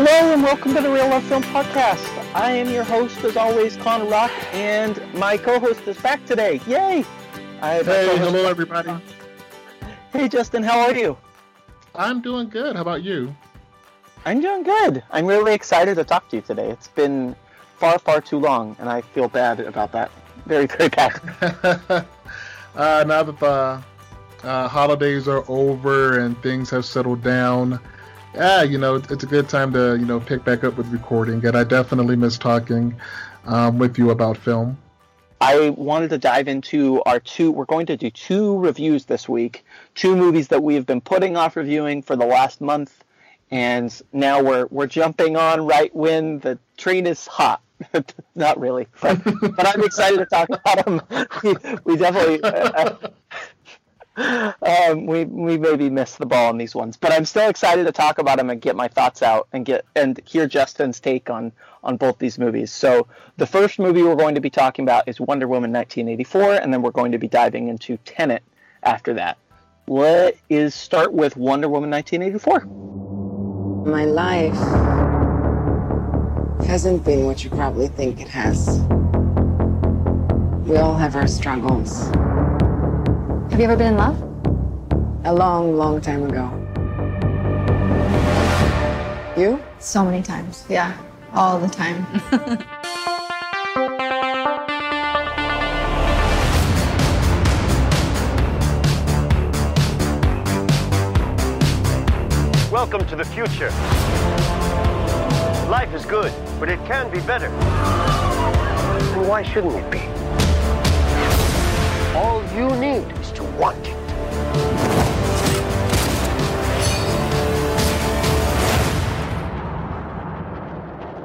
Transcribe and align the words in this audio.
Hello 0.00 0.32
and 0.32 0.44
welcome 0.44 0.76
to 0.76 0.80
the 0.80 0.88
Real 0.88 1.08
Love 1.08 1.24
Film 1.24 1.42
Podcast. 1.42 2.06
I 2.32 2.52
am 2.52 2.70
your 2.70 2.84
host, 2.84 3.18
as 3.24 3.36
always, 3.36 3.76
Connor 3.78 4.04
Rock, 4.04 4.30
and 4.54 5.02
my 5.14 5.36
co-host 5.36 5.88
is 5.88 5.98
back 5.98 6.24
today. 6.24 6.60
Yay! 6.68 7.04
I 7.60 7.82
hey, 7.82 8.16
hello 8.16 8.48
everybody. 8.48 8.92
Hey 10.12 10.28
Justin, 10.28 10.62
how 10.62 10.78
are 10.78 10.94
you? 10.94 11.18
I'm 11.96 12.20
doing 12.20 12.48
good. 12.48 12.76
How 12.76 12.82
about 12.82 13.02
you? 13.02 13.34
I'm 14.24 14.40
doing 14.40 14.62
good. 14.62 15.02
I'm 15.10 15.26
really 15.26 15.52
excited 15.52 15.96
to 15.96 16.04
talk 16.04 16.28
to 16.28 16.36
you 16.36 16.42
today. 16.42 16.70
It's 16.70 16.86
been 16.86 17.34
far, 17.76 17.98
far 17.98 18.20
too 18.20 18.38
long, 18.38 18.76
and 18.78 18.88
I 18.88 19.00
feel 19.00 19.28
bad 19.28 19.58
about 19.58 19.90
that. 19.90 20.12
Very, 20.46 20.66
very 20.66 20.90
bad. 20.90 21.20
uh, 22.76 23.04
now 23.04 23.24
that 23.24 23.40
the 23.40 23.82
uh, 24.44 24.68
holidays 24.68 25.26
are 25.26 25.42
over 25.48 26.20
and 26.20 26.40
things 26.40 26.70
have 26.70 26.84
settled 26.84 27.24
down, 27.24 27.80
yeah, 28.34 28.62
you 28.62 28.78
know, 28.78 28.96
it's 28.96 29.22
a 29.22 29.26
good 29.26 29.48
time 29.48 29.72
to, 29.72 29.96
you 29.96 30.06
know, 30.06 30.20
pick 30.20 30.44
back 30.44 30.64
up 30.64 30.76
with 30.76 30.86
recording. 30.88 31.44
And 31.44 31.56
I 31.56 31.64
definitely 31.64 32.16
miss 32.16 32.38
talking 32.38 32.94
um, 33.44 33.78
with 33.78 33.98
you 33.98 34.10
about 34.10 34.36
film. 34.36 34.76
I 35.40 35.70
wanted 35.70 36.10
to 36.10 36.18
dive 36.18 36.48
into 36.48 37.02
our 37.06 37.20
two. 37.20 37.50
We're 37.52 37.64
going 37.64 37.86
to 37.86 37.96
do 37.96 38.10
two 38.10 38.58
reviews 38.58 39.04
this 39.04 39.28
week, 39.28 39.64
two 39.94 40.16
movies 40.16 40.48
that 40.48 40.62
we 40.62 40.74
have 40.74 40.86
been 40.86 41.00
putting 41.00 41.36
off 41.36 41.56
reviewing 41.56 42.02
for 42.02 42.16
the 42.16 42.26
last 42.26 42.60
month, 42.60 43.04
and 43.50 44.02
now 44.12 44.42
we're 44.42 44.66
we're 44.66 44.88
jumping 44.88 45.36
on 45.36 45.64
right 45.64 45.94
when 45.94 46.40
the 46.40 46.58
train 46.76 47.06
is 47.06 47.26
hot. 47.26 47.62
Not 48.34 48.58
really, 48.58 48.88
but, 49.00 49.22
but 49.22 49.66
I'm 49.66 49.84
excited 49.84 50.18
to 50.18 50.26
talk 50.26 50.48
about 50.48 50.84
them. 50.84 51.00
We, 51.44 51.54
we 51.84 51.96
definitely. 51.96 52.42
Uh, 52.42 52.96
um, 54.18 55.06
we 55.06 55.24
we 55.24 55.58
maybe 55.58 55.88
missed 55.90 56.18
the 56.18 56.26
ball 56.26 56.48
on 56.48 56.58
these 56.58 56.74
ones, 56.74 56.96
but 56.96 57.12
I'm 57.12 57.24
still 57.24 57.48
excited 57.48 57.86
to 57.86 57.92
talk 57.92 58.18
about 58.18 58.38
them 58.38 58.50
and 58.50 58.60
get 58.60 58.74
my 58.74 58.88
thoughts 58.88 59.22
out 59.22 59.46
and 59.52 59.64
get 59.64 59.84
and 59.94 60.20
hear 60.24 60.48
Justin's 60.48 60.98
take 60.98 61.30
on 61.30 61.52
on 61.84 61.96
both 61.96 62.18
these 62.18 62.38
movies. 62.38 62.72
So 62.72 63.06
the 63.36 63.46
first 63.46 63.78
movie 63.78 64.02
we're 64.02 64.16
going 64.16 64.34
to 64.34 64.40
be 64.40 64.50
talking 64.50 64.84
about 64.84 65.06
is 65.06 65.20
Wonder 65.20 65.46
Woman 65.46 65.72
1984, 65.72 66.54
and 66.54 66.74
then 66.74 66.82
we're 66.82 66.90
going 66.90 67.12
to 67.12 67.18
be 67.18 67.28
diving 67.28 67.68
into 67.68 67.96
Tenet 67.98 68.42
after 68.82 69.14
that. 69.14 69.38
Let 69.86 70.36
is 70.48 70.74
start 70.74 71.12
with 71.12 71.36
Wonder 71.36 71.68
Woman 71.68 71.90
1984. 71.90 72.64
My 73.86 74.04
life 74.04 74.54
hasn't 76.66 77.04
been 77.04 77.24
what 77.24 77.44
you 77.44 77.50
probably 77.50 77.88
think 77.88 78.20
it 78.20 78.28
has. 78.28 78.80
We 80.66 80.76
all 80.76 80.96
have 80.96 81.14
our 81.14 81.28
struggles. 81.28 82.10
Have 83.50 83.58
you 83.58 83.64
ever 83.64 83.76
been 83.76 83.94
in 83.94 83.96
love? 83.96 84.20
A 85.24 85.32
long, 85.32 85.76
long 85.76 86.00
time 86.00 86.22
ago. 86.22 86.46
You? 89.36 89.60
So 89.78 90.04
many 90.04 90.22
times. 90.22 90.64
Yeah, 90.68 90.96
all 91.32 91.58
the 91.58 91.66
time. 91.66 92.06
Welcome 102.70 103.06
to 103.08 103.16
the 103.16 103.24
future. 103.24 103.70
Life 105.68 105.92
is 105.94 106.04
good, 106.06 106.32
but 106.60 106.68
it 106.68 106.78
can 106.86 107.10
be 107.10 107.20
better. 107.20 107.48
And 107.48 109.26
why 109.26 109.42
shouldn't 109.42 109.74
it 109.74 109.90
be? 109.90 110.17
All 112.18 112.42
you 112.56 112.68
need 112.80 113.06
is 113.20 113.30
to 113.30 113.44
want 113.44 113.78
it. 113.86 113.94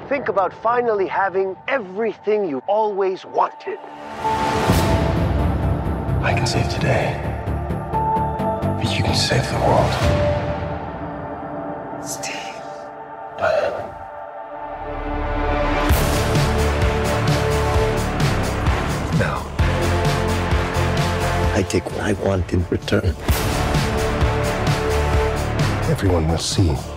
Think 0.07 0.29
about 0.29 0.53
finally 0.53 1.07
having 1.07 1.57
everything 1.67 2.47
you 2.47 2.59
always 2.67 3.25
wanted. 3.25 3.79
I 6.21 6.33
can 6.37 6.45
save 6.45 6.69
today, 6.69 7.19
but 8.79 8.95
you 8.95 9.03
can 9.03 9.15
save 9.15 9.49
the 9.49 9.57
world. 9.65 10.42
I 21.63 21.65
take 21.65 21.89
what 21.91 22.01
I 22.01 22.11
want 22.27 22.51
in 22.51 22.65
return. 22.69 23.15
Everyone 25.89 26.27
will 26.27 26.37
see. 26.37 26.92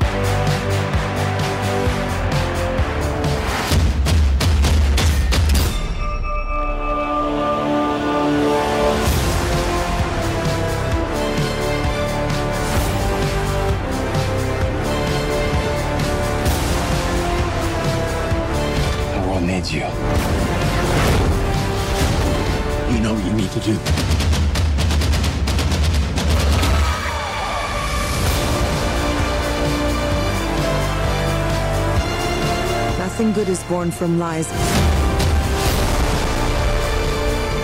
Good 33.47 33.53
is 33.53 33.63
born 33.65 33.91
from 33.91 34.19
lies. 34.19 34.51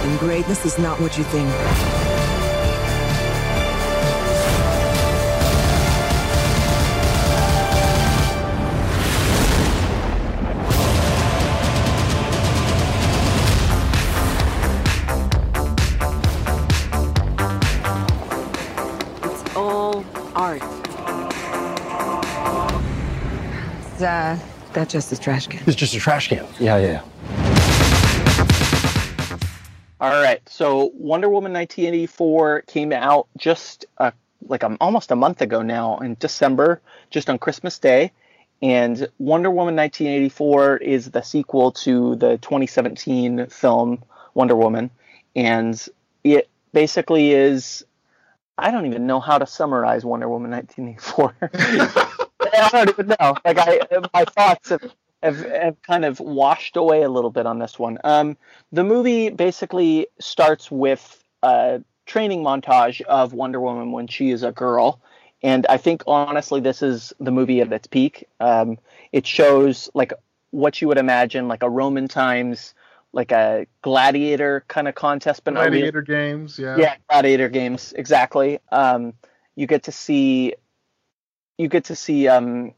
And 0.05 0.19
greatness 0.21 0.65
is 0.65 0.79
not 0.79 1.01
what 1.01 1.19
you 1.19 1.25
think. 1.25 2.12
That's 24.73 24.93
just 24.93 25.13
a 25.13 25.21
trash 25.21 25.47
can. 25.47 25.63
It's 25.67 25.77
just 25.77 25.95
a 25.95 25.99
trash 25.99 26.29
can. 26.29 26.47
Yeah, 26.59 26.79
yeah. 26.79 27.03
All 30.01 30.11
right, 30.11 30.41
so 30.49 30.91
Wonder 30.95 31.29
Woman 31.29 31.53
1984 31.53 32.63
came 32.63 32.93
out 32.93 33.29
just 33.37 33.87
uh, 33.99 34.11
like 34.49 34.65
a, 34.65 34.77
almost 34.81 35.13
a 35.13 35.17
month 35.17 35.41
ago 35.41 35.63
now 35.63 35.99
in 35.99 36.17
December, 36.19 36.81
just 37.11 37.31
on 37.31 37.39
Christmas 37.39 37.79
Day. 37.79 38.11
And 38.61 39.09
Wonder 39.19 39.51
Woman 39.51 39.77
1984 39.77 40.79
is 40.79 41.11
the 41.11 41.23
sequel 41.23 41.73
to 41.73 42.17
the 42.17 42.39
2017 42.39 43.47
film 43.47 44.03
Wonder 44.35 44.57
Woman. 44.57 44.91
And 45.37 45.81
it 46.25 46.49
basically 46.73 47.33
is, 47.33 47.85
I 48.59 48.71
don't 48.71 48.87
even 48.87 49.07
know 49.07 49.21
how 49.21 49.39
to 49.39 49.47
summarize 49.47 50.05
Wonder 50.05 50.29
Woman 50.29 50.51
1984. 50.51 52.09
I 52.61 52.69
don't 52.71 52.89
even 52.89 53.09
know. 53.09 53.37
Like 53.45 53.59
I, 53.59 53.81
my 54.13 54.25
thoughts 54.25 54.69
have, 54.71 54.93
have, 55.23 55.39
have 55.39 55.83
kind 55.83 56.05
of 56.05 56.21
washed 56.21 56.77
away 56.77 57.03
a 57.03 57.09
little 57.09 57.31
bit 57.31 57.47
on 57.47 57.59
this 57.59 57.79
one. 57.79 57.99
Um, 58.05 58.37
the 58.73 58.85
movie 58.85 59.31
basically 59.31 60.07
starts 60.21 60.71
with 60.71 61.23
a 61.43 61.83
training 62.07 62.43
montage 62.43 63.01
of 63.03 63.33
Wonder 63.33 63.61
Woman 63.61 63.93
when 63.93 64.07
she 64.07 64.31
is 64.31 64.43
a 64.43 64.53
girl, 64.53 65.01
and 65.43 65.67
I 65.69 65.77
think 65.77 66.03
honestly 66.07 66.61
this 66.61 66.83
is 66.83 67.13
the 67.21 67.31
movie 67.31 67.61
at 67.61 67.73
its 67.73 67.87
peak. 67.87 68.29
Um, 68.41 68.79
it 69.13 69.27
shows 69.27 69.89
like 69.95 70.13
what 70.51 70.81
you 70.81 70.89
would 70.89 70.99
imagine 70.99 71.49
like 71.49 71.63
a 71.63 71.71
Roman 71.71 72.09
times 72.09 72.75
like 73.13 73.31
a 73.31 73.67
gladiator 73.83 74.65
kind 74.69 74.89
of 74.89 74.95
contest, 74.95 75.45
but 75.45 75.55
gladiator 75.55 76.03
games, 76.03 76.59
yeah, 76.59 76.77
yeah, 76.77 76.97
gladiator 77.09 77.49
games, 77.49 77.93
exactly. 77.97 78.59
Um, 78.71 79.13
you 79.55 79.67
get 79.67 79.85
to 79.85 79.93
see 79.93 80.55
you 81.59 81.69
get 81.69 81.85
to 81.85 81.97
see 81.97 82.29
um, 82.29 82.73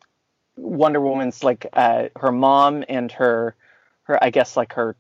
Wonder 0.57 1.01
Woman's 1.01 1.43
like 1.43 1.67
uh, 1.73 2.09
her 2.17 2.33
mom 2.33 2.85
and 2.89 3.11
her 3.13 3.55
her 4.05 4.23
I 4.23 4.31
guess 4.31 4.57
like 4.57 4.75
her 4.75 4.97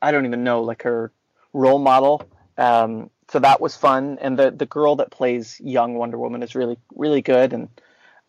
I 0.00 0.12
don't 0.12 0.26
even 0.26 0.44
know 0.44 0.62
like 0.62 0.82
her 0.82 1.12
role 1.52 1.78
model. 1.78 2.22
Um, 2.56 3.10
so 3.28 3.38
that 3.38 3.60
was 3.60 3.76
fun, 3.76 4.18
and 4.20 4.38
the 4.38 4.50
the 4.50 4.66
girl 4.66 4.96
that 4.96 5.10
plays 5.10 5.60
young 5.62 5.94
Wonder 5.94 6.18
Woman 6.18 6.42
is 6.42 6.54
really 6.54 6.78
really 6.94 7.22
good, 7.22 7.52
and 7.52 7.68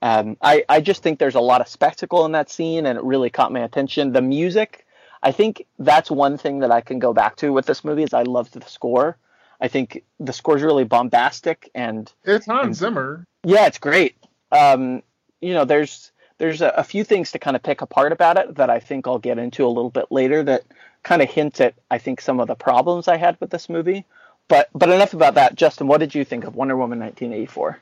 um, 0.02 0.38
I 0.42 0.64
I 0.70 0.82
just 0.82 1.04
think 1.04 1.20
there's 1.20 1.36
a 1.36 1.42
lot 1.42 1.62
of 1.62 1.68
spectacle 1.68 2.26
in 2.26 2.32
that 2.34 2.50
scene, 2.50 2.86
and 2.86 2.98
it 2.98 3.04
really 3.04 3.30
caught 3.30 3.52
my 3.52 3.62
attention. 3.62 4.14
The 4.14 4.22
music, 4.22 4.86
I 5.24 5.32
think 5.32 5.66
that's 5.80 6.12
one 6.12 6.38
thing 6.38 6.60
that 6.60 6.72
I 6.72 6.82
can 6.82 7.00
go 7.00 7.14
back 7.14 7.36
to 7.38 7.52
with 7.52 7.66
this 7.66 7.84
movie 7.84 8.04
is 8.04 8.14
I 8.14 8.24
loved 8.24 8.54
the 8.54 8.68
score. 8.70 9.18
I 9.60 9.68
think 9.68 10.04
the 10.20 10.34
score 10.34 10.58
is 10.58 10.64
really 10.64 10.86
bombastic 10.86 11.70
and 11.76 12.12
it's 12.24 12.48
Hans 12.48 12.66
and, 12.66 12.76
Zimmer. 12.76 13.28
Yeah, 13.44 13.68
it's 13.68 13.78
great. 13.78 14.16
Um, 14.52 15.04
you 15.40 15.54
know, 15.54 15.66
there's 15.66 16.12
there's 16.38 16.62
a, 16.62 16.70
a 16.70 16.84
few 16.84 17.04
things 17.04 17.32
to 17.32 17.40
kind 17.40 17.56
of 17.56 17.64
pick 17.64 17.82
apart 17.82 18.12
about 18.12 18.38
it 18.38 18.56
that 18.56 18.70
I 18.70 18.80
think 18.80 19.08
I'll 19.08 19.20
get 19.20 19.38
into 19.38 19.66
a 19.66 19.70
little 19.70 19.92
bit 19.92 20.12
later 20.12 20.44
that 20.44 20.64
kind 21.04 21.22
of 21.22 21.30
hint 21.30 21.62
at 21.62 21.76
I 21.90 21.98
think 21.98 22.22
some 22.22 22.40
of 22.40 22.48
the 22.48 22.56
problems 22.56 23.08
I 23.08 23.18
had 23.18 23.38
with 23.40 23.50
this 23.50 23.70
movie. 23.70 24.06
But 24.48 24.70
but 24.74 24.90
enough 24.90 25.14
about 25.14 25.36
that. 25.36 25.56
Justin, 25.56 25.88
what 25.88 26.00
did 26.00 26.16
you 26.16 26.26
think 26.26 26.44
of 26.44 26.56
Wonder 26.56 26.76
Woman 26.76 27.00
1984? 27.00 27.80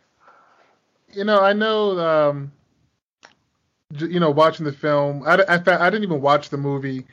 You 1.14 1.24
know, 1.24 1.42
I 1.42 1.54
know. 1.54 2.00
Um, 2.00 2.52
you 3.98 4.20
know, 4.20 4.30
watching 4.30 4.66
the 4.66 4.72
film, 4.72 5.24
I, 5.26 5.36
I, 5.50 5.56
I 5.56 5.90
didn't 5.90 6.04
even 6.04 6.22
watch 6.22 6.50
the 6.50 6.58
movie 6.58 7.06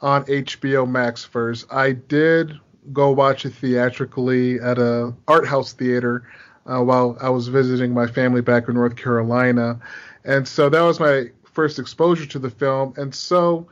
on 0.00 0.24
HBO 0.24 0.88
Max 0.88 1.24
first. 1.24 1.66
I 1.70 1.92
did 1.92 2.58
go 2.92 3.10
watch 3.10 3.44
it 3.44 3.50
theatrically 3.50 4.60
at 4.60 4.78
a 4.78 5.14
art 5.28 5.46
house 5.46 5.72
theater 5.72 6.28
uh, 6.66 6.82
while 6.82 7.16
I 7.20 7.30
was 7.30 7.48
visiting 7.48 7.94
my 7.94 8.06
family 8.06 8.40
back 8.40 8.68
in 8.68 8.74
North 8.74 8.96
Carolina, 8.96 9.80
and 10.24 10.46
so 10.46 10.68
that 10.68 10.80
was 10.82 11.00
my 11.00 11.30
first 11.44 11.78
exposure 11.78 12.26
to 12.26 12.38
the 12.38 12.50
film. 12.50 12.94
And 12.96 13.14
so, 13.14 13.66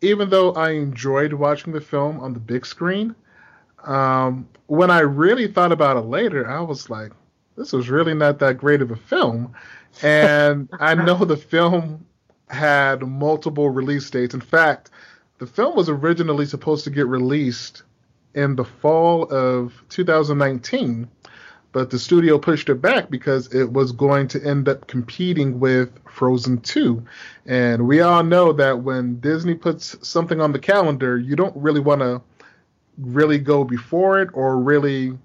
even 0.00 0.30
though 0.30 0.52
I 0.52 0.70
enjoyed 0.70 1.32
watching 1.32 1.72
the 1.72 1.80
film 1.80 2.20
on 2.20 2.32
the 2.32 2.40
big 2.40 2.66
screen, 2.66 3.14
um, 3.84 4.48
when 4.66 4.90
I 4.90 5.00
really 5.00 5.46
thought 5.48 5.72
about 5.72 5.96
it 5.96 6.06
later, 6.06 6.48
I 6.48 6.60
was 6.60 6.88
like, 6.88 7.12
this 7.56 7.72
was 7.72 7.88
really 7.88 8.14
not 8.14 8.38
that 8.40 8.58
great 8.58 8.82
of 8.82 8.90
a 8.90 8.96
film. 8.96 9.54
And 10.02 10.68
I 10.80 10.94
know 10.94 11.24
the 11.24 11.36
film 11.36 12.04
had 12.48 13.02
multiple 13.02 13.70
release 13.70 14.08
dates. 14.10 14.34
In 14.34 14.40
fact, 14.40 14.90
the 15.38 15.46
film 15.46 15.76
was 15.76 15.88
originally 15.88 16.46
supposed 16.46 16.84
to 16.84 16.90
get 16.90 17.06
released 17.06 17.82
in 18.34 18.56
the 18.56 18.64
fall 18.64 19.24
of 19.32 19.72
2019, 19.88 21.08
but 21.74 21.90
the 21.90 21.98
studio 21.98 22.38
pushed 22.38 22.68
it 22.68 22.80
back 22.80 23.10
because 23.10 23.52
it 23.52 23.64
was 23.72 23.90
going 23.90 24.28
to 24.28 24.42
end 24.42 24.68
up 24.68 24.86
competing 24.86 25.58
with 25.58 25.90
Frozen 26.08 26.60
2. 26.60 27.04
And 27.46 27.88
we 27.88 28.00
all 28.00 28.22
know 28.22 28.52
that 28.52 28.78
when 28.78 29.18
Disney 29.18 29.54
puts 29.54 29.96
something 30.06 30.40
on 30.40 30.52
the 30.52 30.60
calendar, 30.60 31.18
you 31.18 31.34
don't 31.34 31.54
really 31.56 31.80
want 31.80 32.00
to 32.00 32.22
really 32.96 33.38
go 33.38 33.64
before 33.64 34.20
it 34.20 34.30
or 34.34 34.56
really 34.56 35.18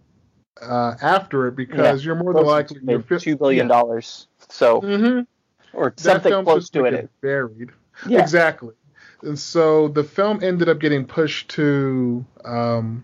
uh, 0.60 0.96
after 1.04 1.48
it 1.48 1.56
because 1.56 2.02
yeah. 2.02 2.08
you're 2.08 2.16
more 2.16 2.34
than 2.34 2.46
likely 2.46 2.80
two 3.20 3.38
billion 3.38 3.68
dollars. 3.68 4.28
Yeah. 4.40 4.46
So 4.50 4.82
mm-hmm. 4.82 5.78
or 5.78 5.94
something 5.98 6.44
close 6.44 6.72
to 6.72 6.86
it. 6.86 7.12
Buried. 7.22 7.70
Yeah. 8.08 8.22
Exactly. 8.24 8.74
And 9.22 9.38
so 9.38 9.88
the 9.88 10.04
film 10.04 10.44
ended 10.44 10.68
up 10.68 10.80
getting 10.80 11.06
pushed 11.06 11.50
to 11.52 12.26
um, 12.44 13.04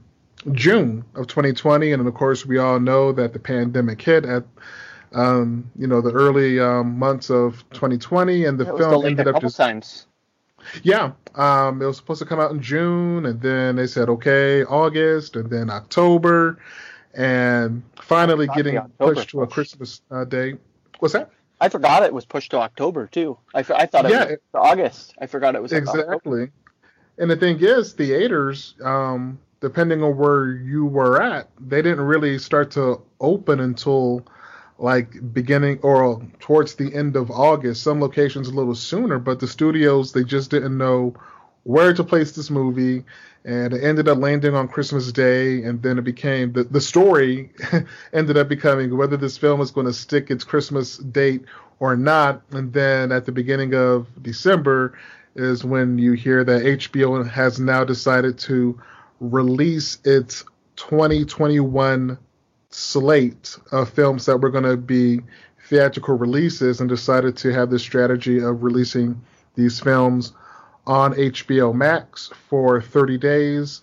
June 0.51 1.03
of 1.15 1.27
2020, 1.27 1.91
and 1.91 2.07
of 2.07 2.13
course 2.13 2.45
we 2.45 2.57
all 2.57 2.79
know 2.79 3.11
that 3.11 3.33
the 3.33 3.39
pandemic 3.39 4.01
hit 4.01 4.25
at 4.25 4.43
um, 5.13 5.69
you 5.75 5.87
know 5.87 6.01
the 6.01 6.11
early 6.11 6.59
um, 6.59 6.97
months 6.99 7.29
of 7.29 7.63
2020, 7.71 8.45
and 8.45 8.59
the 8.59 8.73
it 8.73 8.77
film 8.77 9.05
ended 9.05 9.27
up 9.27 9.41
just 9.41 9.57
times. 9.57 10.07
Yeah, 10.83 11.11
um, 11.35 11.81
it 11.81 11.85
was 11.85 11.97
supposed 11.97 12.19
to 12.19 12.25
come 12.25 12.39
out 12.39 12.51
in 12.51 12.61
June, 12.61 13.25
and 13.25 13.41
then 13.41 13.75
they 13.75 13.87
said 13.87 14.09
okay, 14.09 14.63
August, 14.63 15.35
and 15.35 15.49
then 15.49 15.69
October, 15.69 16.59
and 17.13 17.83
finally 18.01 18.47
getting 18.55 18.79
pushed 18.99 19.29
to 19.29 19.41
a 19.41 19.47
Christmas 19.47 20.01
uh, 20.11 20.25
day. 20.25 20.55
What's 20.99 21.13
that? 21.13 21.29
I 21.61 21.69
forgot 21.69 22.03
it 22.03 22.13
was 22.13 22.25
pushed 22.25 22.51
to 22.51 22.57
October 22.57 23.07
too. 23.07 23.37
I, 23.53 23.59
I 23.59 23.85
thought 23.85 24.05
it 24.05 24.11
yeah, 24.11 24.25
was 24.25 24.37
August. 24.53 25.15
I 25.19 25.27
forgot 25.27 25.55
it 25.55 25.61
was 25.61 25.71
exactly. 25.71 26.51
And 27.17 27.31
the 27.31 27.37
thing 27.37 27.59
is, 27.61 27.93
theaters, 27.93 28.75
um, 28.83 29.39
depending 29.65 30.03
on 30.03 30.15
where 30.15 30.51
you 30.51 30.85
were 30.85 31.19
at, 31.19 31.49
they 31.59 31.81
didn't 31.81 32.05
really 32.05 32.37
start 32.37 32.69
to 32.69 33.01
open 33.19 33.59
until 33.59 34.23
like 34.77 35.33
beginning 35.33 35.79
or 35.81 36.21
towards 36.39 36.75
the 36.75 36.93
end 36.93 37.15
of 37.15 37.31
August. 37.31 37.81
Some 37.81 37.99
locations 37.99 38.47
a 38.47 38.53
little 38.53 38.75
sooner, 38.75 39.17
but 39.17 39.39
the 39.39 39.47
studios 39.47 40.11
they 40.11 40.23
just 40.23 40.51
didn't 40.51 40.77
know 40.77 41.15
where 41.63 41.95
to 41.95 42.03
place 42.03 42.33
this 42.33 42.51
movie 42.51 43.03
and 43.43 43.73
it 43.73 43.83
ended 43.83 44.07
up 44.07 44.19
landing 44.19 44.53
on 44.53 44.67
Christmas 44.67 45.11
Day 45.11 45.63
and 45.63 45.81
then 45.81 45.97
it 45.97 46.03
became 46.03 46.53
the, 46.53 46.65
the 46.65 46.79
story 46.79 47.49
ended 48.13 48.37
up 48.37 48.47
becoming 48.47 48.95
whether 48.95 49.17
this 49.17 49.35
film 49.35 49.61
is 49.61 49.71
going 49.71 49.87
to 49.87 49.93
stick 49.93 50.29
its 50.29 50.43
Christmas 50.43 50.99
date 50.99 51.43
or 51.79 51.95
not 51.95 52.43
and 52.51 52.71
then 52.71 53.11
at 53.11 53.25
the 53.25 53.31
beginning 53.31 53.73
of 53.73 54.05
December 54.21 54.95
is 55.35 55.65
when 55.65 55.97
you 55.97 56.13
hear 56.13 56.43
that 56.43 56.61
HBO 56.61 57.27
has 57.27 57.59
now 57.59 57.83
decided 57.83 58.37
to 58.37 58.79
release 59.29 59.97
its 60.03 60.43
2021 60.77 62.17
slate 62.69 63.57
of 63.71 63.89
films 63.89 64.25
that 64.25 64.37
were 64.37 64.49
going 64.49 64.63
to 64.63 64.77
be 64.77 65.21
theatrical 65.67 66.17
releases 66.17 66.79
and 66.79 66.89
decided 66.89 67.35
to 67.37 67.51
have 67.51 67.69
this 67.69 67.81
strategy 67.81 68.39
of 68.39 68.63
releasing 68.63 69.19
these 69.55 69.79
films 69.79 70.33
on 70.85 71.13
HBO 71.13 71.73
Max 71.73 72.29
for 72.49 72.81
30 72.81 73.17
days 73.17 73.81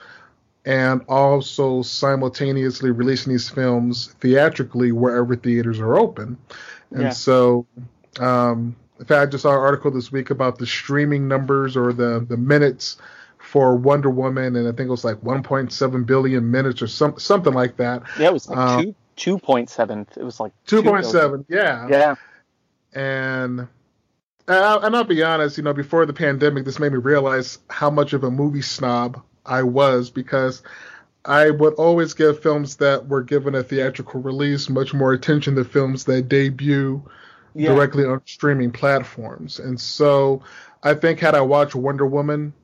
and 0.65 1.03
also 1.09 1.83
simultaneously 1.83 2.91
releasing 2.91 3.33
these 3.33 3.49
films 3.49 4.15
theatrically 4.21 4.93
wherever 4.93 5.35
theaters 5.35 5.81
are 5.81 5.99
open. 5.99 6.39
And 6.93 7.03
yeah. 7.03 7.11
so, 7.11 7.67
um, 8.21 8.77
in 9.01 9.07
fact, 9.07 9.29
I 9.29 9.31
just 9.31 9.43
saw 9.43 9.51
an 9.51 9.59
article 9.59 9.91
this 9.91 10.13
week 10.13 10.31
about 10.31 10.59
the 10.59 10.67
streaming 10.67 11.27
numbers 11.27 11.77
or 11.77 11.93
the, 11.93 12.25
the 12.29 12.37
minutes 12.37 12.99
for 13.53 13.77
Wonder 13.77 14.09
Woman, 14.09 14.57
and 14.57 14.67
I 14.67 14.71
think 14.71 14.89
it 14.89 14.91
was 14.91 15.05
like 15.05 15.19
1.7 15.19 16.07
billion 16.07 16.51
minutes 16.51 16.81
or 16.81 16.87
some, 16.87 17.19
something 17.19 17.53
like 17.53 17.77
that. 17.77 18.03
Yeah, 18.19 18.29
it 18.29 18.33
was 18.33 18.49
like 18.49 18.57
um, 18.57 18.95
two, 19.15 19.37
2.7. 19.37 20.17
It 20.17 20.25
was 20.25 20.41
like 20.41 20.53
2.7, 20.67 21.45
yeah. 21.51 21.87
Yeah. 21.87 22.15
And 22.95 23.69
and 24.49 24.97
I'll 24.97 25.05
be 25.05 25.23
honest, 25.23 25.59
you 25.59 25.65
know, 25.65 25.75
before 25.75 26.07
the 26.07 26.15
pandemic, 26.15 26.65
this 26.65 26.79
made 26.79 26.93
me 26.93 26.99
realize 26.99 27.59
how 27.69 27.91
much 27.91 28.15
of 28.15 28.25
a 28.25 28.31
movie 28.31 28.63
snob 28.63 29.23
I 29.45 29.65
was 29.65 30.09
because 30.09 30.63
I 31.27 31.51
would 31.51 31.75
always 31.75 32.15
give 32.15 32.43
films 32.43 32.77
that 32.77 33.07
were 33.07 33.23
given 33.23 33.55
a 33.55 33.63
theatrical 33.63 34.23
release 34.23 34.71
much 34.71 34.95
more 34.95 35.13
attention 35.13 35.57
than 35.57 35.65
films 35.65 36.07
that 36.07 36.31
debut 36.31 37.03
yeah. 37.55 37.69
directly 37.69 38.07
on 38.07 38.23
streaming 38.25 38.71
platforms. 38.71 39.59
And 39.59 39.79
so 39.79 40.43
I 40.83 40.95
think 40.95 41.21
had 41.21 41.35
I 41.35 41.43
watched 41.43 41.75
Wonder 41.75 42.07
Woman 42.07 42.55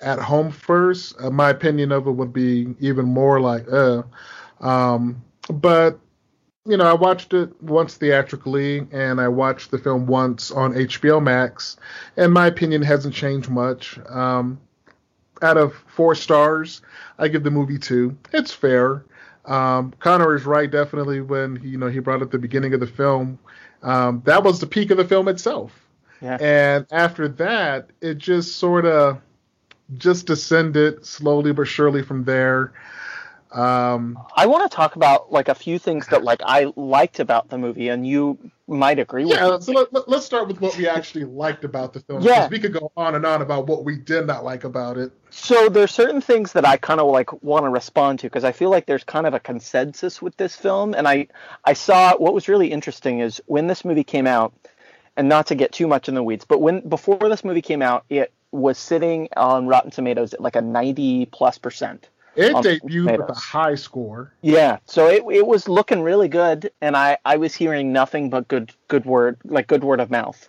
at 0.00 0.18
home 0.18 0.50
first, 0.50 1.14
uh, 1.20 1.30
my 1.30 1.50
opinion 1.50 1.92
of 1.92 2.06
it 2.06 2.12
would 2.12 2.32
be 2.32 2.74
even 2.80 3.06
more 3.06 3.40
like, 3.40 3.66
uh. 3.70 4.02
Um, 4.60 5.22
but 5.50 5.98
you 6.68 6.76
know, 6.76 6.84
I 6.84 6.92
watched 6.92 7.32
it 7.32 7.62
once 7.62 7.94
theatrically, 7.94 8.86
and 8.92 9.20
I 9.20 9.28
watched 9.28 9.70
the 9.70 9.78
film 9.78 10.06
once 10.06 10.50
on 10.50 10.74
HBO 10.74 11.22
Max, 11.22 11.78
and 12.16 12.32
my 12.32 12.46
opinion 12.46 12.82
hasn't 12.82 13.14
changed 13.14 13.48
much. 13.48 13.98
Um, 14.06 14.60
out 15.40 15.56
of 15.56 15.74
four 15.86 16.14
stars, 16.14 16.82
I 17.18 17.28
give 17.28 17.42
the 17.42 17.50
movie 17.50 17.78
two. 17.78 18.16
It's 18.32 18.52
fair. 18.52 19.04
Um, 19.46 19.94
Connor 19.98 20.36
is 20.36 20.44
right, 20.44 20.70
definitely, 20.70 21.22
when 21.22 21.56
he, 21.56 21.68
you 21.68 21.78
know 21.78 21.88
he 21.88 22.00
brought 22.00 22.20
up 22.20 22.30
the 22.30 22.38
beginning 22.38 22.74
of 22.74 22.80
the 22.80 22.86
film. 22.86 23.38
Um, 23.82 24.20
that 24.26 24.44
was 24.44 24.60
the 24.60 24.66
peak 24.66 24.90
of 24.90 24.98
the 24.98 25.06
film 25.06 25.26
itself, 25.28 25.72
yeah. 26.20 26.36
and 26.38 26.86
after 26.90 27.28
that, 27.28 27.88
it 28.02 28.18
just 28.18 28.56
sort 28.56 28.84
of 28.84 29.22
just 29.96 30.26
descended 30.26 31.04
slowly 31.04 31.52
but 31.52 31.66
surely 31.66 32.02
from 32.02 32.24
there. 32.24 32.72
Um, 33.50 34.18
I 34.36 34.46
want 34.46 34.70
to 34.70 34.74
talk 34.74 34.96
about 34.96 35.32
like 35.32 35.48
a 35.48 35.54
few 35.54 35.78
things 35.78 36.06
that 36.08 36.22
like 36.22 36.42
I 36.44 36.70
liked 36.76 37.18
about 37.18 37.48
the 37.48 37.56
movie, 37.56 37.88
and 37.88 38.06
you 38.06 38.38
might 38.66 38.98
agree 38.98 39.24
with. 39.24 39.34
Yeah, 39.34 39.58
so 39.58 39.72
let, 39.90 40.06
us 40.06 40.26
start 40.26 40.48
with 40.48 40.60
what 40.60 40.76
we 40.76 40.86
actually 40.86 41.24
liked 41.24 41.64
about 41.64 41.94
the 41.94 42.00
film. 42.00 42.20
Yeah, 42.20 42.48
we 42.48 42.58
could 42.58 42.74
go 42.74 42.92
on 42.94 43.14
and 43.14 43.24
on 43.24 43.40
about 43.40 43.66
what 43.66 43.84
we 43.84 43.96
did 43.96 44.26
not 44.26 44.44
like 44.44 44.64
about 44.64 44.98
it. 44.98 45.12
So 45.30 45.70
there's 45.70 45.92
certain 45.92 46.20
things 46.20 46.52
that 46.52 46.66
I 46.66 46.76
kind 46.76 47.00
of 47.00 47.10
like 47.10 47.42
want 47.42 47.64
to 47.64 47.70
respond 47.70 48.18
to 48.18 48.26
because 48.26 48.44
I 48.44 48.52
feel 48.52 48.68
like 48.68 48.84
there's 48.84 49.04
kind 49.04 49.26
of 49.26 49.32
a 49.32 49.40
consensus 49.40 50.20
with 50.20 50.36
this 50.36 50.54
film, 50.54 50.92
and 50.92 51.08
I 51.08 51.28
I 51.64 51.72
saw 51.72 52.18
what 52.18 52.34
was 52.34 52.48
really 52.48 52.70
interesting 52.70 53.20
is 53.20 53.40
when 53.46 53.66
this 53.66 53.82
movie 53.82 54.04
came 54.04 54.26
out, 54.26 54.52
and 55.16 55.26
not 55.26 55.46
to 55.46 55.54
get 55.54 55.72
too 55.72 55.86
much 55.86 56.06
in 56.08 56.14
the 56.14 56.22
weeds, 56.22 56.44
but 56.44 56.60
when 56.60 56.86
before 56.86 57.18
this 57.30 57.44
movie 57.44 57.62
came 57.62 57.80
out, 57.80 58.04
it 58.10 58.30
was 58.52 58.78
sitting 58.78 59.28
on 59.36 59.66
Rotten 59.66 59.90
Tomatoes 59.90 60.34
at 60.34 60.40
like 60.40 60.56
a 60.56 60.62
90 60.62 61.26
plus 61.26 61.58
percent 61.58 62.08
it 62.38 62.54
debuted 62.54 63.18
with 63.18 63.28
a 63.28 63.34
high 63.34 63.74
score. 63.74 64.32
Yeah, 64.42 64.78
so 64.86 65.08
it 65.08 65.24
it 65.30 65.46
was 65.46 65.68
looking 65.68 66.02
really 66.02 66.28
good, 66.28 66.70
and 66.80 66.96
I 66.96 67.18
I 67.24 67.36
was 67.36 67.54
hearing 67.54 67.92
nothing 67.92 68.30
but 68.30 68.48
good 68.48 68.72
good 68.86 69.04
word 69.04 69.38
like 69.44 69.66
good 69.66 69.82
word 69.82 70.00
of 70.00 70.10
mouth, 70.10 70.48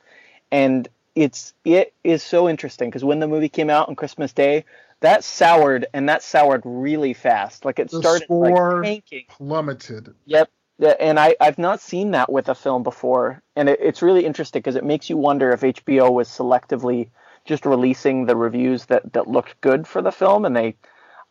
and 0.52 0.88
it's 1.16 1.54
it 1.66 1.94
is 2.04 2.22
so 2.22 2.48
interesting 2.48 2.90
because 2.90 3.04
when 3.04 3.20
the 3.20 3.28
movie 3.28 3.50
came 3.50 3.70
out 3.70 3.90
on 3.90 3.96
Christmas 3.96 4.32
Day, 4.32 4.66
that 5.00 5.24
soured 5.24 5.88
and 5.94 6.08
that 6.10 6.22
soured 6.22 6.62
really 6.64 7.14
fast. 7.14 7.66
Like 7.66 7.80
it 7.80 7.90
the 7.90 8.00
started 8.00 8.26
score 8.26 8.76
like 8.76 8.84
tanking, 8.84 9.26
plummeted. 9.30 10.14
Yep. 10.26 10.52
And 10.98 11.20
I, 11.20 11.36
I've 11.42 11.58
not 11.58 11.82
seen 11.82 12.12
that 12.12 12.32
with 12.32 12.48
a 12.48 12.56
film 12.56 12.84
before. 12.84 13.42
And 13.58 13.68
it, 13.68 13.80
it's 13.82 14.02
really 14.02 14.26
interesting 14.26 14.62
because 14.62 14.78
it 14.78 14.86
makes 14.86 15.10
you 15.10 15.18
wonder 15.18 15.52
if 15.52 15.60
HBO 15.60 16.10
was 16.10 16.30
selectively 16.30 17.10
just 17.46 17.66
releasing 17.66 18.26
the 18.26 18.36
reviews 18.36 18.86
that, 18.86 19.14
that 19.14 19.28
looked 19.28 19.60
good 19.62 19.88
for 19.88 20.02
the 20.02 20.12
film 20.12 20.46
and 20.46 20.56
they 20.56 20.76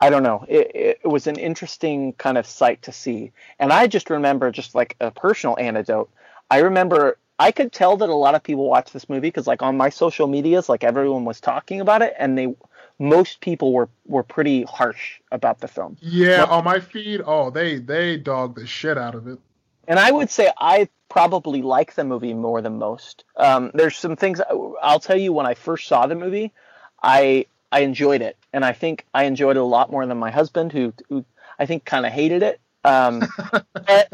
I 0.01 0.11
don't 0.11 0.23
know. 0.23 0.45
It, 0.49 0.99
it, 1.03 1.09
was 1.09 1.27
an 1.27 1.37
interesting 1.37 2.13
kind 2.13 2.39
of 2.39 2.47
sight 2.47 2.83
to 2.83 2.93
see. 2.93 3.33
And 3.59 3.73
I 3.73 3.89
just 3.89 4.11
remember, 4.11 4.53
just 4.53 4.75
like 4.75 4.95
a 5.01 5.11
personal 5.11 5.57
anecdote, 5.59 6.09
I 6.51 6.59
remember 6.59 7.19
I 7.39 7.53
could 7.53 7.73
tell 7.73 7.97
that 7.97 8.09
a 8.09 8.15
lot 8.15 8.35
of 8.35 8.43
people 8.43 8.69
watch 8.69 8.93
this 8.93 9.09
movie 9.09 9.29
because 9.29 9.47
like 9.47 9.63
on 9.63 9.77
my 9.77 9.89
social 9.89 10.27
medias, 10.27 10.69
like 10.69 10.83
everyone 10.83 11.25
was 11.25 11.41
talking 11.41 11.81
about 11.81 12.03
it, 12.03 12.15
and 12.19 12.37
they 12.37 12.55
most 12.99 13.41
people 13.41 13.73
were 13.73 13.89
were 14.07 14.25
pretty 14.25 14.65
harsh 14.65 15.21
about 15.31 15.61
the 15.61 15.69
film. 15.69 15.97
Yeah, 16.01 16.45
on 16.45 16.65
my 16.65 16.81
feed, 16.81 17.23
oh, 17.25 17.51
they 17.51 17.79
they 17.79 18.17
dog 18.17 18.57
the 18.57 18.67
shit 18.67 18.99
out 18.99 19.15
of 19.15 19.29
it. 19.29 19.39
And 19.89 19.99
I 19.99 20.11
would 20.11 20.31
say 20.31 20.53
I 20.59 20.89
probably 21.09 21.63
like 21.63 21.95
the 21.95 22.05
movie 22.05 22.35
more 22.35 22.61
than 22.61 22.79
most. 22.79 23.25
Um, 23.37 23.71
there's 23.75 23.97
some 23.97 24.15
things 24.15 24.41
I'll 24.83 25.01
tell 25.01 25.17
you 25.17 25.33
when 25.33 25.47
I 25.47 25.55
first 25.55 25.89
saw 25.89 26.07
the 26.07 26.15
movie, 26.15 26.53
I 27.03 27.47
I 27.73 27.81
enjoyed 27.81 28.23
it, 28.23 28.37
and 28.53 28.65
I 28.65 28.73
think 28.73 29.05
I 29.15 29.25
enjoyed 29.25 29.57
it 29.57 29.61
a 29.61 29.65
lot 29.65 29.91
more 29.91 30.07
than 30.07 30.19
my 30.19 30.31
husband, 30.31 30.73
who, 30.73 30.93
who 31.09 31.25
I 31.59 31.67
think 31.67 31.85
kind 31.85 32.07
of 32.07 32.13
hated 32.13 32.43
it. 32.43 32.61
Um, 32.85 33.23
but, 33.73 34.13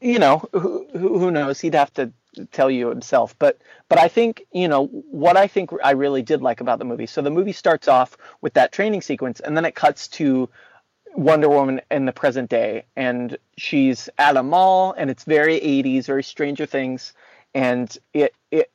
you 0.00 0.18
know, 0.18 0.48
who, 0.52 0.86
who 0.92 1.30
knows? 1.30 1.60
He'd 1.60 1.74
have 1.74 1.92
to 1.94 2.12
tell 2.52 2.70
you 2.70 2.88
himself. 2.88 3.34
But 3.38 3.58
but 3.88 3.98
I 3.98 4.08
think 4.08 4.44
you 4.52 4.68
know 4.68 4.86
what 4.86 5.36
I 5.36 5.46
think 5.46 5.70
I 5.82 5.92
really 5.92 6.22
did 6.22 6.42
like 6.42 6.60
about 6.60 6.78
the 6.78 6.84
movie. 6.84 7.06
So 7.06 7.22
the 7.22 7.30
movie 7.30 7.52
starts 7.52 7.88
off 7.88 8.16
with 8.40 8.54
that 8.54 8.72
training 8.72 9.02
sequence, 9.02 9.40
and 9.40 9.56
then 9.56 9.64
it 9.64 9.74
cuts 9.74 10.08
to 10.08 10.48
Wonder 11.14 11.48
Woman 11.48 11.80
in 11.90 12.04
the 12.04 12.12
present 12.12 12.50
day, 12.50 12.84
and 12.96 13.36
she's 13.56 14.08
at 14.18 14.36
a 14.36 14.42
mall, 14.42 14.94
and 14.96 15.10
it's 15.10 15.24
very 15.24 15.58
80s, 15.60 16.06
very 16.06 16.22
Stranger 16.22 16.66
Things, 16.66 17.12
and 17.54 17.96
it 18.12 18.34
it 18.50 18.70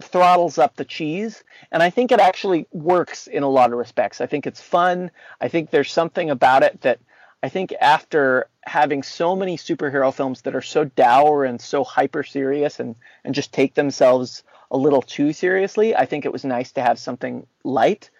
throttles 0.00 0.58
up 0.58 0.76
the 0.76 0.84
cheese 0.84 1.42
and 1.72 1.82
i 1.82 1.88
think 1.88 2.12
it 2.12 2.20
actually 2.20 2.66
works 2.70 3.26
in 3.26 3.42
a 3.42 3.48
lot 3.48 3.72
of 3.72 3.78
respects. 3.78 4.20
I 4.20 4.26
think 4.26 4.46
it's 4.46 4.60
fun. 4.60 5.10
I 5.40 5.48
think 5.48 5.70
there's 5.70 5.90
something 5.90 6.28
about 6.30 6.62
it 6.62 6.80
that 6.82 6.98
i 7.42 7.48
think 7.48 7.72
after 7.80 8.48
having 8.62 9.02
so 9.02 9.36
many 9.36 9.56
superhero 9.56 10.12
films 10.12 10.42
that 10.42 10.54
are 10.54 10.62
so 10.62 10.84
dour 10.84 11.44
and 11.44 11.60
so 11.60 11.84
hyper 11.84 12.22
serious 12.22 12.80
and 12.80 12.94
and 13.24 13.34
just 13.34 13.52
take 13.52 13.74
themselves 13.74 14.42
a 14.70 14.76
little 14.76 15.02
too 15.02 15.32
seriously 15.32 15.94
i 15.94 16.04
think 16.04 16.24
it 16.24 16.32
was 16.32 16.44
nice 16.44 16.72
to 16.72 16.82
have 16.82 16.98
something 16.98 17.46
light 17.64 18.10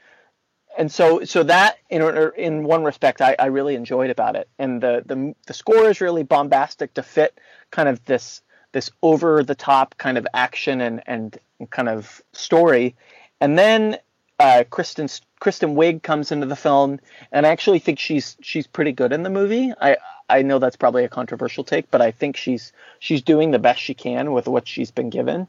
and 0.78 0.90
so 0.90 1.24
so 1.24 1.42
that 1.42 1.78
in 1.90 2.02
in 2.36 2.64
one 2.64 2.84
respect 2.84 3.20
I, 3.20 3.36
I 3.38 3.46
really 3.46 3.74
enjoyed 3.74 4.10
about 4.10 4.36
it 4.36 4.48
and 4.58 4.82
the, 4.82 5.02
the 5.04 5.34
the 5.46 5.54
score 5.54 5.88
is 5.88 6.00
really 6.00 6.22
bombastic 6.22 6.94
to 6.94 7.02
fit 7.02 7.38
kind 7.70 7.88
of 7.88 8.04
this 8.04 8.42
this 8.72 8.90
over 9.02 9.42
the 9.42 9.54
top 9.54 9.96
kind 9.96 10.18
of 10.18 10.26
action 10.34 10.80
and 10.82 11.02
and 11.06 11.38
kind 11.70 11.88
of 11.88 12.20
story. 12.32 12.94
And 13.40 13.58
then 13.58 13.98
uh, 14.38 14.64
Kristen 14.68 15.08
Kristen 15.40 15.74
Wiig 15.74 16.02
comes 16.02 16.30
into 16.32 16.46
the 16.46 16.56
film, 16.56 17.00
and 17.32 17.46
I 17.46 17.50
actually 17.50 17.78
think 17.78 17.98
she's 17.98 18.36
she's 18.40 18.66
pretty 18.66 18.92
good 18.92 19.12
in 19.12 19.22
the 19.22 19.30
movie. 19.30 19.72
I 19.80 19.96
I 20.28 20.42
know 20.42 20.58
that's 20.58 20.76
probably 20.76 21.04
a 21.04 21.08
controversial 21.08 21.64
take, 21.64 21.90
but 21.90 22.02
I 22.02 22.10
think 22.10 22.36
she's 22.36 22.72
she's 22.98 23.22
doing 23.22 23.50
the 23.50 23.58
best 23.58 23.80
she 23.80 23.94
can 23.94 24.32
with 24.32 24.46
what 24.46 24.68
she's 24.68 24.90
been 24.90 25.10
given. 25.10 25.48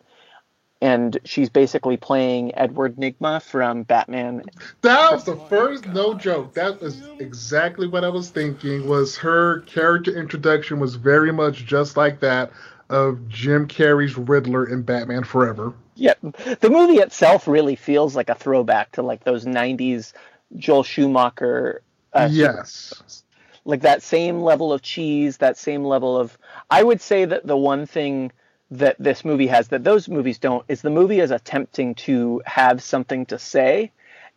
And 0.79 1.17
she's 1.23 1.49
basically 1.49 1.97
playing 1.97 2.55
Edward 2.55 2.97
Nygma 2.97 3.41
from 3.41 3.83
Batman. 3.83 4.43
That 4.81 5.11
was 5.11 5.23
the 5.23 5.35
first, 5.35 5.87
no 5.87 6.13
joke. 6.13 6.53
That 6.53 6.79
was 6.81 7.01
exactly 7.19 7.87
what 7.87 8.03
I 8.03 8.09
was 8.09 8.29
thinking. 8.29 8.87
Was 8.87 9.17
her 9.17 9.61
character 9.61 10.15
introduction 10.15 10.79
was 10.79 10.95
very 10.95 11.31
much 11.31 11.65
just 11.65 11.97
like 11.97 12.19
that 12.19 12.51
of 12.89 13.27
Jim 13.27 13.67
Carrey's 13.67 14.17
Riddler 14.17 14.65
in 14.65 14.83
Batman 14.83 15.23
Forever. 15.23 15.73
Yeah, 15.95 16.13
the 16.21 16.69
movie 16.69 16.97
itself 16.97 17.47
really 17.47 17.75
feels 17.75 18.15
like 18.15 18.29
a 18.29 18.35
throwback 18.35 18.91
to 18.93 19.01
like 19.01 19.23
those 19.23 19.45
'90s 19.45 20.13
Joel 20.55 20.83
Schumacher. 20.83 21.81
Uh, 22.13 22.29
yes. 22.31 23.23
Like 23.65 23.81
that 23.81 24.01
same 24.01 24.41
level 24.41 24.71
of 24.71 24.81
cheese, 24.81 25.37
that 25.37 25.57
same 25.57 25.83
level 25.83 26.17
of. 26.17 26.37
I 26.69 26.83
would 26.83 27.01
say 27.01 27.25
that 27.25 27.45
the 27.45 27.57
one 27.57 27.85
thing 27.85 28.31
that 28.71 28.95
this 28.99 29.23
movie 29.23 29.47
has 29.47 29.69
that 29.69 29.83
those 29.83 30.09
movies 30.09 30.37
don't 30.39 30.65
is 30.67 30.81
the 30.81 30.89
movie 30.89 31.19
is 31.19 31.31
attempting 31.31 31.95
to 31.95 32.41
have 32.45 32.83
something 32.83 33.25
to 33.27 33.39
say, 33.39 33.91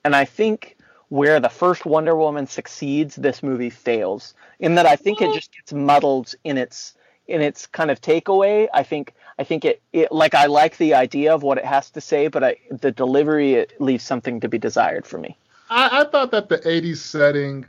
and 0.05 0.15
I 0.15 0.25
think 0.25 0.77
where 1.09 1.41
the 1.41 1.49
first 1.49 1.85
Wonder 1.85 2.17
Woman 2.17 2.47
succeeds, 2.47 3.17
this 3.17 3.43
movie 3.43 3.71
fails. 3.71 4.35
In 4.61 4.77
that 4.77 4.87
I 4.87 4.97
think 4.97 5.21
it 5.21 5.35
just 5.35 5.53
gets 5.53 5.73
muddled 5.73 6.35
in 6.45 6.57
its 6.57 6.95
in 7.27 7.41
its 7.41 7.67
kind 7.67 7.91
of 7.91 8.01
takeaway. 8.01 8.69
I 8.73 8.83
think 8.83 9.15
I 9.39 9.45
think 9.45 9.65
it, 9.65 9.83
it 9.93 10.13
like 10.13 10.35
I 10.35 10.47
like 10.47 10.77
the 10.77 10.95
idea 10.95 11.35
of 11.35 11.43
what 11.43 11.59
it 11.59 11.65
has 11.65 11.91
to 11.91 12.01
say, 12.01 12.29
but 12.29 12.45
I, 12.45 12.57
the 12.71 12.93
delivery 12.93 13.55
it 13.55 13.81
leaves 13.81 14.05
something 14.05 14.41
to 14.41 14.49
be 14.49 14.59
desired 14.59 15.07
for 15.07 15.19
me. 15.19 15.37
I, 15.71 16.01
I 16.01 16.05
thought 16.05 16.31
that 16.33 16.49
the 16.49 16.59
'80s 16.59 16.99
setting 16.99 17.67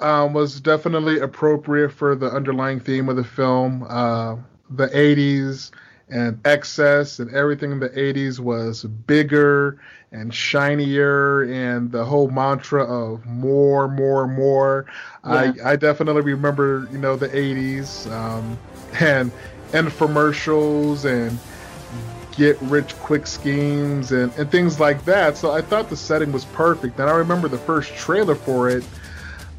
um, 0.00 0.32
was 0.32 0.60
definitely 0.60 1.20
appropriate 1.20 1.90
for 1.90 2.16
the 2.16 2.30
underlying 2.30 2.80
theme 2.80 3.08
of 3.08 3.16
the 3.16 3.24
film. 3.24 3.84
Uh, 3.88 4.36
the 4.70 4.88
'80s 4.88 5.70
and 6.10 6.40
excess 6.46 7.18
and 7.18 7.34
everything 7.34 7.70
in 7.70 7.80
the 7.80 7.90
80s 7.90 8.38
was 8.40 8.84
bigger 8.84 9.78
and 10.10 10.32
shinier 10.32 11.42
and 11.42 11.92
the 11.92 12.02
whole 12.02 12.30
mantra 12.30 12.82
of 12.82 13.26
more 13.26 13.88
more 13.88 14.26
more 14.26 14.86
yeah. 15.24 15.52
I, 15.62 15.72
I 15.72 15.76
definitely 15.76 16.22
remember 16.22 16.88
you 16.90 16.98
know 16.98 17.16
the 17.16 17.28
80s 17.28 18.10
um, 18.10 18.58
and 19.00 19.30
infomercials 19.72 21.04
and 21.04 21.38
get 22.38 22.56
rich 22.62 22.96
quick 23.00 23.26
schemes 23.26 24.12
and, 24.12 24.32
and 24.34 24.50
things 24.50 24.78
like 24.78 25.04
that. 25.04 25.36
So 25.36 25.50
I 25.50 25.60
thought 25.60 25.90
the 25.90 25.96
setting 25.96 26.30
was 26.30 26.44
perfect. 26.44 26.98
And 27.00 27.10
I 27.10 27.14
remember 27.14 27.48
the 27.48 27.58
first 27.58 27.92
trailer 27.96 28.36
for 28.36 28.70
it. 28.70 28.84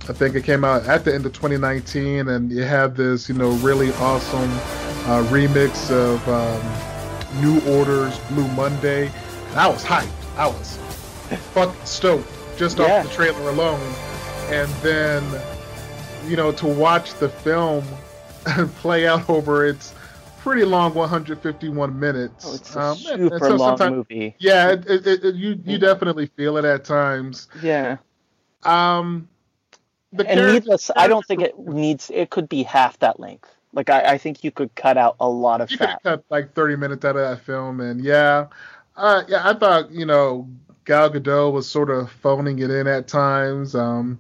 I 0.07 0.13
think 0.13 0.33
it 0.33 0.45
came 0.45 0.63
out 0.63 0.85
at 0.87 1.03
the 1.03 1.13
end 1.13 1.25
of 1.25 1.33
2019, 1.33 2.29
and 2.29 2.49
you 2.49 2.63
have 2.63 2.95
this, 2.95 3.27
you 3.27 3.35
know, 3.35 3.51
really 3.57 3.91
awesome 3.95 4.88
uh, 5.09 5.23
remix 5.29 5.89
of 5.89 6.27
um, 6.29 7.41
New 7.41 7.59
Order's 7.75 8.17
Blue 8.29 8.47
Monday. 8.49 9.11
And 9.49 9.59
I 9.59 9.67
was 9.67 9.83
hyped. 9.83 10.07
I 10.37 10.47
was 10.47 10.77
fucking 11.53 11.85
stoked 11.85 12.29
just 12.57 12.77
yeah. 12.77 12.99
off 12.99 13.07
the 13.07 13.13
trailer 13.13 13.49
alone. 13.49 13.81
And 14.49 14.69
then, 14.83 15.23
you 16.27 16.37
know, 16.37 16.51
to 16.51 16.67
watch 16.67 17.15
the 17.15 17.27
film 17.27 17.83
play 18.75 19.07
out 19.07 19.27
over 19.27 19.65
its 19.65 19.95
pretty 20.37 20.63
long 20.63 20.93
151 20.93 21.99
minutes. 21.99 22.45
Oh, 22.47 22.53
it's 22.53 22.75
a 22.75 22.79
um, 22.79 22.97
super 22.97 23.35
and, 23.35 23.45
so 23.45 23.55
long 23.55 23.79
movie. 23.95 24.35
Yeah, 24.37 24.73
it, 24.73 24.85
it, 24.87 25.07
it, 25.07 25.35
you 25.35 25.59
you 25.65 25.79
definitely 25.79 26.27
feel 26.27 26.57
it 26.57 26.65
at 26.65 26.85
times. 26.85 27.47
Yeah. 27.61 27.97
Um, 28.63 29.27
and 30.17 30.53
needless, 30.53 30.91
I 30.95 31.07
don't 31.07 31.25
think 31.25 31.41
it 31.43 31.57
needs. 31.57 32.11
It 32.13 32.29
could 32.29 32.47
be 32.47 32.63
half 32.63 32.99
that 32.99 33.19
length. 33.19 33.55
Like 33.73 33.89
I, 33.89 34.13
I 34.13 34.17
think 34.17 34.43
you 34.43 34.51
could 34.51 34.73
cut 34.75 34.97
out 34.97 35.15
a 35.19 35.29
lot 35.29 35.61
of 35.61 35.69
you 35.71 35.77
fat. 35.77 36.01
could 36.03 36.09
cut 36.09 36.25
like 36.29 36.53
30 36.53 36.75
minutes 36.75 37.05
out 37.05 37.15
of 37.15 37.29
that 37.29 37.45
film, 37.45 37.79
and 37.79 38.03
yeah, 38.03 38.47
uh, 38.97 39.23
yeah, 39.27 39.47
I 39.47 39.53
thought 39.53 39.91
you 39.91 40.05
know 40.05 40.47
Gal 40.85 41.09
Gadot 41.09 41.53
was 41.53 41.69
sort 41.69 41.89
of 41.89 42.11
phoning 42.11 42.59
it 42.59 42.71
in 42.71 42.88
at 42.88 43.07
times. 43.07 43.75
Um, 43.75 44.19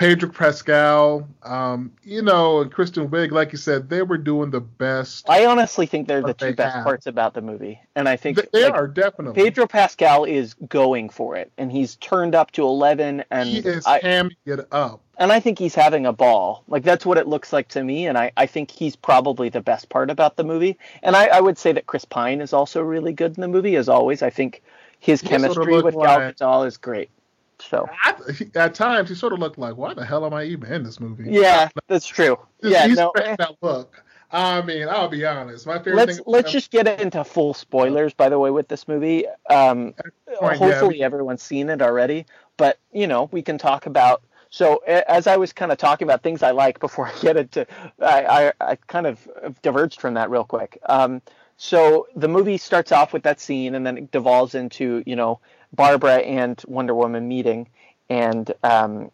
Pedro 0.00 0.30
Pascal, 0.30 1.28
um, 1.42 1.92
you 2.02 2.22
know, 2.22 2.62
and 2.62 2.72
Kristen 2.72 3.10
Wiig, 3.10 3.32
like 3.32 3.52
you 3.52 3.58
said, 3.58 3.90
they 3.90 4.00
were 4.00 4.16
doing 4.16 4.50
the 4.50 4.60
best. 4.60 5.28
I 5.28 5.44
honestly 5.44 5.84
think 5.84 6.08
they're 6.08 6.22
the 6.22 6.32
two 6.32 6.54
best 6.54 6.76
have. 6.76 6.84
parts 6.84 7.06
about 7.06 7.34
the 7.34 7.42
movie, 7.42 7.78
and 7.94 8.08
I 8.08 8.16
think 8.16 8.40
they 8.50 8.64
like, 8.64 8.72
are 8.72 8.88
definitely. 8.88 9.42
Pedro 9.42 9.66
Pascal 9.66 10.24
is 10.24 10.54
going 10.54 11.10
for 11.10 11.36
it, 11.36 11.52
and 11.58 11.70
he's 11.70 11.96
turned 11.96 12.34
up 12.34 12.50
to 12.52 12.62
eleven, 12.62 13.24
and 13.30 13.46
he 13.46 13.58
is 13.58 13.84
I, 13.84 14.00
hamming 14.00 14.36
it 14.46 14.66
up. 14.72 15.02
And 15.20 15.30
I 15.30 15.38
think 15.38 15.58
he's 15.58 15.74
having 15.74 16.06
a 16.06 16.12
ball. 16.12 16.64
Like 16.66 16.82
that's 16.82 17.04
what 17.04 17.18
it 17.18 17.28
looks 17.28 17.52
like 17.52 17.68
to 17.68 17.84
me, 17.84 18.06
and 18.06 18.16
I, 18.16 18.32
I 18.38 18.46
think 18.46 18.70
he's 18.70 18.96
probably 18.96 19.50
the 19.50 19.60
best 19.60 19.90
part 19.90 20.08
about 20.08 20.36
the 20.36 20.44
movie. 20.44 20.78
And 21.02 21.14
I, 21.14 21.26
I 21.26 21.40
would 21.40 21.58
say 21.58 21.72
that 21.72 21.86
Chris 21.86 22.06
Pine 22.06 22.40
is 22.40 22.54
also 22.54 22.80
really 22.80 23.12
good 23.12 23.36
in 23.36 23.42
the 23.42 23.48
movie, 23.48 23.76
as 23.76 23.88
always. 23.88 24.22
I 24.22 24.30
think 24.30 24.62
his 24.98 25.20
chemistry 25.20 25.82
with 25.82 25.94
like, 25.94 26.06
Gal 26.06 26.32
Gadot 26.32 26.66
is 26.66 26.78
great. 26.78 27.10
So 27.58 27.86
I, 28.02 28.14
at 28.54 28.74
times 28.74 29.10
he 29.10 29.14
sort 29.14 29.34
of 29.34 29.38
looked 29.38 29.58
like, 29.58 29.76
why 29.76 29.92
the 29.92 30.06
hell 30.06 30.24
am 30.24 30.32
I 30.32 30.44
even 30.44 30.72
in 30.72 30.82
this 30.82 30.98
movie? 30.98 31.26
Yeah, 31.28 31.68
that's 31.86 32.06
true. 32.06 32.38
yeah, 32.62 32.86
no, 32.86 33.12
that 33.14 33.56
look. 33.60 34.02
I 34.32 34.62
mean, 34.62 34.88
I'll 34.88 35.08
be 35.08 35.26
honest. 35.26 35.66
My 35.66 35.78
favorite 35.78 35.96
let's 35.96 36.16
thing 36.16 36.24
let's 36.26 36.52
just 36.52 36.70
get 36.70 36.86
into 36.86 37.22
full 37.24 37.52
spoilers. 37.52 38.14
By 38.14 38.30
the 38.30 38.38
way, 38.38 38.50
with 38.50 38.68
this 38.68 38.88
movie, 38.88 39.26
um, 39.50 39.92
point, 40.38 40.56
hopefully 40.56 41.00
yeah, 41.00 41.04
everyone's 41.04 41.42
seen 41.42 41.68
it 41.68 41.82
already. 41.82 42.24
But 42.56 42.78
you 42.90 43.06
know, 43.06 43.28
we 43.32 43.42
can 43.42 43.58
talk 43.58 43.84
about. 43.84 44.22
So 44.50 44.78
as 44.86 45.28
I 45.28 45.36
was 45.36 45.52
kind 45.52 45.70
of 45.70 45.78
talking 45.78 46.06
about 46.06 46.22
things 46.22 46.42
I 46.42 46.50
like 46.50 46.80
before 46.80 47.06
I 47.14 47.18
get 47.20 47.36
into, 47.36 47.66
I 48.00 48.52
I, 48.60 48.72
I 48.72 48.76
kind 48.76 49.06
of 49.06 49.26
diverged 49.62 50.00
from 50.00 50.14
that 50.14 50.30
real 50.30 50.44
quick. 50.44 50.78
Um, 50.86 51.22
so 51.56 52.08
the 52.16 52.28
movie 52.28 52.56
starts 52.58 52.90
off 52.90 53.12
with 53.12 53.22
that 53.22 53.40
scene, 53.40 53.74
and 53.74 53.86
then 53.86 53.96
it 53.96 54.10
devolves 54.10 54.54
into 54.54 55.02
you 55.06 55.16
know 55.16 55.40
Barbara 55.72 56.16
and 56.16 56.60
Wonder 56.66 56.94
Woman 56.94 57.28
meeting, 57.28 57.68
and 58.08 58.52
um, 58.64 59.10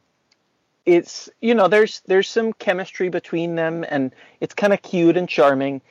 it's 0.87 1.29
you 1.41 1.55
know 1.55 1.69
there's 1.69 2.01
there's 2.07 2.29
some 2.29 2.53
chemistry 2.55 3.11
between 3.11 3.57
them, 3.57 3.85
and 3.89 4.13
it's 4.41 4.55
kind 4.55 4.73
of 4.73 4.81
cute 4.81 5.17
and 5.17 5.29
charming. 5.29 5.83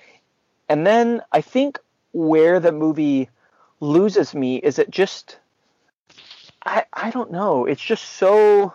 And 0.67 0.87
then 0.87 1.21
I 1.31 1.41
think 1.41 1.77
where 2.13 2.59
the 2.59 2.71
movie 2.71 3.29
loses 3.79 4.33
me 4.33 4.55
is 4.55 4.79
it 4.79 4.89
just 4.89 5.37
I 6.65 6.85
I 6.91 7.11
don't 7.11 7.31
know. 7.31 7.65
It's 7.65 7.83
just 7.83 8.03
so 8.13 8.73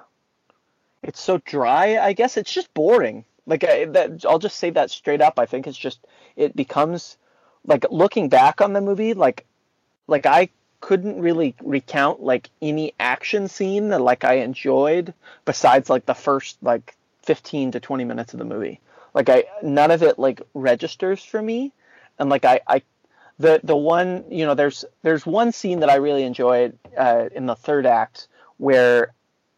it's 1.03 1.21
so 1.21 1.39
dry. 1.39 1.99
I 1.99 2.13
guess 2.13 2.37
it's 2.37 2.53
just 2.53 2.73
boring. 2.75 3.25
Like 3.47 3.65
I, 3.65 3.85
that, 3.87 4.25
I'll 4.29 4.39
just 4.39 4.59
say 4.59 4.71
that 4.71 4.91
straight 4.91 5.21
up. 5.21 5.39
I 5.39 5.47
think 5.47 5.67
it's 5.67 5.79
just 5.79 6.07
it 6.37 6.55
becomes 6.55 7.17
like 7.67 7.87
looking 7.91 8.29
back 8.29 8.61
on 8.61 8.73
the 8.73 8.81
movie, 8.81 9.15
like 9.15 9.47
like 10.07 10.27
I 10.27 10.51
couldn't 10.81 11.21
really 11.21 11.55
recount 11.63 12.23
like 12.23 12.51
any 12.63 12.95
action 12.99 13.49
scene 13.49 13.89
that 13.89 14.01
like 14.01 14.25
I 14.25 14.35
enjoyed 14.35 15.13
besides 15.45 15.91
like 15.91 16.07
the 16.07 16.15
first 16.15 16.59
like 16.63 16.97
15 17.23 17.73
to 17.73 17.81
20 17.81 18.05
minutes 18.05 18.33
of 18.33 18.39
the 18.39 18.45
movie. 18.45 18.81
Like 19.15 19.29
I 19.29 19.45
none 19.63 19.91
of 19.91 20.03
it 20.03 20.19
like 20.19 20.43
registers 20.55 21.25
for 21.25 21.41
me, 21.41 21.73
and 22.19 22.31
like 22.31 22.45
I 22.45 22.61
I 22.67 22.83
the 23.39 23.61
the 23.65 23.77
one 23.77 24.25
you 24.31 24.47
know 24.47 24.55
there's 24.55 24.85
there's 25.03 25.27
one 25.27 25.51
scene 25.53 25.81
that 25.81 25.91
I 25.91 25.97
really 25.97 26.23
enjoyed 26.23 26.79
uh, 26.97 27.31
in 27.35 27.47
the 27.47 27.57
third 27.57 27.87
act 27.87 28.29
where 28.59 29.13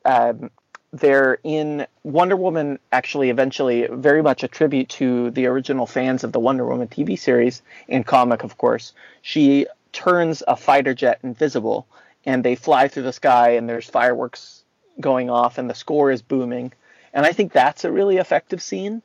um, 0.04 0.50
they're 0.92 1.38
in 1.42 1.86
Wonder 2.02 2.36
Woman 2.36 2.78
actually 2.92 3.30
eventually 3.30 3.86
very 3.90 4.22
much 4.22 4.42
a 4.42 4.48
tribute 4.48 4.90
to 4.90 5.30
the 5.30 5.46
original 5.46 5.86
fans 5.86 6.22
of 6.22 6.32
the 6.32 6.40
Wonder 6.40 6.66
Woman 6.66 6.88
TV 6.88 7.18
series 7.18 7.62
and 7.88 8.06
comic 8.06 8.44
of 8.44 8.58
course. 8.58 8.92
She 9.22 9.66
turns 9.92 10.42
a 10.46 10.56
fighter 10.56 10.94
jet 10.94 11.20
invisible 11.22 11.86
and 12.26 12.44
they 12.44 12.54
fly 12.56 12.88
through 12.88 13.04
the 13.04 13.12
sky 13.12 13.50
and 13.50 13.68
there's 13.68 13.88
fireworks 13.88 14.64
going 15.00 15.30
off 15.30 15.56
and 15.58 15.68
the 15.68 15.74
score 15.74 16.10
is 16.10 16.20
booming. 16.20 16.72
And 17.14 17.24
I 17.24 17.32
think 17.32 17.52
that's 17.52 17.84
a 17.84 17.92
really 17.92 18.18
effective 18.18 18.62
scene. 18.62 19.02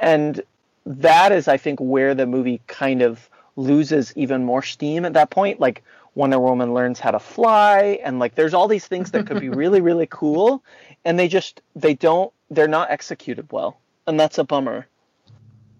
And 0.00 0.40
that 0.86 1.32
is 1.32 1.48
I 1.48 1.56
think 1.56 1.80
where 1.80 2.14
the 2.14 2.26
movie 2.26 2.60
kind 2.68 3.02
of 3.02 3.28
loses 3.56 4.12
even 4.16 4.44
more 4.44 4.62
steam 4.62 5.04
at 5.04 5.14
that 5.14 5.30
point. 5.30 5.58
Like 5.58 5.82
Wonder 6.14 6.38
Woman 6.38 6.74
learns 6.74 7.00
how 7.00 7.10
to 7.10 7.18
fly 7.18 8.00
and 8.04 8.18
like 8.18 8.34
there's 8.34 8.54
all 8.54 8.68
these 8.68 8.86
things 8.86 9.10
that 9.12 9.26
could 9.26 9.40
be 9.40 9.48
really 9.62 9.80
really 9.80 10.06
cool 10.10 10.62
and 11.04 11.18
they 11.18 11.28
just 11.28 11.62
they 11.76 11.94
don't 11.94 12.32
they're 12.50 12.68
not 12.68 12.90
executed 12.90 13.50
well 13.52 13.78
and 14.08 14.18
that's 14.18 14.38
a 14.38 14.44
bummer. 14.44 14.86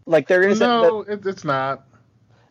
Like 0.07 0.29
there 0.29 0.47
is 0.47 0.61
no, 0.61 1.03
the, 1.03 1.29
it's 1.29 1.45
not. 1.45 1.85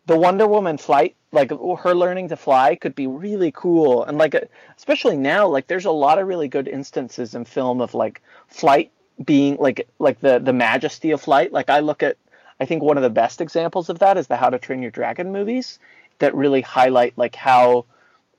The 0.06 0.18
Wonder 0.18 0.46
Woman 0.46 0.76
flight, 0.76 1.16
like 1.32 1.50
her 1.50 1.94
learning 1.94 2.28
to 2.28 2.36
fly, 2.36 2.74
could 2.74 2.94
be 2.94 3.06
really 3.06 3.52
cool, 3.52 4.04
and 4.04 4.18
like 4.18 4.34
uh, 4.34 4.40
especially 4.76 5.16
now, 5.16 5.46
like 5.46 5.66
there's 5.66 5.84
a 5.84 5.90
lot 5.90 6.18
of 6.18 6.26
really 6.26 6.48
good 6.48 6.68
instances 6.68 7.34
in 7.34 7.44
film 7.44 7.80
of 7.80 7.94
like 7.94 8.22
flight 8.48 8.90
being 9.24 9.56
like 9.58 9.88
like 9.98 10.20
the 10.20 10.38
the 10.38 10.52
majesty 10.52 11.12
of 11.12 11.20
flight. 11.20 11.52
Like 11.52 11.70
I 11.70 11.80
look 11.80 12.02
at, 12.02 12.16
I 12.60 12.64
think 12.64 12.82
one 12.82 12.96
of 12.96 13.02
the 13.02 13.10
best 13.10 13.40
examples 13.40 13.88
of 13.88 14.00
that 14.00 14.18
is 14.18 14.26
the 14.26 14.36
How 14.36 14.50
to 14.50 14.58
Train 14.58 14.82
Your 14.82 14.90
Dragon 14.90 15.32
movies, 15.32 15.78
that 16.18 16.34
really 16.34 16.60
highlight 16.60 17.16
like 17.16 17.34
how 17.34 17.86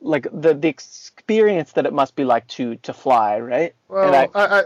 like 0.01 0.27
the 0.31 0.53
the 0.53 0.67
experience 0.67 1.74
that 1.74 1.86
it 1.86 1.93
must 1.93 2.15
be 2.15 2.24
like 2.24 2.48
to 2.48 2.75
to 2.77 2.93
fly, 2.93 3.39
right? 3.39 3.74
Well, 3.88 4.13
I, 4.13 4.39
I, 4.39 4.59
I, 4.59 4.63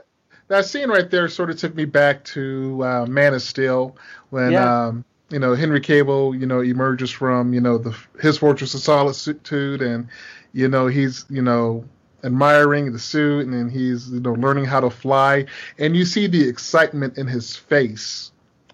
that 0.48 0.66
scene 0.66 0.90
right 0.90 1.10
there 1.10 1.28
sort 1.28 1.50
of 1.50 1.58
took 1.58 1.76
me 1.76 1.86
back 1.86 2.24
to 2.26 2.84
uh, 2.84 3.06
Man 3.08 3.34
of 3.34 3.42
Steel 3.42 3.98
when 4.30 4.52
yeah. 4.52 4.88
um, 4.88 5.06
you 5.30 5.40
know 5.40 5.56
Henry 5.56 5.82
Cavill 5.82 6.40
you 6.40 6.46
know, 6.46 6.62
emerges 6.62 7.12
from 7.12 7.54
you 7.54 7.62
know 7.62 7.78
the 7.78 7.96
his 8.22 8.38
fortress 8.38 8.74
of 8.74 8.82
solitude, 8.82 9.82
and 9.82 10.08
you 10.54 10.68
know 10.68 10.88
he's 10.88 11.26
you 11.30 11.42
know 11.42 11.86
admiring 12.24 12.94
the 12.94 13.00
suit, 13.00 13.46
and 13.46 13.54
then 13.54 13.70
he's 13.70 14.10
you 14.10 14.20
know 14.20 14.34
learning 14.34 14.66
how 14.66 14.80
to 14.80 14.90
fly, 14.90 15.46
and 15.80 15.96
you 15.96 16.06
see 16.06 16.28
the 16.28 16.48
excitement 16.48 17.18
in 17.18 17.28
his 17.28 17.56
face 17.56 18.32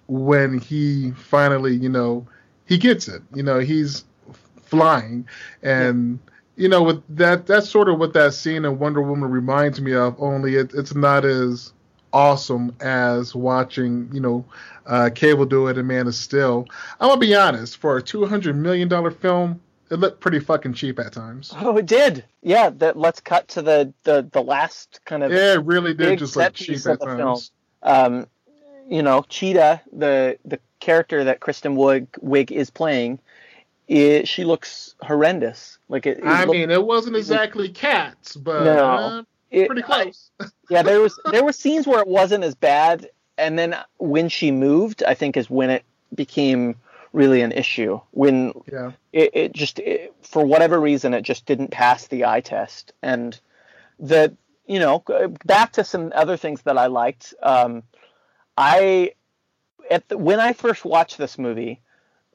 when 0.08 0.58
he 0.58 1.12
finally 1.12 1.75
you 1.75 1.89
know 1.89 2.27
he 2.65 2.77
gets 2.77 3.08
it. 3.08 3.22
You 3.34 3.43
know 3.43 3.60
he's 3.60 4.03
flying. 4.70 5.28
And 5.64 6.20
yeah. 6.56 6.64
you 6.64 6.70
know 6.70 6.84
with 6.84 7.04
that 7.18 7.48
that's 7.48 7.70
sort 7.70 7.90
of 7.90 8.00
what 8.00 8.14
that 8.14 8.34
scene 8.34 8.66
in 8.66 8.80
wonder 8.80 9.02
woman 9.02 9.30
reminds 9.30 9.82
me 9.82 9.94
of 9.94 10.16
only 10.20 10.56
it, 10.56 10.74
it's 10.74 10.96
not 10.96 11.26
as 11.26 11.74
awesome 12.12 12.76
as 12.80 13.36
watching 13.36 14.10
you 14.12 14.20
know 14.20 14.46
uh, 14.88 15.10
Cavill 15.13 15.48
do 15.48 15.67
it 15.67 15.78
and 15.78 15.88
man 15.88 16.08
of 16.08 16.15
steel. 16.15 16.67
I'm 17.00 17.10
gonna 17.10 17.20
be 17.20 17.36
honest 17.36 17.78
for 17.78 17.98
a 17.98 18.02
200 18.02 18.56
million 18.56 18.88
dollar 18.88 19.12
film 19.12 19.62
it 19.91 20.00
looked 20.00 20.20
pretty 20.20 20.39
fucking 20.39 20.74
cheap 20.74 21.00
at 21.00 21.13
times. 21.13 21.54
Oh 21.58 21.78
it 21.78 21.86
did. 21.86 22.24
Yeah 22.41 22.70
that 22.70 22.98
let's 22.98 23.20
cut 23.20 23.48
to 23.50 23.62
the 23.62 23.93
the, 24.04 24.28
the 24.32 24.41
last 24.41 25.02
kind 25.06 25.24
of 25.24 25.32
yeah 25.32 25.54
it 25.54 25.65
really 25.65 25.93
did 25.93 26.20
just 26.20 26.36
look 26.36 26.54
cheap 26.54 26.86
at 26.86 27.02
times. 27.02 27.17
film. 27.17 27.39
um 27.84 28.28
you 28.89 29.04
know 29.04 29.24
cheetah 29.30 29.82
the 29.93 30.38
the 30.46 30.60
character 30.80 31.24
that 31.26 31.39
kristen 31.39 31.76
wiig, 31.76 32.08
wiig 32.24 32.52
is 32.52 32.70
playing 32.70 33.20
it, 33.89 34.28
she 34.28 34.45
looks 34.45 34.93
horrendous. 35.02 35.80
Like 35.89 36.06
it. 36.06 36.19
it 36.19 36.25
I 36.25 36.45
mean, 36.45 36.69
it 36.69 36.86
wasn't 36.86 37.15
exactly 37.15 37.69
cats, 37.69 38.36
but 38.36 38.63
no, 38.63 38.86
uh, 38.86 39.23
it, 39.49 39.65
pretty 39.65 39.82
close. 39.82 40.30
yeah, 40.69 40.84
there 40.84 41.02
was 41.02 41.19
there 41.32 41.43
were 41.43 41.52
scenes 41.52 41.88
where 41.88 41.99
it 41.99 42.08
wasn't 42.08 42.43
as 42.43 42.54
bad, 42.54 43.10
and 43.38 43.58
then 43.58 43.75
when 43.97 44.30
she 44.30 44.52
moved, 44.52 45.04
I 45.04 45.15
think 45.15 45.36
is 45.36 45.49
when 45.49 45.71
it 45.71 45.84
became 46.13 46.75
really 47.13 47.41
an 47.41 47.52
issue. 47.52 47.99
When 48.12 48.54
yeah. 48.71 48.91
it, 49.12 49.32
it 49.34 49.54
just 49.54 49.82
for 50.21 50.45
whatever 50.45 50.80
reason 50.80 51.15
it 51.15 51.23
just 51.23 51.47
didn't 51.47 51.71
pass 51.71 52.08
the 52.08 52.25
eye 52.25 52.41
test, 52.41 52.93
and 53.02 53.39
the 53.99 54.38
you 54.67 54.78
know 54.78 55.04
back 55.45 55.73
to 55.73 55.84
some 55.84 56.12
other 56.13 56.38
things 56.38 56.62
that 56.62 56.78
I 56.78 56.86
liked. 56.86 57.34
Um, 57.41 57.82
I 58.56 59.13
at 59.89 60.08
the, 60.10 60.17
when 60.19 60.39
I 60.39 60.54
first 60.54 60.86
watched 60.86 61.17
this 61.17 61.39
movie 61.39 61.82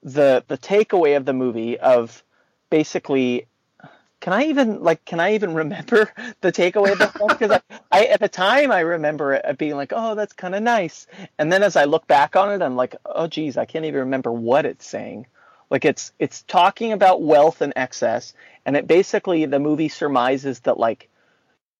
the 0.05 0.45
the 0.47 0.59
takeaway 0.59 1.17
of 1.17 1.25
the 1.25 1.33
movie 1.33 1.79
of 1.79 2.23
basically 2.71 3.47
can 4.21 4.33
I 4.33 4.45
even 4.45 4.83
like 4.83 5.05
can 5.05 5.21
I 5.21 5.35
even 5.35 5.55
remember 5.55 6.11
the 6.41 6.53
takeaway 6.53 6.93
of 6.93 6.99
the 6.99 7.09
film? 7.09 7.29
Because 7.29 7.51
I, 7.51 7.61
I, 7.93 8.05
at 8.07 8.21
the 8.21 8.29
time 8.29 8.71
I 8.71 8.81
remember 8.81 9.35
it 9.35 9.45
uh, 9.45 9.53
being 9.55 9.77
like, 9.77 9.93
oh, 9.95 10.15
that's 10.15 10.33
kind 10.33 10.55
of 10.55 10.63
nice, 10.63 11.07
and 11.39 11.53
then 11.53 11.63
as 11.63 11.77
I 11.77 11.85
look 11.85 12.07
back 12.07 12.37
on 12.37 12.51
it, 12.53 12.63
I'm 12.65 12.77
like, 12.77 12.97
oh, 13.05 13.27
geez, 13.27 13.57
I 13.59 13.67
can't 13.67 13.85
even 13.85 14.01
remember 14.01 14.33
what 14.33 14.65
it's 14.67 14.87
saying. 14.87 15.27
Like 15.71 15.85
it's 15.85 16.13
it's 16.19 16.43
talking 16.43 16.93
about 16.93 17.23
wealth 17.23 17.61
and 17.61 17.75
excess, 17.77 18.33
and 18.65 18.77
it 18.77 18.87
basically 18.87 19.45
the 19.45 19.59
movie 19.59 19.89
surmises 19.91 20.61
that 20.61 20.79
like 20.79 21.09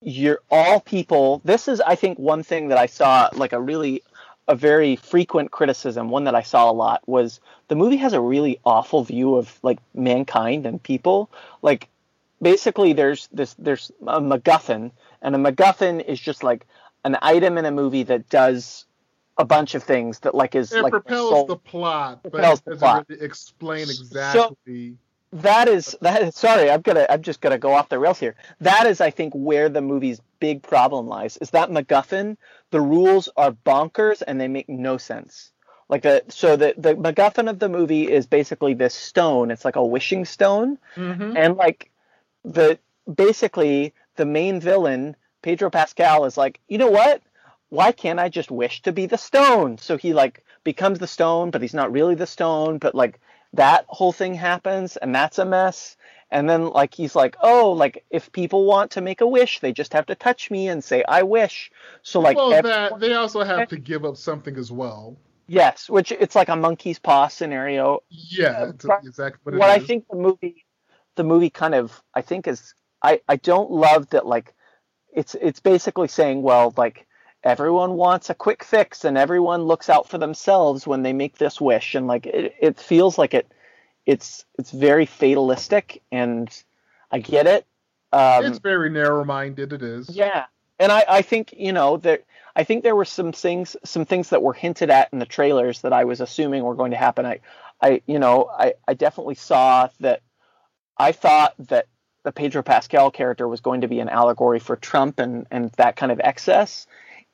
you're 0.03 0.41
all 0.51 0.81
people. 0.81 1.41
This 1.45 1.67
is 1.67 1.81
I 1.81 1.95
think 1.95 2.19
one 2.19 2.43
thing 2.43 2.69
that 2.69 2.79
I 2.79 2.87
saw 2.87 3.31
like 3.33 3.55
a 3.55 3.61
really 3.61 4.03
a 4.47 4.55
very 4.55 4.97
frequent 4.97 5.51
criticism, 5.51 6.11
one 6.11 6.25
that 6.25 6.35
I 6.35 6.43
saw 6.43 6.71
a 6.71 6.73
lot, 6.73 7.03
was 7.07 7.41
the 7.69 7.77
movie 7.77 7.97
has 7.97 8.13
a 8.13 8.21
really 8.21 8.61
awful 8.65 9.05
view 9.05 9.37
of 9.37 9.59
like 9.63 9.79
mankind 9.95 10.67
and 10.67 10.83
people. 10.83 11.31
Like 11.63 11.89
basically 12.43 12.93
there's 12.93 13.29
this 13.33 13.55
there's 13.59 13.91
a 14.07 14.21
MacGuffin, 14.21 14.91
and 15.23 15.35
a 15.35 15.39
MacGuffin 15.39 16.05
is 16.05 16.21
just 16.21 16.43
like 16.43 16.67
an 17.05 17.17
item 17.23 17.59
in 17.59 17.65
a 17.65 17.71
movie 17.71 18.03
that 18.05 18.29
does 18.29 18.87
a 19.39 19.45
bunch 19.45 19.75
of 19.75 19.83
things 19.83 20.21
that 20.21 20.35
like 20.35 20.55
is 20.55 20.73
it 20.73 20.83
like 20.83 20.93
propels 20.93 21.31
soul, 21.31 21.47
the 21.47 21.57
plot, 21.57 22.23
propels 22.23 22.61
but 22.61 22.73
it 22.73 22.75
doesn't 22.75 22.79
plot. 22.79 23.07
really 23.09 23.23
explain 23.23 23.83
exactly. 23.83 24.91
So, 24.91 24.97
that 25.35 25.67
is 25.67 25.97
that 26.01 26.23
is, 26.23 26.37
sorry 26.37 26.71
i'm 26.71 26.81
gonna 26.81 27.05
i'm 27.11 27.21
just 27.21 27.41
gonna 27.41 27.59
go 27.59 27.73
off 27.73 27.89
the 27.89 27.99
rails 27.99 28.21
here 28.21 28.37
that 28.61 28.87
is 28.87 29.01
i 29.01 29.11
think 29.11 29.33
where 29.35 29.69
the 29.69 29.81
movie's 29.81 30.21
big 30.39 30.63
problem 30.63 31.09
lies 31.09 31.37
is 31.39 31.51
that 31.51 31.71
macguffin 31.71 32.37
the 32.75 32.81
rules 32.81 33.29
are 33.37 33.53
bonkers 33.53 34.21
and 34.27 34.41
they 34.41 34.49
make 34.49 34.69
no 34.69 34.97
sense. 34.97 35.53
Like 35.89 36.05
a 36.05 36.23
so 36.29 36.57
the 36.57 36.75
the 36.77 36.97
macguffin 36.97 37.49
of 37.49 37.61
the 37.61 37.69
movie 37.69 38.11
is 38.11 38.27
basically 38.27 38.75
this 38.75 38.97
stone. 38.97 39.53
It's 39.53 39.65
like 39.65 39.77
a 39.77 39.85
wishing 39.85 40.25
stone. 40.25 40.77
Mm-hmm. 40.97 41.37
and 41.37 41.57
like 41.57 41.93
the 42.45 42.81
basically 43.15 43.95
the 44.17 44.27
main 44.27 44.59
villain 44.59 45.15
pedro 45.43 45.71
pascal 45.71 46.25
is 46.25 46.37
like 46.37 46.59
you 46.67 46.79
know 46.79 46.91
what? 46.91 47.23
Why 47.69 47.93
can't 47.93 48.19
i 48.19 48.29
just 48.29 48.51
wish 48.51 48.83
to 48.83 48.91
be 48.91 49.07
the 49.07 49.19
stone? 49.19 49.79
So 49.79 49.97
he 49.97 50.13
like 50.13 50.45
becomes 50.65 50.99
the 50.99 51.07
stone 51.07 51.53
but 51.53 51.63
he's 51.63 51.75
not 51.75 51.93
really 51.93 52.17
the 52.17 52.27
stone 52.27 52.79
but 52.79 52.97
like 52.97 53.21
that 53.53 53.85
whole 53.87 54.13
thing 54.13 54.35
happens 54.35 54.97
and 54.97 55.15
that's 55.15 55.39
a 55.39 55.45
mess 55.45 55.97
and 56.31 56.49
then 56.49 56.69
like 56.71 56.95
he's 56.95 57.15
like 57.15 57.37
oh 57.43 57.73
like 57.73 58.05
if 58.11 58.31
people 58.33 58.65
want 58.65 58.91
to 58.93 59.01
make 59.01 59.21
a 59.21 59.27
wish 59.27 59.61
they 59.61 59.73
just 59.73 59.93
have 59.93 60.07
to 60.07 60.15
touch 60.15 60.51
me 60.51 60.69
and 60.69 60.83
say 60.83 61.05
i 61.09 61.23
wish 61.23 61.71
so 62.03 62.21
like 62.21 62.37
well 62.37 62.51
that 62.51 62.99
they 63.01 63.15
also 63.15 63.43
have 63.43 63.69
to 63.69 63.77
give 63.77 64.05
up 64.05 64.17
something 64.17 64.57
as 64.57 64.71
well. 64.71 65.17
Yes 65.47 65.91
which 65.91 66.11
it's 66.13 66.35
like 66.35 66.49
a 66.49 66.57
monkey's 66.57 66.99
paw 66.99 67.29
scenario. 67.29 68.01
Yeah 68.09 68.71
uh, 68.89 68.97
exactly 69.03 69.39
what, 69.43 69.55
what 69.55 69.71
i 69.71 69.79
think 69.79 70.07
the 70.09 70.17
movie 70.17 70.65
the 71.17 71.25
movie 71.25 71.51
kind 71.51 71.75
of 71.75 72.03
i 72.15 72.23
think 72.23 72.47
is 72.47 72.75
i 73.03 73.21
i 73.29 73.37
don't 73.37 73.71
love 73.71 74.09
that 74.11 74.27
like 74.27 74.55
it's 75.13 75.35
it's 75.35 75.61
basically 75.61 76.09
saying 76.09 76.43
well 76.43 76.73
like 76.77 77.07
everyone 77.45 77.93
wants 77.93 78.31
a 78.31 78.35
quick 78.35 78.65
fix 78.65 79.05
and 79.05 79.19
everyone 79.19 79.63
looks 79.63 79.91
out 79.91 80.09
for 80.09 80.19
themselves 80.19 80.87
when 80.87 81.03
they 81.03 81.13
make 81.13 81.37
this 81.37 81.61
wish. 81.61 81.95
And 81.95 82.07
like 82.07 82.27
it, 82.27 82.55
it 82.59 82.81
feels 82.81 83.19
like 83.19 83.35
it 83.35 83.47
it's 84.07 84.45
it's 84.59 84.71
very 84.71 85.07
fatalistic 85.07 86.03
and 86.13 86.63
i 87.11 87.19
get 87.19 87.47
it 87.47 87.67
um, 88.13 88.45
it's 88.45 88.59
very 88.59 88.91
narrow-minded 88.91 89.73
it 89.73 89.83
is 89.83 90.09
yeah 90.11 90.45
and 90.79 90.93
i 90.93 91.05
i 91.09 91.23
think 91.23 91.55
you 91.57 91.73
know 91.73 91.97
that 91.97 92.25
i 92.57 92.65
think 92.65 92.83
there 92.83 92.97
were 92.97 93.05
some 93.05 93.33
things 93.33 93.77
some 93.85 94.05
things 94.05 94.31
that 94.31 94.43
were 94.43 94.53
hinted 94.53 94.91
at 94.91 95.09
in 95.13 95.19
the 95.19 95.27
trailers 95.27 95.81
that 95.81 95.93
i 95.93 96.05
was 96.05 96.21
assuming 96.21 96.63
were 96.63 96.75
going 96.75 96.91
to 96.91 96.97
happen 96.97 97.27
i 97.27 97.41
i 97.81 98.01
you 98.07 98.19
know 98.19 98.51
i 98.59 98.75
i 98.87 98.95
definitely 98.95 99.35
saw 99.35 99.89
that 100.01 100.21
i 100.99 101.13
thought 101.13 101.55
that 101.59 101.87
the 102.23 102.33
pedro 102.33 102.63
pascal 102.63 103.11
character 103.11 103.49
was 103.49 103.61
going 103.61 103.81
to 103.81 103.89
be 103.89 104.01
an 104.01 104.09
allegory 104.09 104.59
for 104.59 104.77
trump 104.77 105.19
and 105.19 105.47
and 105.51 105.71
that 105.73 105.97
kind 105.97 106.13
of 106.13 106.21
excess 106.21 106.87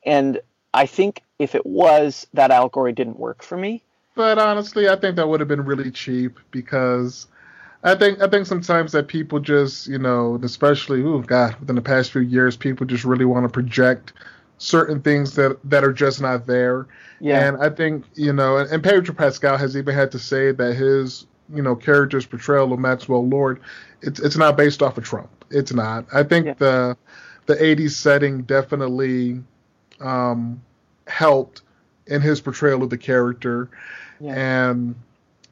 and 0.05 0.41
I 0.73 0.87
think 0.87 1.23
if 1.39 1.55
it 1.55 1.67
was, 1.67 2.27
that 2.35 2.51
allegory 2.51 2.93
didn't 2.93 3.19
work 3.19 3.43
for 3.43 3.57
me. 3.57 3.83
But 4.15 4.39
honestly, 4.39 4.89
I 4.89 4.97
think 4.97 5.17
that 5.17 5.29
would 5.29 5.41
have 5.41 5.49
been 5.49 5.65
really 5.65 5.91
cheap 5.91 6.39
because 6.51 7.27
I 7.83 7.95
think 7.95 8.21
I 8.21 8.29
think 8.29 8.47
sometimes 8.47 8.93
that 8.93 9.09
people 9.09 9.41
just 9.41 9.87
you 9.87 9.99
know, 9.99 10.39
especially 10.43 11.03
oh 11.03 11.21
god, 11.21 11.55
within 11.61 11.77
the 11.77 11.83
past 11.83 12.13
few 12.13 12.21
years, 12.23 12.57
people 12.57 12.87
just 12.87 13.05
really 13.05 13.25
want 13.25 13.45
to 13.45 13.49
project 13.49 14.13
certain 14.59 15.01
things 15.01 15.35
that 15.37 15.59
that 15.65 15.85
are 15.85 15.93
just 15.93 16.21
not 16.21 16.47
there. 16.47 16.87
Yeah. 17.21 17.47
And 17.47 17.63
I 17.63 17.71
think 17.71 18.05
you 18.15 18.33
know, 18.33 18.59
and, 18.59 18.71
and 18.71 18.83
Pedro 18.83 19.15
Pascal 19.15 19.57
has 19.57 19.77
even 19.77 19.95
had 19.95 20.11
to 20.13 20.19
say 20.19 20.53
that 20.53 20.75
his 20.75 21.27
you 21.55 21.63
know 21.63 21.75
character's 21.77 22.27
portrayal 22.27 22.73
of 22.73 22.79
Maxwell 22.79 23.27
Lord, 23.27 23.61
it's 24.03 24.21
it's 24.21 24.37
not 24.37 24.57
based 24.57 24.83
off 24.83 24.99
of 24.99 25.05
Trump. 25.05 25.31
It's 25.51 25.73
not. 25.73 26.05
I 26.13 26.23
think 26.25 26.47
Yeah. 26.47 26.55
the 26.59 26.97
the 27.47 27.55
80s 27.57 27.93
setting 27.93 28.43
definitely 28.43 29.43
um, 30.01 30.63
helped 31.09 31.63
in 32.11 32.21
his 32.21 32.41
portrayal 32.41 32.83
of 32.83 32.91
the 32.91 32.99
character. 32.99 33.71
Yeah. 34.21 34.71
And 34.71 34.97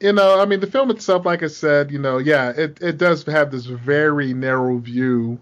you 0.00 0.12
know, 0.12 0.40
I 0.40 0.44
mean, 0.44 0.60
the 0.60 0.66
film 0.66 0.90
itself, 0.90 1.24
like 1.26 1.42
I 1.42 1.48
said, 1.48 1.90
you 1.90 1.98
know, 1.98 2.18
yeah, 2.18 2.50
it 2.50 2.78
it 2.80 2.98
does 2.98 3.24
have 3.24 3.50
this 3.50 3.66
very 3.66 4.34
narrow 4.34 4.78
view 4.78 5.40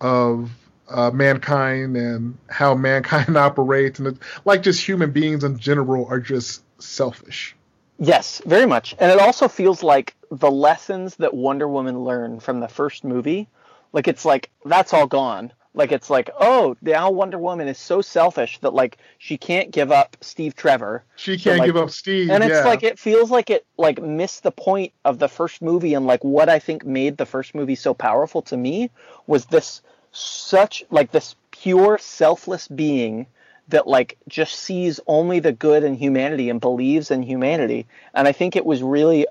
of 0.00 0.50
uh, 0.88 1.10
mankind 1.10 1.96
and 1.96 2.38
how 2.48 2.74
mankind 2.74 3.36
operates, 3.36 3.98
and 3.98 4.08
it, 4.08 4.16
like 4.44 4.62
just 4.62 4.86
human 4.86 5.10
beings 5.10 5.44
in 5.44 5.58
general 5.58 6.06
are 6.06 6.20
just 6.20 6.62
selfish. 6.80 7.56
Yes, 7.98 8.42
very 8.46 8.66
much. 8.66 8.94
And 8.98 9.12
it 9.12 9.20
also 9.20 9.46
feels 9.46 9.82
like 9.82 10.16
the 10.30 10.50
lessons 10.50 11.16
that 11.16 11.34
Wonder 11.34 11.68
Woman 11.68 12.00
learned 12.00 12.42
from 12.42 12.60
the 12.60 12.68
first 12.68 13.04
movie, 13.04 13.48
like 13.92 14.08
it's 14.08 14.24
like 14.24 14.50
that's 14.64 14.94
all 14.94 15.06
gone. 15.06 15.52
Like 15.74 15.90
it's 15.90 16.10
like, 16.10 16.28
oh, 16.38 16.76
now 16.82 17.10
Wonder 17.10 17.38
Woman 17.38 17.66
is 17.66 17.78
so 17.78 18.02
selfish 18.02 18.58
that 18.58 18.74
like 18.74 18.98
she 19.18 19.38
can't 19.38 19.70
give 19.70 19.90
up 19.90 20.16
Steve 20.20 20.54
Trevor. 20.54 21.04
She 21.16 21.38
can't 21.38 21.60
like- 21.60 21.66
give 21.66 21.76
up 21.76 21.90
Steve. 21.90 22.30
And 22.30 22.44
it's 22.44 22.52
yeah. 22.52 22.64
like 22.64 22.82
it 22.82 22.98
feels 22.98 23.30
like 23.30 23.48
it 23.48 23.64
like 23.78 24.00
missed 24.00 24.42
the 24.42 24.52
point 24.52 24.92
of 25.04 25.18
the 25.18 25.28
first 25.28 25.62
movie 25.62 25.94
and 25.94 26.06
like 26.06 26.22
what 26.22 26.48
I 26.48 26.58
think 26.58 26.84
made 26.84 27.16
the 27.16 27.26
first 27.26 27.54
movie 27.54 27.74
so 27.74 27.94
powerful 27.94 28.42
to 28.42 28.56
me 28.56 28.90
was 29.26 29.46
this 29.46 29.80
such 30.12 30.84
like 30.90 31.10
this 31.10 31.36
pure 31.52 31.96
selfless 31.96 32.68
being 32.68 33.26
that 33.68 33.86
like 33.86 34.18
just 34.28 34.56
sees 34.58 35.00
only 35.06 35.40
the 35.40 35.52
good 35.52 35.84
in 35.84 35.94
humanity 35.94 36.50
and 36.50 36.60
believes 36.60 37.10
in 37.10 37.22
humanity. 37.22 37.86
And 38.12 38.28
I 38.28 38.32
think 38.32 38.56
it 38.56 38.66
was 38.66 38.82
really 38.82 39.26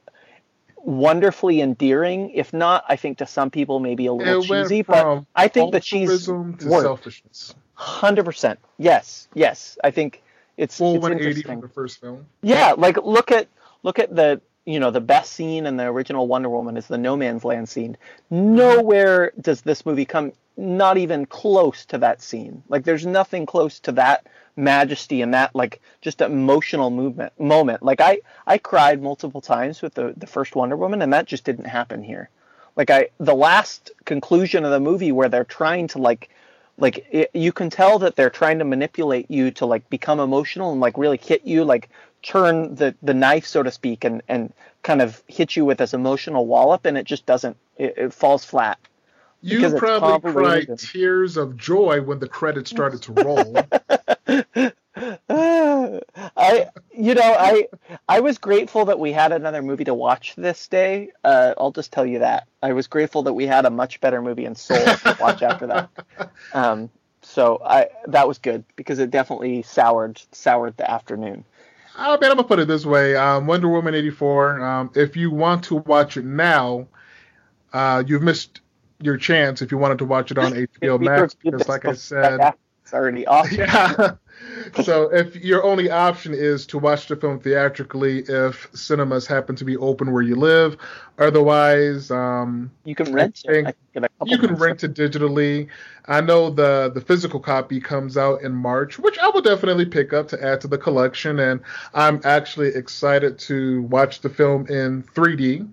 wonderfully 0.84 1.62
endearing, 1.62 2.32
if 2.32 2.54
not 2.54 2.84
I 2.88 2.96
think 2.96 3.20
to 3.20 3.26
some 3.28 3.50
people 3.50 3.80
maybe 3.80 4.06
a 4.06 4.14
little 4.14 4.44
cheesy, 4.44 4.82
but 4.82 5.24
I 5.36 5.48
think 5.48 5.72
the 5.72 5.80
cheese 5.80 6.26
to 6.26 6.56
selfishness. 6.60 7.56
Hundred 7.74 8.26
percent. 8.26 8.60
Yes, 8.78 9.28
yes. 9.34 9.78
I 9.84 9.92
think 9.92 10.22
it's, 10.58 10.78
Full 10.78 10.96
it's 10.96 11.02
180 11.02 11.30
interesting. 11.30 11.60
from 11.60 11.68
the 11.68 11.74
first 11.74 12.00
film. 12.00 12.26
Yeah, 12.42 12.74
like 12.78 12.98
look 12.98 13.32
at 13.32 13.48
look 13.84 14.00
at 14.00 14.16
the 14.16 14.42
you 14.66 14.80
know 14.80 14.92
the 14.92 15.02
best 15.02 15.34
scene 15.34 15.66
in 15.66 15.78
the 15.78 15.86
original 15.86 16.28
Wonder 16.28 16.50
Woman 16.50 16.78
is 16.78 16.88
the 16.88 16.98
no 16.98 17.18
man's 17.18 17.44
land 17.44 17.70
scene. 17.70 17.98
Nowhere 18.30 19.32
does 19.40 19.62
this 19.62 19.86
movie 19.86 20.06
come 20.06 20.34
not 20.58 20.98
even 20.98 21.26
close 21.26 21.86
to 21.86 21.98
that 21.98 22.22
scene. 22.22 22.64
Like 22.70 22.84
there's 22.84 23.06
nothing 23.06 23.46
close 23.46 23.80
to 23.82 23.92
that 23.94 24.28
majesty 24.56 25.22
and 25.22 25.34
that 25.34 25.56
like 25.56 25.82
just 26.02 26.22
emotional 26.22 26.92
movement 26.92 27.40
moment. 27.40 27.82
Like 27.82 28.02
I 28.02 28.20
I 28.46 28.58
cried 28.58 29.02
multiple 29.02 29.42
times 29.42 29.82
with 29.82 29.96
the 29.96 30.14
the 30.16 30.28
first 30.28 30.56
Wonder 30.56 30.78
Woman 30.78 31.02
and 31.02 31.14
that 31.14 31.26
just 31.26 31.44
didn't 31.44 31.66
happen 31.66 32.04
here. 32.04 32.30
Like 32.76 32.90
I 32.90 33.10
the 33.20 33.36
last 33.36 33.92
conclusion 34.06 34.64
of 34.64 34.72
the 34.72 34.80
movie 34.80 35.12
where 35.12 35.30
they're 35.30 35.44
trying 35.44 35.88
to 35.90 36.00
like 36.00 36.30
like 36.78 37.06
it, 37.12 37.32
you 37.34 37.52
can 37.52 37.70
tell 37.70 38.00
that 38.00 38.16
they're 38.16 38.30
trying 38.30 38.60
to 38.60 38.66
manipulate 38.66 39.30
you 39.30 39.52
to 39.52 39.66
like 39.66 39.90
become 39.90 40.20
emotional 40.20 40.72
and 40.72 40.82
like 40.82 40.98
really 40.98 41.18
hit 41.18 41.46
you 41.46 41.64
like 41.64 41.90
turn 42.24 42.76
the 42.76 42.96
the 43.02 43.14
knife 43.14 43.46
so 43.46 43.64
to 43.64 43.72
speak 43.72 44.04
and 44.04 44.22
and 44.28 44.54
kind 44.84 45.02
of 45.02 45.22
hit 45.28 45.56
you 45.56 45.66
with 45.66 45.78
this 45.78 45.94
emotional 45.94 46.46
wallop 46.46 46.86
and 46.86 46.98
it 46.98 47.06
just 47.06 47.26
doesn't 47.26 47.58
it, 47.78 47.94
it 47.98 48.14
falls 48.14 48.46
flat 48.46 48.78
You 49.42 49.72
probably 49.80 50.32
cried 50.32 50.78
tears 50.78 51.36
of 51.36 51.58
joy 51.58 52.02
when 52.02 52.20
the 52.20 52.28
credits 52.28 52.70
started 52.70 53.02
to 53.04 53.14
roll. 53.14 54.72
I 55.30 56.70
you 56.94 57.14
know 57.14 57.22
I 57.22 57.68
I 58.10 58.20
was 58.20 58.38
grateful 58.38 58.86
that 58.86 59.00
we 59.00 59.12
had 59.14 59.32
another 59.32 59.62
movie 59.62 59.86
to 59.86 59.94
watch 59.94 60.36
this 60.36 60.68
day 60.68 61.12
uh, 61.24 61.54
I'll 61.58 61.72
just 61.72 61.94
tell 61.94 62.06
you 62.06 62.20
that 62.20 62.48
I 62.62 62.74
was 62.74 62.88
grateful 62.88 63.24
that 63.24 63.34
we 63.34 63.48
had 63.48 63.66
a 63.66 63.70
much 63.70 64.02
better 64.02 64.22
movie 64.22 64.46
in 64.46 64.56
Soul 64.56 64.84
to 64.84 65.18
watch 65.20 65.44
after 65.44 65.68
that 65.68 65.90
um, 66.54 66.90
so 67.22 67.62
I 67.64 67.88
that 68.08 68.28
was 68.28 68.38
good 68.38 68.66
because 68.76 69.00
it 69.00 69.12
definitely 69.12 69.62
soured 69.62 70.22
soured 70.34 70.76
the 70.76 70.90
afternoon 70.90 71.46
I 71.96 72.12
mean, 72.14 72.32
I'm 72.32 72.38
gonna 72.38 72.44
put 72.44 72.60
it 72.60 72.68
this 72.68 72.86
way: 72.86 73.16
um, 73.16 73.48
Wonder 73.48 73.68
Woman 73.68 73.94
'84. 73.94 74.62
Um, 74.62 74.92
if 74.96 75.18
you 75.18 75.30
want 75.30 75.64
to 75.66 75.76
watch 75.76 76.18
it 76.18 76.26
now, 76.26 76.88
uh, 77.74 78.04
you've 78.06 78.22
missed 78.22 78.62
your 79.00 79.18
chance. 79.18 79.62
If 79.62 79.72
you 79.72 79.78
wanted 79.78 79.98
to 80.00 80.06
watch 80.06 80.32
it 80.32 80.38
on 80.38 80.54
HBO 80.54 81.00
Max, 81.00 81.34
because 81.34 81.68
like 81.68 81.86
I 81.86 81.94
said, 81.94 82.54
it's 82.92 82.94
already 82.94 83.26
off 83.26 83.50
yeah. 83.52 84.16
so 84.84 85.14
if 85.14 85.36
your 85.38 85.64
only 85.64 85.90
option 85.90 86.34
is 86.34 86.66
to 86.68 86.78
watch 86.78 87.08
the 87.08 87.16
film 87.16 87.40
theatrically, 87.40 88.20
if 88.28 88.68
cinemas 88.74 89.26
happen 89.26 89.56
to 89.56 89.64
be 89.64 89.78
open 89.78 90.12
where 90.12 90.22
you 90.22 90.36
live, 90.36 90.76
otherwise, 91.18 92.12
um, 92.12 92.70
you 92.84 92.94
can 92.94 93.14
rent 93.14 93.42
think 93.46 93.68
it 93.68 93.70
I 93.70 93.72
think, 93.72 93.78
in 93.94 94.04
a 94.04 94.10
couple 94.10 94.28
you 94.28 94.38
can 94.40 94.56
rent 94.56 94.84
it 94.84 94.94
digitally. 94.94 95.68
I 96.08 96.20
know 96.20 96.50
the 96.50 96.92
the 96.94 97.00
physical 97.00 97.40
copy 97.40 97.80
comes 97.80 98.18
out 98.18 98.42
in 98.42 98.52
March, 98.52 99.00
which 99.00 99.18
I 99.20 99.30
will 99.30 99.42
definitely 99.42 99.86
pick 99.86 100.12
up 100.12 100.28
to 100.30 100.44
add 100.44 100.60
to 100.62 100.68
the 100.68 100.78
collection, 100.78 101.40
and 101.40 101.62
I'm 101.94 102.20
actually 102.26 102.70
excited 102.70 103.40
to 103.40 103.84
watch 103.84 104.20
the 104.20 104.30
film 104.30 104.68
in 104.68 105.04
3D. 105.04 105.70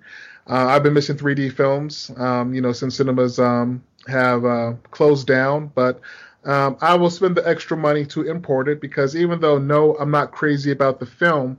Uh, 0.48 0.66
I've 0.68 0.84
been 0.84 0.94
missing 0.94 1.16
3D 1.16 1.52
films, 1.52 2.12
um, 2.16 2.54
you 2.54 2.60
know, 2.60 2.72
since 2.72 2.96
cinemas 2.96 3.40
um, 3.40 3.82
have 4.06 4.44
uh, 4.44 4.74
closed 4.92 5.26
down, 5.26 5.72
but. 5.74 6.00
Um, 6.44 6.76
I 6.80 6.94
will 6.94 7.10
spend 7.10 7.36
the 7.36 7.46
extra 7.48 7.76
money 7.76 8.06
to 8.06 8.22
import 8.22 8.68
it 8.68 8.80
because 8.80 9.16
even 9.16 9.40
though 9.40 9.58
no, 9.58 9.96
I'm 9.96 10.10
not 10.10 10.32
crazy 10.32 10.70
about 10.70 11.00
the 11.00 11.06
film, 11.06 11.58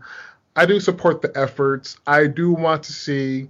I 0.55 0.65
do 0.65 0.79
support 0.79 1.21
the 1.21 1.31
efforts. 1.37 1.97
I 2.07 2.27
do 2.27 2.51
want 2.51 2.83
to 2.83 2.93
see 2.93 3.49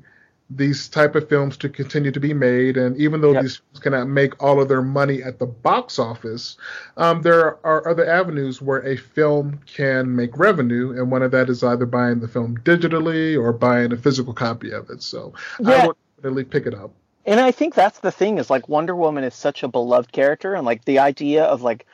these 0.51 0.89
type 0.89 1.13
of 1.13 1.29
films 1.29 1.55
to 1.57 1.69
continue 1.69 2.11
to 2.11 2.19
be 2.19 2.33
made 2.33 2.75
and 2.75 2.97
even 2.97 3.21
though 3.21 3.33
Yep. 3.33 3.43
these 3.43 3.57
films 3.57 3.79
cannot 3.81 4.07
make 4.07 4.41
all 4.41 4.59
of 4.59 4.67
their 4.67 4.81
money 4.81 5.21
at 5.21 5.37
the 5.37 5.45
box 5.45 5.99
office 5.99 6.57
um, 6.97 7.21
there 7.21 7.63
are 7.63 7.87
other 7.87 8.09
avenues 8.09 8.59
where 8.59 8.79
a 8.79 8.97
film 8.97 9.59
can 9.67 10.15
make 10.15 10.35
revenue 10.39 10.91
and 10.97 11.11
one 11.11 11.21
of 11.21 11.29
that 11.29 11.49
is 11.51 11.63
either 11.63 11.85
buying 11.85 12.19
the 12.19 12.27
film 12.27 12.57
digitally 12.63 13.39
or 13.39 13.53
buying 13.53 13.93
a 13.93 13.97
physical 13.97 14.33
copy 14.33 14.71
of 14.71 14.89
it 14.89 15.03
so 15.03 15.31
i 15.65 15.69
Yeah. 15.77 15.85
would 15.85 15.95
definitely 16.17 16.45
pick 16.45 16.65
it 16.65 16.73
up 16.73 16.89
and 17.29 17.39
I 17.39 17.51
think 17.51 17.75
that's 17.75 17.99
the 17.99 18.11
thing 18.11 18.39
is 18.39 18.49
like 18.49 18.67
Wonder 18.67 18.95
Woman 18.95 19.23
is 19.23 19.35
such 19.35 19.61
a 19.61 19.67
beloved 19.67 20.11
character 20.11 20.55
and 20.55 20.65
like 20.65 20.83
the 20.85 20.97
idea 20.97 21.43
of 21.43 21.61
like 21.61 21.85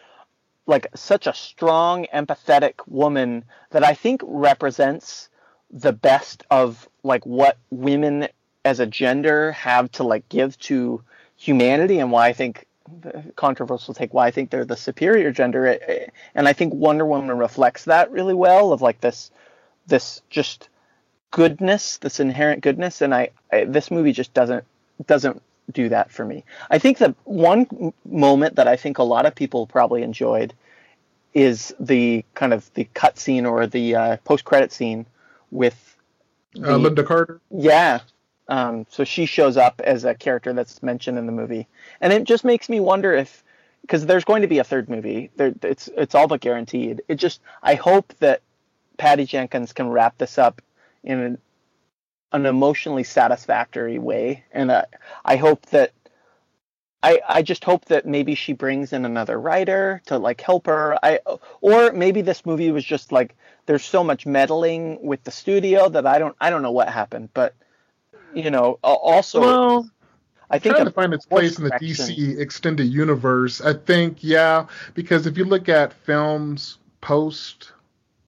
like 0.65 0.87
such 0.95 1.27
a 1.27 1.33
strong 1.33 2.07
empathetic 2.13 2.75
woman 2.87 3.43
that 3.71 3.83
I 3.83 3.95
think 3.95 4.21
represents 4.23 5.27
the 5.69 5.91
best 5.91 6.43
of 6.49 6.87
like 7.03 7.25
what 7.25 7.57
women 7.69 8.29
as 8.63 8.79
a 8.79 8.85
gender 8.85 9.51
have 9.51 9.91
to 9.91 10.03
like 10.03 10.27
give 10.29 10.57
to 10.59 11.03
humanity 11.35 11.99
and 11.99 12.13
why 12.13 12.27
I 12.27 12.33
think 12.33 12.65
controversial 13.35 13.93
take 13.93 14.13
why 14.13 14.27
I 14.27 14.31
think 14.31 14.51
they're 14.51 14.63
the 14.63 14.77
superior 14.77 15.31
gender. 15.31 15.77
And 16.33 16.47
I 16.47 16.53
think 16.53 16.73
Wonder 16.73 17.05
Woman 17.05 17.37
reflects 17.37 17.83
that 17.85 18.09
really 18.09 18.33
well 18.33 18.71
of 18.71 18.81
like 18.81 19.01
this 19.01 19.31
this 19.85 20.21
just 20.29 20.69
goodness 21.31 21.97
this 21.97 22.21
inherent 22.21 22.61
goodness. 22.61 23.01
And 23.01 23.13
I, 23.13 23.31
I 23.51 23.65
this 23.65 23.91
movie 23.91 24.13
just 24.13 24.33
doesn't 24.33 24.63
doesn't 25.05 25.41
do 25.71 25.89
that 25.89 26.11
for 26.11 26.25
me. 26.25 26.43
I 26.69 26.79
think 26.79 26.97
the 26.97 27.15
one 27.23 27.93
moment 28.05 28.55
that 28.55 28.67
I 28.67 28.75
think 28.75 28.97
a 28.97 29.03
lot 29.03 29.25
of 29.25 29.35
people 29.35 29.67
probably 29.67 30.03
enjoyed 30.03 30.53
is 31.33 31.73
the 31.79 32.23
kind 32.33 32.53
of 32.53 32.71
the 32.75 32.87
cut 32.93 33.17
scene 33.17 33.45
or 33.45 33.67
the 33.67 33.95
uh, 33.95 34.17
post 34.17 34.45
credit 34.45 34.71
scene 34.71 35.05
with 35.51 35.95
the, 36.53 36.75
uh, 36.75 36.77
lynda 36.77 37.05
carter 37.05 37.41
yeah. 37.51 37.99
Um, 38.47 38.85
so 38.89 39.03
she 39.03 39.25
shows 39.25 39.57
up 39.57 39.81
as 39.83 40.05
a 40.05 40.13
character 40.13 40.53
that's 40.53 40.83
mentioned 40.83 41.17
in 41.17 41.25
the 41.25 41.31
movie, 41.31 41.67
and 41.99 42.13
it 42.13 42.25
just 42.25 42.45
makes 42.45 42.69
me 42.69 42.79
wonder 42.79 43.11
if, 43.11 43.43
because 43.81 44.05
there's 44.05 44.23
going 44.23 44.43
to 44.43 44.47
be 44.47 44.59
a 44.59 44.63
third 44.63 44.87
movie, 44.87 45.31
there, 45.35 45.51
it's 45.63 45.89
it's 45.97 46.13
all 46.13 46.27
but 46.27 46.41
guaranteed. 46.41 47.01
It 47.07 47.15
just 47.15 47.41
I 47.63 47.73
hope 47.73 48.13
that 48.19 48.41
Patty 48.97 49.25
Jenkins 49.25 49.73
can 49.73 49.89
wrap 49.89 50.19
this 50.19 50.37
up 50.37 50.61
in 51.03 51.39
an, 52.35 52.41
an 52.41 52.45
emotionally 52.45 53.03
satisfactory 53.03 53.99
way, 53.99 54.43
and 54.51 54.71
uh, 54.71 54.85
I 55.23 55.35
hope 55.37 55.65
that. 55.67 55.91
I, 57.03 57.21
I 57.29 57.41
just 57.43 57.63
hope 57.63 57.85
that 57.85 58.07
maybe 58.07 58.33
she 58.33 58.53
brings 58.53 58.91
in 58.91 59.05
another 59.05 59.39
writer 59.39 60.01
to 60.07 60.17
like 60.17 60.41
help 60.41 60.65
her. 60.65 60.97
I 61.03 61.19
or 61.61 61.91
maybe 61.91 62.23
this 62.23 62.47
movie 62.47 62.71
was 62.71 62.83
just 62.83 63.11
like 63.11 63.35
there's 63.67 63.85
so 63.85 64.03
much 64.03 64.25
meddling 64.25 64.99
with 65.05 65.23
the 65.23 65.29
studio 65.29 65.87
that 65.89 66.07
I 66.07 66.17
don't 66.17 66.35
I 66.41 66.49
don't 66.49 66.63
know 66.63 66.71
what 66.71 66.89
happened, 66.89 67.29
but 67.35 67.53
you 68.33 68.49
know 68.49 68.79
also 68.81 69.39
well 69.39 69.91
I 70.49 70.59
think 70.59 70.75
trying 70.75 70.87
a 70.87 70.89
to 70.89 70.95
find 70.95 71.13
its 71.13 71.25
place 71.25 71.57
in 71.57 71.63
the 71.63 71.71
correction- 71.71 72.07
DC 72.07 72.39
extended 72.39 72.85
universe. 72.85 73.61
I 73.61 73.73
think, 73.73 74.17
yeah, 74.21 74.67
because 74.93 75.25
if 75.27 75.37
you 75.37 75.45
look 75.45 75.69
at 75.69 75.93
films 75.93 76.77
post 77.01 77.71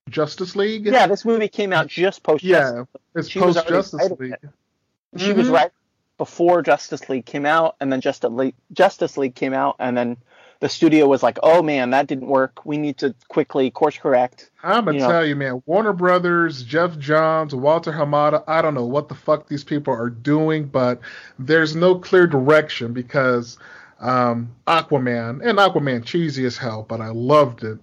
Justice 0.10 0.56
League. 0.56 0.86
Yeah, 0.86 1.08
this 1.08 1.26
movie 1.26 1.48
came 1.48 1.74
out 1.74 1.88
just 1.88 2.24
post. 2.24 2.44
Yeah, 2.44 2.84
it's 3.16 3.30
She 3.30 3.40
was 3.40 3.56
post 3.56 3.58
already 3.68 3.78
Justice 3.80 4.00
writing 4.02 4.18
League. 4.20 4.34
it. 4.44 5.20
She 5.20 5.34
was 5.34 5.48
Mhm. 5.48 5.54
right 5.54 5.72
before 6.18 6.62
Justice 6.62 7.10
League 7.10 7.26
came 7.26 7.46
out, 7.46 7.76
and 7.80 7.92
then 7.92 8.02
Justice 8.02 8.32
League, 8.32 8.56
Justice 8.74 9.18
League 9.18 9.36
came 9.36 9.54
out, 9.54 9.76
and 9.80 9.96
then 9.98 10.18
the 10.60 10.70
studio 10.70 11.08
was 11.08 11.22
like, 11.22 11.38
"Oh 11.44 11.62
man, 11.62 11.92
that 11.92 12.08
didn't 12.08 12.28
work. 12.28 12.66
We 12.66 12.78
need 12.78 12.98
to 13.00 13.14
quickly 13.28 13.70
course 13.70 13.98
correct." 13.98 14.50
I'm 14.64 14.86
gonna 14.86 14.98
you 14.98 15.04
know. 15.04 15.12
tell 15.12 15.26
you, 15.26 15.36
man. 15.36 15.62
Warner 15.68 15.94
Brothers, 15.94 16.64
Geoff 16.64 16.98
Johns, 16.98 17.54
Walter 17.54 17.92
Hamada. 17.92 18.44
I 18.48 18.62
don't 18.64 18.74
know 18.74 18.86
what 18.86 19.08
the 19.08 19.16
fuck 19.16 19.48
these 19.48 19.64
people 19.64 19.94
are 19.94 20.10
doing, 20.10 20.66
but 20.66 21.00
there's 21.38 21.76
no 21.76 21.96
clear 22.00 22.26
direction 22.28 22.94
because 22.94 23.58
um, 24.00 24.52
Aquaman 24.68 25.42
and 25.48 25.58
Aquaman 25.58 26.04
cheesy 26.06 26.46
as 26.46 26.56
hell, 26.58 26.86
but 26.88 27.02
I 27.02 27.10
loved 27.10 27.64
it. 27.64 27.78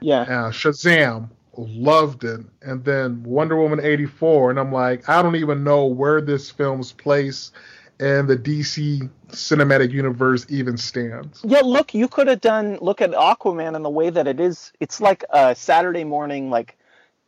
Yeah, 0.00 0.22
Uh, 0.22 0.50
Shazam 0.50 1.28
loved 1.68 2.24
it, 2.24 2.40
and 2.62 2.84
then 2.84 3.22
Wonder 3.22 3.56
Woman 3.56 3.80
'84, 3.80 4.50
and 4.50 4.58
I'm 4.58 4.72
like, 4.72 5.08
I 5.08 5.22
don't 5.22 5.36
even 5.36 5.64
know 5.64 5.86
where 5.86 6.20
this 6.20 6.50
film's 6.50 6.92
place 6.92 7.52
in 7.98 8.26
the 8.26 8.36
DC 8.36 9.08
cinematic 9.28 9.92
universe 9.92 10.46
even 10.48 10.76
stands. 10.76 11.40
yeah. 11.44 11.60
Look, 11.60 11.94
you 11.94 12.08
could 12.08 12.28
have 12.28 12.40
done. 12.40 12.78
Look 12.80 13.00
at 13.00 13.10
Aquaman 13.10 13.76
and 13.76 13.84
the 13.84 13.90
way 13.90 14.10
that 14.10 14.26
it 14.26 14.40
is. 14.40 14.72
It's 14.80 15.00
like 15.00 15.24
a 15.30 15.54
Saturday 15.54 16.04
morning, 16.04 16.50
like 16.50 16.76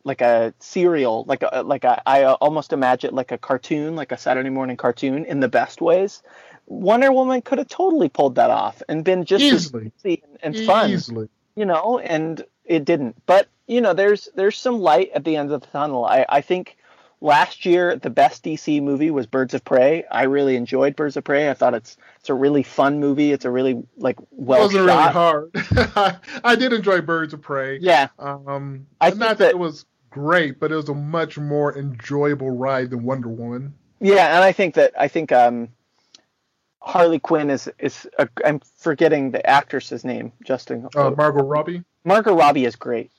like 0.03 0.21
a 0.21 0.53
serial, 0.59 1.25
like 1.27 1.43
a 1.43 1.63
like 1.63 1.83
a. 1.83 2.01
I 2.07 2.25
almost 2.25 2.73
imagine 2.73 3.09
it 3.09 3.13
like 3.13 3.31
a 3.31 3.37
cartoon, 3.37 3.95
like 3.95 4.11
a 4.11 4.17
Saturday 4.17 4.49
morning 4.49 4.77
cartoon 4.77 5.25
in 5.25 5.39
the 5.39 5.47
best 5.47 5.81
ways. 5.81 6.23
Wonder 6.65 7.11
Woman 7.11 7.41
could 7.41 7.57
have 7.57 7.67
totally 7.67 8.09
pulled 8.09 8.35
that 8.35 8.49
off 8.49 8.81
and 8.87 9.03
been 9.03 9.25
just 9.25 9.43
as 9.43 9.65
Easily. 9.67 9.91
easy 9.99 10.23
and, 10.41 10.55
and 10.57 10.65
fun. 10.65 10.91
Easily. 10.91 11.29
You 11.55 11.65
know, 11.65 11.99
and 11.99 12.43
it 12.65 12.85
didn't. 12.85 13.15
But 13.25 13.47
you 13.67 13.81
know, 13.81 13.93
there's 13.93 14.29
there's 14.35 14.57
some 14.57 14.79
light 14.79 15.11
at 15.15 15.23
the 15.23 15.35
end 15.35 15.51
of 15.51 15.61
the 15.61 15.67
tunnel. 15.67 16.05
I 16.05 16.25
I 16.29 16.41
think 16.41 16.77
last 17.21 17.65
year 17.65 17.95
the 17.95 18.09
best 18.09 18.43
DC 18.43 18.81
movie 18.83 19.09
was 19.09 19.25
Birds 19.25 19.53
of 19.53 19.63
Prey. 19.63 20.03
I 20.11 20.23
really 20.23 20.55
enjoyed 20.57 20.95
Birds 20.95 21.15
of 21.15 21.23
Prey. 21.23 21.49
I 21.49 21.53
thought 21.53 21.73
it's 21.73 21.95
it's 22.19 22.29
a 22.29 22.33
really 22.33 22.63
fun 22.63 22.99
movie. 22.99 23.31
It's 23.31 23.45
a 23.45 23.49
really 23.51 23.81
like 23.97 24.17
well 24.31 24.59
It 24.59 24.63
wasn't 24.75 24.87
shot. 24.89 25.51
really 25.53 25.93
hard. 25.93 26.19
I 26.43 26.55
did 26.55 26.73
enjoy 26.73 27.01
Birds 27.01 27.33
of 27.33 27.41
Prey. 27.41 27.77
Yeah, 27.79 28.09
Um, 28.19 28.87
I 28.99 29.09
not 29.09 29.11
think 29.11 29.19
that, 29.19 29.37
that- 29.39 29.49
it 29.51 29.59
was 29.59 29.85
great, 30.09 30.59
but 30.59 30.71
it 30.71 30.75
was 30.75 30.89
a 30.89 30.93
much 30.93 31.37
more 31.37 31.75
enjoyable 31.77 32.51
ride 32.51 32.89
than 32.91 33.03
Wonder 33.03 33.29
Woman. 33.29 33.73
yeah, 33.99 34.35
and 34.35 34.43
I 34.43 34.51
think 34.51 34.75
that 34.75 34.91
I 34.99 35.07
think 35.07 35.31
um 35.31 35.69
Harley 36.85 37.19
Quinn 37.19 37.49
is 37.49 37.69
is 37.79 38.07
a, 38.19 38.27
I'm 38.45 38.59
forgetting 38.77 39.31
the 39.31 39.45
actress's 39.49 40.03
name. 40.03 40.33
Justin 40.43 40.89
Uh, 40.95 41.11
Margot 41.11 41.43
Robbie. 41.43 41.83
Margot 42.03 42.35
Robbie 42.35 42.65
is 42.65 42.75
great, 42.75 43.09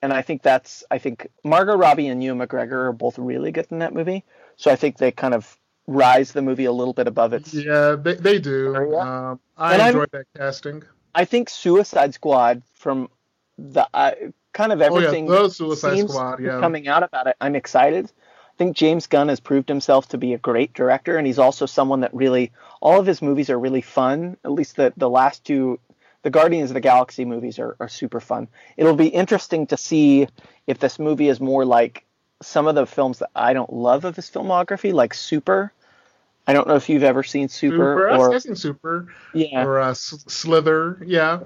and 0.00 0.12
I 0.12 0.22
think 0.22 0.42
that's 0.42 0.82
I 0.90 0.96
think 0.98 1.28
Margot 1.44 1.76
Robbie 1.76 2.08
and 2.08 2.22
Ewan 2.24 2.38
McGregor 2.46 2.88
are 2.88 2.92
both 2.92 3.18
really 3.18 3.52
good 3.52 3.66
in 3.70 3.80
that 3.80 3.92
movie. 3.92 4.24
So 4.56 4.70
I 4.70 4.76
think 4.76 4.96
they 4.96 5.12
kind 5.12 5.34
of 5.34 5.56
rise 5.86 6.32
the 6.32 6.40
movie 6.42 6.64
a 6.64 6.72
little 6.72 6.94
bit 6.94 7.06
above 7.08 7.32
its. 7.34 7.52
Yeah, 7.52 7.96
they, 7.96 8.14
they 8.14 8.38
do. 8.38 8.74
Um, 8.98 9.38
I 9.56 9.74
And 9.74 9.82
I'm- 9.82 10.06
that 10.12 10.26
casting. 10.36 10.82
I 11.14 11.24
think 11.24 11.50
Suicide 11.50 12.14
Squad 12.14 12.62
from 12.74 13.10
the 13.58 13.86
uh, 13.92 14.12
kind 14.52 14.72
of 14.72 14.80
everything 14.80 15.28
oh 15.28 15.34
yeah, 15.34 15.42
the 15.42 15.50
Suicide 15.50 15.96
seems 15.96 16.12
Squad. 16.12 16.40
Yeah, 16.40 16.60
coming 16.60 16.88
out 16.88 17.02
about 17.02 17.26
it. 17.26 17.36
I'm 17.40 17.54
excited. 17.56 18.10
I 18.60 18.62
think 18.62 18.76
James 18.76 19.06
Gunn 19.06 19.28
has 19.28 19.40
proved 19.40 19.70
himself 19.70 20.08
to 20.08 20.18
be 20.18 20.34
a 20.34 20.38
great 20.38 20.74
director, 20.74 21.16
and 21.16 21.26
he's 21.26 21.38
also 21.38 21.64
someone 21.64 22.00
that 22.00 22.12
really 22.12 22.52
all 22.82 23.00
of 23.00 23.06
his 23.06 23.22
movies 23.22 23.48
are 23.48 23.58
really 23.58 23.80
fun. 23.80 24.36
At 24.44 24.52
least 24.52 24.76
the 24.76 24.92
the 24.98 25.08
last 25.08 25.46
two, 25.46 25.80
the 26.24 26.28
Guardians 26.28 26.68
of 26.68 26.74
the 26.74 26.80
Galaxy 26.80 27.24
movies 27.24 27.58
are, 27.58 27.74
are 27.80 27.88
super 27.88 28.20
fun. 28.20 28.48
It'll 28.76 28.94
be 28.94 29.06
interesting 29.06 29.66
to 29.68 29.78
see 29.78 30.28
if 30.66 30.78
this 30.78 30.98
movie 30.98 31.28
is 31.28 31.40
more 31.40 31.64
like 31.64 32.04
some 32.42 32.66
of 32.66 32.74
the 32.74 32.84
films 32.84 33.20
that 33.20 33.30
I 33.34 33.54
don't 33.54 33.72
love 33.72 34.04
of 34.04 34.14
his 34.14 34.28
filmography, 34.28 34.92
like 34.92 35.14
Super. 35.14 35.72
I 36.46 36.52
don't 36.52 36.68
know 36.68 36.76
if 36.76 36.90
you've 36.90 37.02
ever 37.02 37.22
seen 37.22 37.48
Super, 37.48 37.76
Super. 37.76 38.10
or 38.10 38.34
I've 38.34 38.58
Super 38.58 39.08
yeah. 39.32 39.64
or 39.64 39.80
uh, 39.80 39.94
Slither. 39.94 41.02
Yeah, 41.06 41.44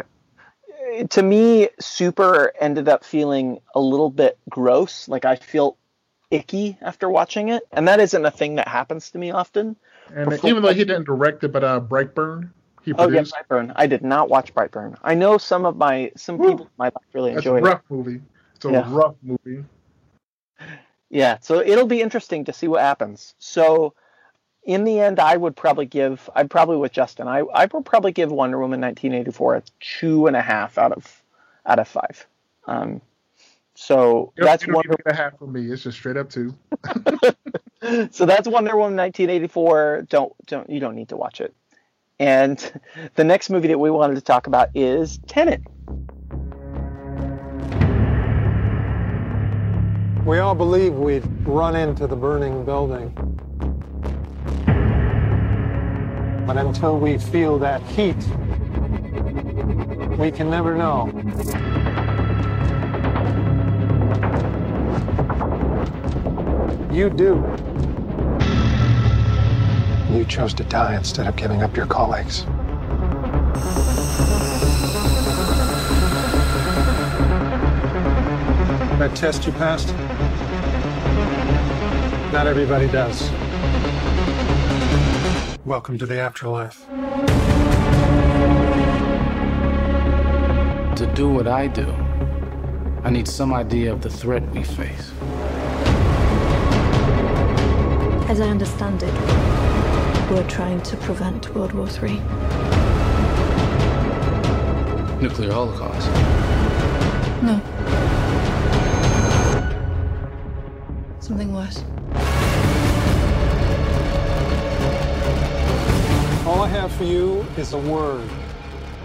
to 1.11 1.23
me, 1.23 1.69
Super 1.79 2.53
ended 2.59 2.89
up 2.89 3.05
feeling 3.05 3.61
a 3.73 3.81
little 3.81 4.11
bit 4.11 4.37
gross. 4.51 5.09
Like 5.09 5.25
I 5.25 5.37
feel 5.37 5.77
icky 6.35 6.77
after 6.83 7.09
watching 7.09 7.49
it, 7.51 7.63
and 7.73 7.87
that 7.89 8.01
isn't 8.01 8.25
a 8.25 8.31
thing 8.31 8.57
that 8.57 8.69
happens 8.69 9.11
to 9.13 9.19
me 9.19 9.31
often. 9.31 9.77
and 10.15 10.31
Before- 10.31 10.51
even 10.51 10.63
though 10.63 10.73
he 10.75 10.85
didn't 10.85 11.05
direct 11.05 11.45
it, 11.45 11.53
but 11.53 11.63
uh, 11.65 11.81
Brightburn, 11.81 12.51
he 12.83 12.93
Oh 12.93 13.03
yeah, 13.09 13.21
produced. 13.23 13.35
Brightburn. 13.49 13.73
I 13.77 13.87
did 13.87 14.03
not 14.03 14.29
watch 14.29 14.53
Brightburn. 14.55 14.97
I 15.03 15.15
know 15.15 15.39
some 15.39 15.65
of 15.65 15.77
my 15.77 16.13
some 16.17 16.37
Woo. 16.39 16.51
people 16.51 16.67
in 16.67 16.73
my 16.79 16.87
life 16.87 16.95
really 17.15 17.33
That's 17.35 17.47
a 17.47 17.51
enjoyed 17.51 17.65
it. 17.67 17.71
rough 17.71 17.83
movie. 17.89 18.21
It's 18.57 18.65
a 18.65 18.71
Yeah. 18.71 18.85
rough 18.89 19.15
movie. 19.23 19.65
Yeah, 21.11 21.39
so 21.41 21.61
it'll 21.61 21.87
be 21.87 22.01
interesting 22.03 22.45
to 22.47 22.53
see 22.53 22.67
what 22.69 22.81
happens. 22.81 23.35
So 23.39 23.95
in 24.65 24.85
the 24.85 24.99
end, 25.01 25.21
I 25.21 25.37
would 25.37 25.55
probably 25.57 25.87
give. 25.87 26.29
I'm 26.35 26.49
probably 26.49 26.77
with 26.77 26.93
Justin. 26.93 27.29
I 27.29 27.41
I 27.41 27.67
would 27.67 27.85
probably 27.85 28.13
give 28.13 28.33
Wonder 28.33 28.59
Woman 28.59 28.81
1984 28.81 29.55
a 29.57 29.63
two 29.81 30.27
and 30.27 30.37
a 30.37 30.43
half 30.43 30.77
out 30.79 30.93
of 30.93 31.23
out 31.67 31.79
of 31.79 31.87
five. 31.89 32.27
Um, 32.67 33.01
so 33.75 34.33
You 34.37 34.43
don't- 34.43 34.47
that's 34.47 34.63
you 34.63 34.67
don't 34.69 34.75
Wonder. 34.77 34.89
even 34.93 34.97
get 35.05 35.13
a 35.13 35.17
half 35.17 35.39
from 35.39 35.53
me. 35.53 35.71
It's 35.71 35.83
just 35.83 35.99
straight 35.99 36.17
up 36.17 36.31
two. 36.31 36.55
so 38.11 38.25
that's 38.27 38.47
Wonder 38.49 38.77
Woman 38.77 38.97
1984. 38.97 40.07
Don't 40.09 40.33
don't 40.47 40.69
you 40.71 40.81
don't 40.81 40.95
need 40.95 41.09
to 41.11 41.17
watch 41.17 41.41
it. 41.41 41.55
And 42.19 42.81
the 43.17 43.25
next 43.25 43.51
movie 43.51 43.69
that 43.69 43.79
we 43.79 43.91
wanted 43.91 44.15
to 44.15 44.21
talk 44.21 44.47
about 44.47 44.69
is 44.75 45.19
Tenet. 45.27 45.63
We 50.25 50.39
all 50.39 50.55
believe 50.55 50.95
we've 50.95 51.27
run 51.47 51.77
into 51.77 52.07
the 52.07 52.17
burning 52.17 52.65
building. 52.65 53.11
But 56.47 56.57
until 56.57 56.99
we 56.99 57.19
feel 57.19 57.59
that 57.59 57.83
heat, 57.83 58.17
we 60.19 60.31
can 60.31 60.49
never 60.51 60.75
know. 60.75 61.11
You 66.95 67.11
do. 67.11 67.35
You 70.13 70.25
chose 70.27 70.55
to 70.55 70.63
die 70.63 70.95
instead 70.95 71.27
of 71.27 71.35
giving 71.35 71.61
up 71.65 71.77
your 71.77 71.87
colleagues. 71.87 72.45
That 79.01 79.11
test 79.17 79.45
you 79.45 79.51
passed? 79.55 79.89
Not 82.33 82.47
everybody 82.47 82.87
does. 82.87 83.29
Welcome 85.65 85.99
to 85.99 86.07
the 86.07 86.21
afterlife. 86.21 86.87
To 90.95 91.13
do 91.17 91.29
what 91.29 91.49
I 91.49 91.67
do, 91.67 91.93
I 93.03 93.11
need 93.11 93.27
some 93.27 93.53
idea 93.53 93.93
of 93.93 94.01
the 94.01 94.11
threat 94.11 94.49
we 94.53 94.63
face. 94.63 95.11
As 98.27 98.41
I 98.41 98.49
understand 98.49 99.03
it, 99.03 99.13
we're 100.31 100.49
trying 100.49 100.81
to 100.81 100.97
prevent 100.97 101.55
World 101.55 101.73
War 101.75 101.87
III. 101.87 102.15
Nuclear 105.21 105.53
holocaust. 105.53 106.09
No. 107.43 107.61
Something 111.21 111.53
worse. 111.53 111.85
All 116.47 116.63
I 116.63 116.69
have 116.69 116.91
for 116.93 117.05
you 117.05 117.45
is 117.59 117.75
a 117.75 117.79
word. 117.79 118.27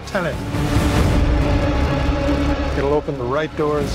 Tenet. 0.07 0.35
It'll 2.77 2.93
open 2.93 3.17
the 3.17 3.25
right 3.25 3.53
doors, 3.57 3.91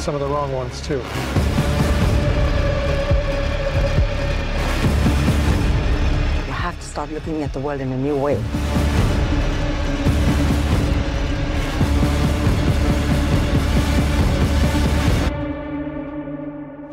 some 0.00 0.14
of 0.14 0.20
the 0.20 0.28
wrong 0.28 0.52
ones 0.52 0.80
too. 0.80 1.02
Start 6.96 7.12
looking 7.12 7.42
at 7.42 7.52
the 7.52 7.60
world 7.60 7.78
in 7.82 7.92
a 7.92 7.98
new 7.98 8.16
way. 8.16 8.36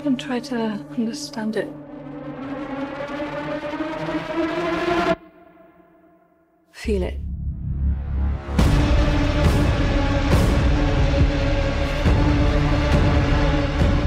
Don't 0.04 0.20
try 0.20 0.42
to 0.42 0.58
understand 0.98 1.56
it. 1.56 1.70
Feel 6.74 7.04
it. 7.04 7.18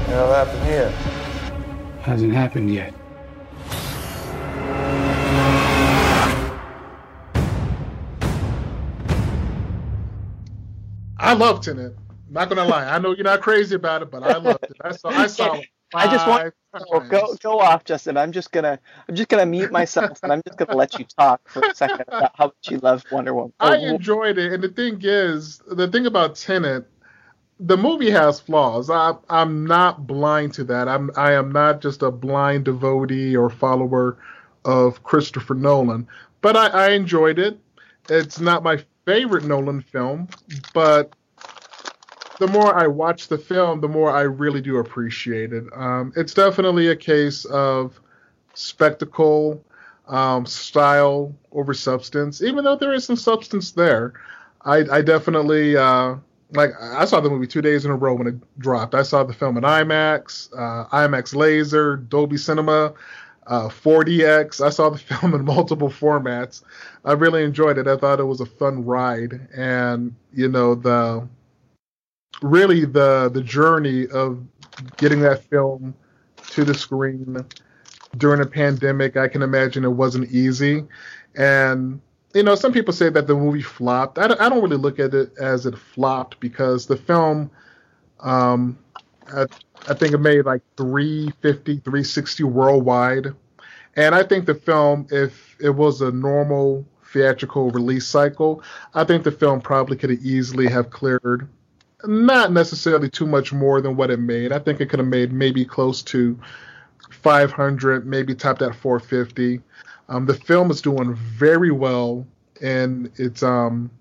What'll 0.05 0.33
happen 0.35 0.65
here? 0.67 0.89
Hasn't 2.03 2.33
happened 2.33 2.71
yet. 2.71 2.93
I 11.27 11.33
love 11.33 11.61
Tenet. 11.61 11.93
Not 12.29 12.49
gonna 12.49 12.65
lie, 12.65 12.85
I 12.85 12.99
know 12.99 13.13
you're 13.13 13.23
not 13.23 13.41
crazy 13.41 13.75
about 13.75 14.01
it, 14.01 14.11
but 14.11 14.23
I 14.23 14.37
loved 14.37 14.63
it. 14.63 14.77
I 14.81 14.91
saw, 14.91 15.09
I 15.09 15.27
saw. 15.27 15.53
It 15.55 15.67
I 15.93 16.07
just 16.11 16.27
want 16.27 16.53
to 16.75 17.09
go 17.09 17.35
go 17.41 17.59
off, 17.59 17.85
Justin. 17.85 18.17
I'm 18.17 18.31
just 18.31 18.51
gonna 18.51 18.79
I'm 19.07 19.15
just 19.15 19.29
gonna 19.29 19.45
mute 19.45 19.71
myself 19.71 20.19
and 20.23 20.31
I'm 20.31 20.41
just 20.45 20.57
gonna 20.57 20.75
let 20.75 20.99
you 20.99 21.05
talk 21.17 21.41
for 21.47 21.61
a 21.61 21.75
second 21.75 22.05
about 22.07 22.31
how 22.35 22.45
much 22.45 22.69
you 22.69 22.77
love 22.79 23.03
Wonder 23.11 23.33
Woman. 23.33 23.53
I 23.59 23.77
enjoyed 23.77 24.37
it, 24.37 24.53
and 24.53 24.63
the 24.63 24.69
thing 24.69 24.99
is, 25.01 25.61
the 25.67 25.87
thing 25.87 26.05
about 26.05 26.35
Tenet, 26.35 26.85
the 27.59 27.77
movie 27.77 28.11
has 28.11 28.39
flaws. 28.39 28.89
I, 28.89 29.13
I'm 29.29 29.65
not 29.65 30.05
blind 30.05 30.53
to 30.55 30.63
that. 30.65 30.87
I'm 30.89 31.09
I 31.15 31.33
am 31.33 31.51
not 31.51 31.81
just 31.81 32.01
a 32.01 32.11
blind 32.11 32.65
devotee 32.65 33.35
or 33.35 33.49
follower 33.49 34.17
of 34.65 35.03
Christopher 35.03 35.55
Nolan, 35.55 36.07
but 36.41 36.57
I, 36.57 36.67
I 36.67 36.89
enjoyed 36.89 37.39
it. 37.39 37.57
It's 38.09 38.39
not 38.39 38.63
my 38.63 38.83
favorite 39.05 39.45
Nolan 39.45 39.81
film, 39.81 40.27
but 40.73 41.13
the 42.39 42.47
more 42.47 42.75
I 42.75 42.87
watch 42.87 43.27
the 43.27 43.37
film, 43.37 43.81
the 43.81 43.87
more 43.87 44.11
I 44.11 44.21
really 44.21 44.61
do 44.61 44.77
appreciate 44.77 45.53
it. 45.53 45.65
Um, 45.73 46.13
it's 46.15 46.33
definitely 46.33 46.87
a 46.89 46.95
case 46.95 47.45
of 47.45 47.99
spectacle, 48.53 49.63
um, 50.07 50.45
style 50.45 51.35
over 51.51 51.73
substance. 51.73 52.41
Even 52.41 52.63
though 52.63 52.75
there 52.75 52.93
is 52.93 53.05
some 53.05 53.15
substance 53.15 53.71
there, 53.71 54.13
I, 54.61 54.77
I 54.91 55.01
definitely 55.01 55.75
uh, 55.75 56.15
like. 56.53 56.71
I 56.79 57.05
saw 57.05 57.19
the 57.19 57.29
movie 57.29 57.47
two 57.47 57.61
days 57.61 57.85
in 57.85 57.91
a 57.91 57.95
row 57.95 58.13
when 58.13 58.27
it 58.27 58.59
dropped. 58.59 58.95
I 58.95 59.03
saw 59.03 59.23
the 59.23 59.33
film 59.33 59.57
in 59.57 59.63
IMAX, 59.63 60.49
uh, 60.53 60.87
IMAX 60.89 61.35
Laser, 61.35 61.97
Dolby 61.97 62.37
Cinema. 62.37 62.93
Uh, 63.45 63.69
4DX. 63.69 64.59
I 64.59 64.69
saw 64.69 64.89
the 64.89 64.97
film 64.97 65.33
in 65.33 65.45
multiple 65.45 65.87
formats. 65.87 66.63
I 67.05 67.13
really 67.13 67.45
enjoyed 67.45 67.77
it. 67.77 67.87
I 67.87 67.95
thought 67.95 68.19
it 68.19 68.25
was 68.25 68.41
a 68.41 68.45
fun 68.45 68.83
ride, 68.83 69.47
and 69.55 70.13
you 70.33 70.49
know 70.49 70.75
the 70.75 71.25
really 72.41 72.85
the 72.85 73.29
the 73.33 73.41
journey 73.41 74.07
of 74.07 74.43
getting 74.97 75.19
that 75.21 75.43
film 75.43 75.93
to 76.47 76.63
the 76.63 76.73
screen 76.73 77.37
during 78.17 78.41
a 78.41 78.45
pandemic 78.45 79.17
i 79.17 79.27
can 79.27 79.41
imagine 79.41 79.83
it 79.83 79.89
wasn't 79.91 80.29
easy. 80.31 80.83
And 81.35 82.01
you 82.33 82.43
know 82.43 82.55
some 82.55 82.73
people 82.73 82.93
say 82.93 83.09
that 83.09 83.27
the 83.27 83.35
movie 83.35 83.61
flopped. 83.61 84.17
I 84.19 84.27
don't, 84.27 84.41
I 84.41 84.49
don't 84.49 84.61
really 84.61 84.77
look 84.77 84.99
at 84.99 85.13
it 85.13 85.31
as 85.39 85.65
it 85.65 85.77
flopped 85.77 86.39
because 86.39 86.85
the 86.85 86.97
film 86.97 87.49
um 88.19 88.77
I, 89.33 89.45
I 89.87 89.93
think 89.93 90.13
it 90.13 90.19
made 90.19 90.45
like 90.45 90.61
350 90.77 91.79
360 91.79 92.43
worldwide. 92.43 93.27
And 93.95 94.13
i 94.13 94.23
think 94.23 94.45
the 94.45 94.55
film 94.55 95.07
if 95.11 95.55
it 95.59 95.71
was 95.71 96.01
a 96.01 96.11
normal 96.11 96.85
theatrical 97.05 97.71
release 97.71 98.05
cycle 98.05 98.61
i 98.93 99.03
think 99.03 99.23
the 99.23 99.31
film 99.31 99.61
probably 99.61 99.97
could 99.97 100.09
have 100.11 100.19
easily 100.19 100.67
have 100.67 100.89
cleared 100.91 101.47
not 102.03 102.51
necessarily 102.51 103.09
too 103.09 103.25
much 103.25 103.51
more 103.53 103.81
than 103.81 103.95
what 103.95 104.11
it 104.11 104.19
made. 104.19 104.51
I 104.51 104.59
think 104.59 104.79
it 104.79 104.89
could 104.89 104.99
have 104.99 105.07
made 105.07 105.31
maybe 105.31 105.65
close 105.65 106.01
to 106.03 106.39
500, 107.09 108.05
maybe 108.05 108.35
topped 108.35 108.61
at 108.61 108.75
450. 108.75 109.61
Um, 110.09 110.25
the 110.25 110.33
film 110.33 110.71
is 110.71 110.81
doing 110.81 111.15
very 111.15 111.71
well 111.71 112.25
in 112.61 113.11
its 113.15 113.43
um, 113.43 113.91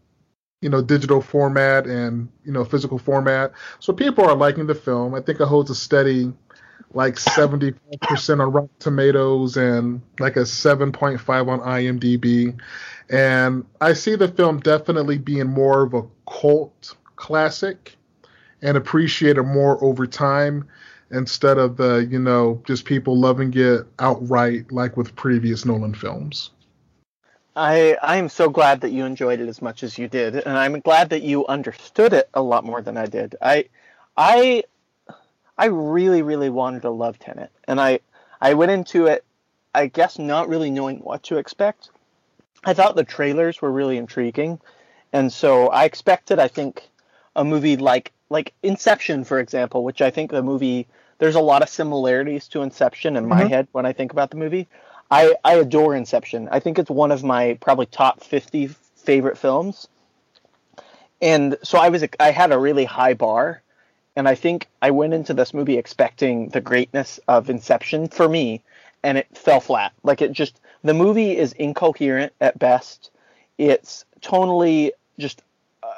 you 0.60 0.68
know 0.68 0.82
digital 0.82 1.20
format 1.20 1.86
and 1.86 2.28
you 2.44 2.52
know 2.52 2.64
physical 2.64 2.98
format. 2.98 3.52
So 3.80 3.92
people 3.92 4.24
are 4.24 4.36
liking 4.36 4.66
the 4.66 4.74
film. 4.74 5.14
I 5.14 5.20
think 5.20 5.40
it 5.40 5.46
holds 5.46 5.70
a 5.70 5.74
steady 5.74 6.32
like 6.92 7.16
70% 7.16 7.74
on 8.40 8.52
Rotten 8.52 8.70
Tomatoes 8.78 9.56
and 9.56 10.00
like 10.18 10.36
a 10.36 10.40
7.5 10.40 11.48
on 11.48 11.60
IMDb. 11.60 12.58
And 13.10 13.66
I 13.80 13.92
see 13.92 14.14
the 14.14 14.28
film 14.28 14.60
definitely 14.60 15.18
being 15.18 15.48
more 15.48 15.82
of 15.82 15.94
a 15.94 16.02
cult 16.30 16.96
classic 17.16 17.96
and 18.62 18.76
appreciate 18.76 19.36
it 19.36 19.42
more 19.42 19.82
over 19.82 20.06
time 20.06 20.68
instead 21.10 21.58
of 21.58 21.76
the 21.76 22.06
you 22.10 22.18
know 22.18 22.60
just 22.66 22.84
people 22.84 23.18
loving 23.18 23.52
it 23.56 23.86
outright 23.98 24.70
like 24.72 24.96
with 24.96 25.14
previous 25.16 25.64
Nolan 25.64 25.94
films. 25.94 26.50
I 27.54 27.96
I 28.02 28.16
am 28.16 28.28
so 28.28 28.50
glad 28.50 28.82
that 28.82 28.92
you 28.92 29.04
enjoyed 29.04 29.40
it 29.40 29.48
as 29.48 29.62
much 29.62 29.82
as 29.82 29.98
you 29.98 30.08
did, 30.08 30.36
and 30.36 30.58
I'm 30.58 30.80
glad 30.80 31.10
that 31.10 31.22
you 31.22 31.46
understood 31.46 32.12
it 32.12 32.28
a 32.34 32.42
lot 32.42 32.64
more 32.64 32.82
than 32.82 32.96
I 32.96 33.06
did. 33.06 33.36
I 33.40 33.66
I 34.16 34.64
I 35.56 35.66
really 35.66 36.22
really 36.22 36.50
wanted 36.50 36.82
to 36.82 36.90
love 36.90 37.18
Tenet, 37.18 37.50
and 37.64 37.80
I 37.80 38.00
I 38.40 38.54
went 38.54 38.72
into 38.72 39.06
it, 39.06 39.24
I 39.74 39.86
guess 39.86 40.18
not 40.18 40.48
really 40.48 40.70
knowing 40.70 40.98
what 40.98 41.22
to 41.24 41.38
expect. 41.38 41.90
I 42.64 42.74
thought 42.74 42.96
the 42.96 43.04
trailers 43.04 43.62
were 43.62 43.70
really 43.70 43.96
intriguing, 43.96 44.60
and 45.12 45.32
so 45.32 45.68
I 45.68 45.84
expected 45.84 46.38
I 46.38 46.48
think 46.48 46.90
a 47.36 47.44
movie 47.44 47.76
like 47.76 48.12
like 48.28 48.52
Inception, 48.64 49.22
for 49.24 49.38
example, 49.38 49.84
which 49.84 50.02
I 50.02 50.10
think 50.10 50.32
the 50.32 50.42
movie 50.42 50.88
there's 51.18 51.36
a 51.36 51.40
lot 51.40 51.62
of 51.62 51.68
similarities 51.68 52.48
to 52.48 52.62
Inception 52.62 53.16
in 53.16 53.26
my 53.28 53.44
Mhm. 53.44 53.48
head 53.48 53.68
when 53.72 53.86
I 53.86 53.92
think 53.92 54.12
about 54.12 54.30
the 54.30 54.36
movie. 54.36 54.66
I, 55.10 55.36
I 55.44 55.54
adore 55.54 55.94
Inception. 55.94 56.48
I 56.50 56.58
think 56.60 56.78
it's 56.78 56.90
one 56.90 57.12
of 57.12 57.22
my 57.22 57.56
probably 57.60 57.86
top 57.86 58.22
50 58.24 58.66
favorite 58.96 59.38
films. 59.38 59.86
And 61.22 61.56
so 61.62 61.78
I 61.78 61.88
was 61.88 62.04
I 62.20 62.30
had 62.30 62.52
a 62.52 62.58
really 62.58 62.84
high 62.84 63.14
bar 63.14 63.62
and 64.16 64.28
I 64.28 64.34
think 64.34 64.66
I 64.82 64.90
went 64.90 65.14
into 65.14 65.34
this 65.34 65.54
movie 65.54 65.78
expecting 65.78 66.48
the 66.48 66.60
greatness 66.60 67.20
of 67.28 67.48
Inception 67.48 68.08
for 68.08 68.28
me 68.28 68.62
and 69.02 69.16
it 69.18 69.26
fell 69.36 69.60
flat. 69.60 69.92
Like 70.02 70.20
it 70.20 70.32
just 70.32 70.60
the 70.82 70.94
movie 70.94 71.36
is 71.36 71.52
incoherent 71.54 72.32
at 72.40 72.58
best. 72.58 73.10
It's 73.58 74.04
tonally 74.20 74.90
just 75.18 75.42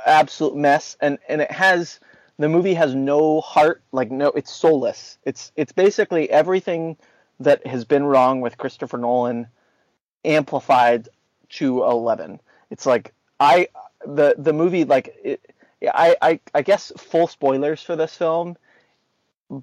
absolute 0.06 0.56
mess 0.56 0.96
and 1.00 1.18
and 1.28 1.40
it 1.40 1.50
has 1.50 2.00
the 2.38 2.48
movie 2.48 2.74
has 2.74 2.94
no 2.94 3.40
heart 3.40 3.82
like 3.92 4.10
no 4.10 4.28
it's 4.28 4.52
soulless. 4.52 5.18
It's 5.24 5.52
it's 5.56 5.72
basically 5.72 6.30
everything 6.30 6.96
that 7.40 7.66
has 7.66 7.84
been 7.84 8.04
wrong 8.04 8.40
with 8.40 8.58
Christopher 8.58 8.98
Nolan 8.98 9.46
amplified 10.24 11.08
to 11.50 11.82
11. 11.84 12.40
It's 12.70 12.86
like 12.86 13.12
I 13.40 13.68
the 14.06 14.34
the 14.38 14.52
movie 14.52 14.84
like 14.84 15.16
it, 15.22 15.52
I, 15.82 16.16
I 16.20 16.40
I 16.54 16.62
guess 16.62 16.92
full 16.96 17.26
spoilers 17.26 17.82
for 17.82 17.96
this 17.96 18.14
film. 18.14 18.56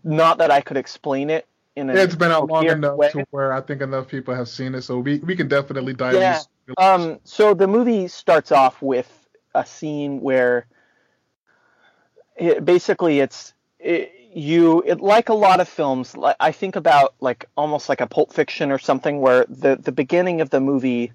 Not 0.04 0.40
that 0.40 0.52
I 0.52 0.62
could 0.62 0.78
explain 0.78 1.30
it 1.30 1.48
in 1.76 1.90
a 1.90 1.94
It's 1.94 2.16
been 2.16 2.32
out 2.32 2.50
long 2.50 2.66
enough 2.66 2.98
way. 2.98 3.12
to 3.12 3.26
where 3.32 3.54
I 3.54 3.62
think 3.62 3.82
enough 3.82 4.08
people 4.08 4.34
have 4.34 4.48
seen 4.48 4.74
it, 4.76 4.82
so 4.82 5.00
we, 5.00 5.20
we 5.20 5.36
can 5.36 5.48
definitely 5.48 5.94
dive 5.94 6.16
Yeah. 6.16 6.42
Um, 6.78 7.20
so 7.24 7.54
the 7.54 7.68
movie 7.68 8.08
starts 8.08 8.52
off 8.52 8.82
with 8.82 9.25
a 9.56 9.66
scene 9.66 10.22
where 10.22 10.68
it, 12.36 12.66
basically 12.66 13.20
it's 13.20 13.54
it, 13.80 14.12
you 14.34 14.84
it, 14.86 15.00
like 15.02 15.30
a 15.30 15.34
lot 15.34 15.60
of 15.60 15.68
films. 15.70 16.16
Like 16.18 16.36
I 16.40 16.52
think 16.52 16.76
about 16.76 17.16
like 17.22 17.46
almost 17.56 17.90
like 17.90 18.02
a 18.02 18.08
Pulp 18.08 18.34
Fiction 18.34 18.72
or 18.72 18.78
something, 18.80 19.22
where 19.22 19.46
the 19.50 19.78
the 19.78 19.92
beginning 19.92 20.42
of 20.42 20.50
the 20.50 20.60
movie, 20.60 21.14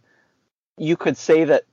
you 0.79 0.96
could 0.96 1.16
say 1.16 1.44
that 1.44 1.64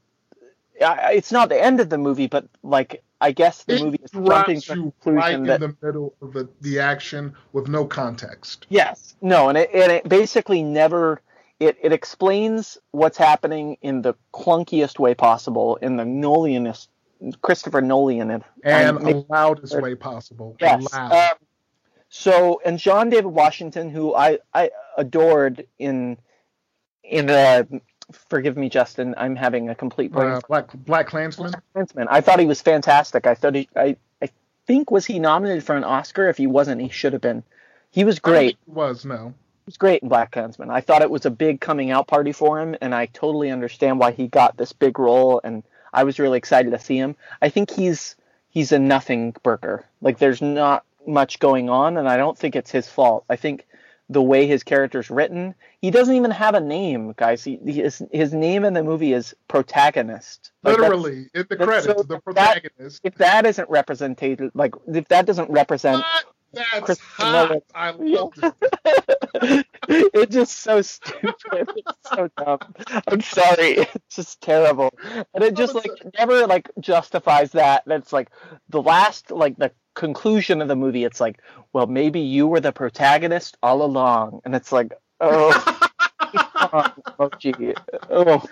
I- 0.86 1.14
it's 1.14 1.32
not 1.32 1.50
the 1.50 1.62
end 1.62 1.80
of 1.80 1.90
the 1.90 1.98
movie, 1.98 2.28
but 2.28 2.48
like 2.64 3.04
I 3.20 3.32
guess 3.32 3.64
the 3.64 3.76
it 3.76 3.84
movie 3.84 4.00
is 4.04 4.12
jumping 4.12 4.62
to 4.62 4.68
the 4.68 4.76
you 4.76 4.94
right 5.06 5.36
in 5.36 5.44
that 5.46 5.60
the 5.60 5.76
middle 5.82 6.14
of 6.22 6.34
the, 6.34 6.50
the 6.62 6.80
action 6.80 7.34
with 7.54 7.68
no 7.68 7.86
context. 7.86 8.68
Yes. 8.70 9.16
No, 9.22 9.50
and 9.50 9.58
it, 9.58 9.70
and 9.74 9.92
it 9.92 10.08
basically 10.08 10.62
never 10.62 11.22
it, 11.60 11.78
it 11.82 11.92
explains 11.92 12.78
what's 12.92 13.18
happening 13.18 13.78
in 13.82 14.02
the 14.02 14.14
clunkiest 14.34 15.00
way 15.00 15.16
possible, 15.16 15.78
in 15.78 15.98
the 15.98 16.04
Nolianist 16.04 16.88
Christopher 17.42 17.82
Nolan 17.82 18.44
And 18.64 18.98
the 19.00 19.26
loudest 19.30 19.80
way 19.82 19.96
possible. 19.96 20.56
Yes. 20.62 20.94
Um, 20.94 21.10
so 22.10 22.62
and 22.66 22.78
John 22.78 23.10
David 23.10 23.30
Washington, 23.30 23.90
who 23.90 24.14
I 24.16 24.40
I 24.54 24.70
adored 24.98 25.66
in 25.80 26.18
in 27.04 27.30
uh, 27.30 27.64
forgive 28.12 28.56
me, 28.56 28.70
Justin, 28.70 29.16
I'm 29.18 29.36
having 29.36 29.70
a 29.70 29.76
complete 29.76 30.12
brain 30.12 30.32
Uh, 30.32 30.42
Black 30.48 30.72
Black 30.74 31.08
Klansman. 31.08 31.54
Klansman. 31.74 32.08
I 32.10 32.22
thought 32.22 32.40
he 32.40 32.46
was 32.46 32.62
fantastic. 32.62 33.28
I 33.28 33.36
thought 33.36 33.56
he 33.56 33.68
I 33.76 33.98
I 34.22 34.30
think 34.68 34.92
was 34.92 35.06
he 35.06 35.20
nominated 35.20 35.64
for 35.64 35.76
an 35.76 35.84
Oscar? 35.84 36.30
If 36.30 36.38
he 36.38 36.48
wasn't, 36.48 36.82
he 36.82 36.90
should 36.90 37.14
have 37.14 37.22
been. 37.22 37.44
He 37.90 38.04
was 38.04 38.20
great. 38.20 38.58
it 38.68 38.74
was 38.74 39.06
no. 39.06 39.34
Was 39.68 39.78
great 39.78 40.02
in 40.02 40.08
Black 40.10 40.32
Klansman. 40.32 40.70
I 40.72 40.80
thought 40.82 41.02
it 41.02 41.10
was 41.12 41.26
a 41.26 41.30
big 41.30 41.60
coming 41.62 41.92
out 41.92 42.08
party 42.08 42.32
for 42.32 42.60
him, 42.60 42.76
and 42.82 42.96
I 42.96 43.08
totally 43.08 43.52
understand 43.52 44.00
why 44.00 44.12
he 44.12 44.28
got 44.30 44.56
this 44.58 44.72
big 44.72 44.98
role. 44.98 45.42
And 45.44 45.62
I 45.94 46.06
was 46.06 46.20
really 46.20 46.38
excited 46.38 46.72
to 46.72 46.80
see 46.80 46.98
him. 46.98 47.16
I 47.42 47.50
think 47.50 47.70
he's 47.70 48.16
he's 48.50 48.72
a 48.72 48.80
nothing 48.80 49.36
burger. 49.44 49.84
Like 50.02 50.20
there's 50.20 50.42
not 50.42 50.86
much 51.06 51.40
going 51.40 51.70
on, 51.70 51.98
and 51.98 52.08
I 52.08 52.16
don't 52.18 52.38
think 52.38 52.56
it's 52.56 52.72
his 52.72 52.88
fault. 52.88 53.26
I 53.30 53.36
think 53.36 53.68
the 54.10 54.22
way 54.22 54.48
his 54.48 54.64
character's 54.64 55.10
written, 55.10 55.54
he 55.82 55.92
doesn't 55.92 56.16
even 56.16 56.32
have 56.32 56.56
a 56.56 56.62
name, 56.62 57.14
guys. 57.18 57.44
He, 57.44 57.58
his, 57.58 58.02
his 58.14 58.34
name 58.34 58.64
in 58.64 58.74
the 58.74 58.82
movie 58.82 59.12
is 59.12 59.36
protagonist. 59.50 60.52
Like, 60.64 60.78
Literally, 60.78 61.28
in 61.34 61.46
the 61.50 61.58
credits, 61.58 61.88
so- 61.88 62.04
the 62.04 62.16
that- 62.16 62.24
protagonist. 62.24 63.02
if 63.04 63.16
that 63.16 63.46
isn't 63.46 63.70
represented, 63.70 64.50
like 64.54 64.76
if 64.88 65.10
that 65.10 65.26
doesn't 65.26 65.50
represent 65.50 65.98
What? 65.98 66.26
That's 66.54 66.80
Christopher 66.86 67.24
hot. 67.24 67.50
Nolan. 67.50 67.62
I 67.76 67.92
love 67.92 68.34
it. 68.44 69.66
it's 69.90 70.34
just 70.34 70.60
so 70.60 70.82
stupid. 70.82 71.36
It's 71.52 72.10
so 72.14 72.30
dumb. 72.38 72.60
I'm 73.08 73.22
sorry. 73.22 73.78
It's 74.08 74.16
just 74.16 74.42
terrible. 74.42 74.94
And 75.34 75.44
it 75.44 75.56
just 75.56 75.76
like 75.76 75.92
never 76.18 76.48
like 76.48 76.70
justifies 76.80 77.52
that. 77.52 77.84
That's 77.86 78.14
like 78.14 78.30
the 78.70 78.82
last 78.82 79.32
like 79.32 79.58
the 79.58 79.72
conclusion 79.96 80.62
of 80.62 80.68
the 80.68 80.76
movie. 80.76 81.04
It's 81.04 81.20
like, 81.20 81.42
well, 81.74 81.88
maybe 81.88 82.22
you 82.22 82.48
were 82.48 82.62
the 82.62 82.72
protagonist 82.72 83.58
all 83.62 83.84
along. 83.84 84.42
And 84.46 84.56
it's 84.56 84.72
like, 84.72 84.94
oh, 85.20 85.90
oh, 87.20 87.30
gee. 87.38 87.74
oh. 88.10 88.44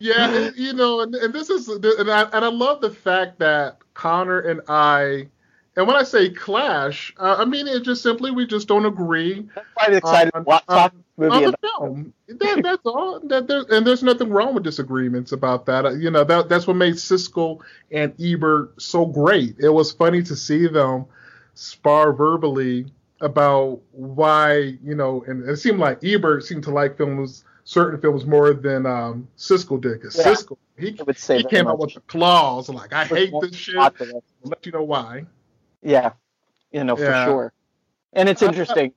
Yeah, 0.00 0.30
and, 0.30 0.56
you 0.56 0.74
know, 0.74 1.00
and, 1.00 1.14
and 1.14 1.34
this 1.34 1.50
is, 1.50 1.68
and 1.68 2.10
I, 2.10 2.22
and 2.22 2.44
I 2.44 2.48
love 2.48 2.80
the 2.80 2.90
fact 2.90 3.38
that 3.40 3.78
Connor 3.94 4.40
and 4.40 4.60
I, 4.68 5.28
and 5.78 5.86
when 5.86 5.96
I 5.96 6.02
say 6.02 6.28
clash, 6.28 7.14
uh, 7.18 7.36
I 7.38 7.44
mean 7.46 7.66
it 7.68 7.84
just 7.84 8.02
simply 8.02 8.30
we 8.30 8.46
just 8.46 8.68
don't 8.68 8.84
agree. 8.84 9.48
That's 9.54 9.66
why 9.74 9.84
I'm 9.86 9.94
excited 9.94 10.30
on- 10.34 10.44
watch 10.44 10.64
on- 10.68 11.04
movie 11.16 11.44
on 11.46 11.50
the 11.52 11.56
film. 11.78 12.12
That, 12.28 12.60
that's 12.62 12.84
all. 12.84 13.20
That 13.20 13.46
there, 13.48 13.64
and 13.70 13.86
there's 13.86 14.02
nothing 14.02 14.28
wrong 14.30 14.54
with 14.54 14.64
disagreements 14.64 15.32
about 15.32 15.64
that. 15.66 15.86
Uh, 15.86 15.90
You 15.92 16.10
know, 16.10 16.24
that 16.24 16.48
that's 16.48 16.66
what 16.66 16.76
made 16.76 16.94
Siskel 16.94 17.60
and 17.90 18.12
Ebert 18.20 18.80
so 18.82 19.06
great. 19.06 19.56
It 19.60 19.70
was 19.70 19.90
funny 19.92 20.22
to 20.24 20.36
see 20.36 20.66
them 20.66 21.06
spar 21.54 22.12
verbally 22.12 22.86
about 23.20 23.80
why, 23.92 24.76
you 24.82 24.94
know, 24.94 25.24
and 25.26 25.48
it 25.48 25.56
seemed 25.56 25.78
like 25.80 26.04
Ebert 26.04 26.44
seemed 26.44 26.62
to 26.64 26.70
like 26.70 26.96
films, 26.96 27.44
certain 27.64 28.00
films 28.00 28.24
more 28.24 28.52
than 28.52 28.86
um, 28.86 29.26
Siskel 29.36 29.80
did. 29.80 29.94
Because 30.00 30.16
Yeah. 30.16 30.34
Siskel, 30.34 30.56
he, 30.78 30.90
he 31.36 31.44
came 31.44 31.66
out 31.66 31.78
with 31.80 31.94
the 31.94 32.00
claws 32.02 32.68
like, 32.68 32.92
I 32.92 33.04
hate 33.06 33.32
this 33.40 33.56
shit. 33.56 33.76
I'll 33.76 33.90
let 34.44 34.64
you 34.64 34.70
know 34.72 34.84
why. 34.84 35.24
Yeah, 35.82 36.12
you 36.72 36.84
know 36.84 36.96
Yeah. 36.96 37.06
for 37.06 37.24
sure. 37.24 37.52
And 38.12 38.28
it's 38.28 38.42
interesting. 38.42 38.92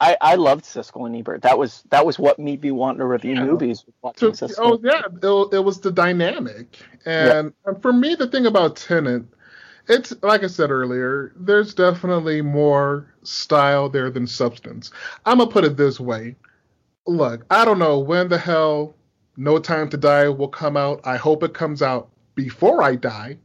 I, 0.00 0.16
I 0.20 0.34
loved 0.34 0.64
Siskel 0.64 1.06
and 1.06 1.14
Ebert. 1.16 1.42
That 1.42 1.58
was 1.58 1.84
that 1.90 2.04
was 2.04 2.18
what 2.18 2.38
made 2.38 2.62
me 2.62 2.72
want 2.72 2.98
to 2.98 3.06
review 3.06 3.36
Yeah. 3.36 3.44
movies. 3.44 3.84
Watching 4.02 4.34
So, 4.34 4.48
oh 4.58 4.80
yeah, 4.82 5.02
it, 5.22 5.54
it 5.54 5.64
was 5.64 5.80
the 5.80 5.92
dynamic, 5.92 6.78
and 7.06 7.52
for 7.80 7.92
me, 7.92 8.16
the 8.16 8.26
thing 8.26 8.46
about 8.46 8.76
Tenet, 8.76 9.24
it's 9.88 10.12
like 10.22 10.42
I 10.42 10.48
said 10.48 10.70
earlier, 10.72 11.32
there's 11.36 11.74
definitely 11.74 12.42
more 12.42 13.14
style 13.22 13.88
there 13.88 14.10
than 14.10 14.26
substance. 14.26 14.90
I'm 15.24 15.38
gonna 15.38 15.50
put 15.50 15.64
it 15.64 15.76
this 15.76 16.00
way: 16.00 16.34
look, 17.06 17.46
I 17.50 17.64
don't 17.64 17.78
know 17.78 18.00
when 18.00 18.28
the 18.28 18.38
hell 18.38 18.96
No 19.36 19.60
Time 19.60 19.88
to 19.90 19.96
Die 19.96 20.28
will 20.30 20.48
come 20.48 20.76
out. 20.76 21.00
I 21.04 21.16
hope 21.16 21.44
it 21.44 21.54
comes 21.54 21.80
out 21.80 22.10
before 22.34 22.82
I 22.82 22.96
die, 22.96 23.38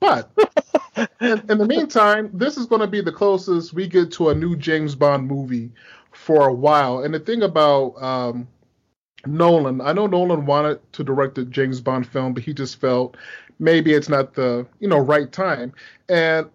but. 0.00 0.30
in, 1.20 1.42
in 1.50 1.58
the 1.58 1.66
meantime, 1.66 2.30
this 2.32 2.56
is 2.56 2.66
going 2.66 2.80
to 2.80 2.86
be 2.86 3.00
the 3.00 3.12
closest 3.12 3.72
we 3.72 3.86
get 3.86 4.10
to 4.12 4.30
a 4.30 4.34
new 4.34 4.56
James 4.56 4.94
Bond 4.94 5.26
movie 5.26 5.70
for 6.12 6.48
a 6.48 6.52
while. 6.52 7.02
And 7.02 7.14
the 7.14 7.20
thing 7.20 7.42
about 7.42 7.94
um, 8.02 8.48
Nolan, 9.26 9.80
I 9.80 9.92
know 9.92 10.06
Nolan 10.06 10.46
wanted 10.46 10.80
to 10.92 11.04
direct 11.04 11.38
a 11.38 11.44
James 11.44 11.80
Bond 11.80 12.06
film, 12.06 12.34
but 12.34 12.42
he 12.42 12.52
just 12.54 12.80
felt 12.80 13.16
maybe 13.58 13.92
it's 13.92 14.08
not 14.08 14.34
the 14.34 14.66
you 14.80 14.88
know 14.88 14.98
right 14.98 15.30
time. 15.30 15.72
And 16.08 16.48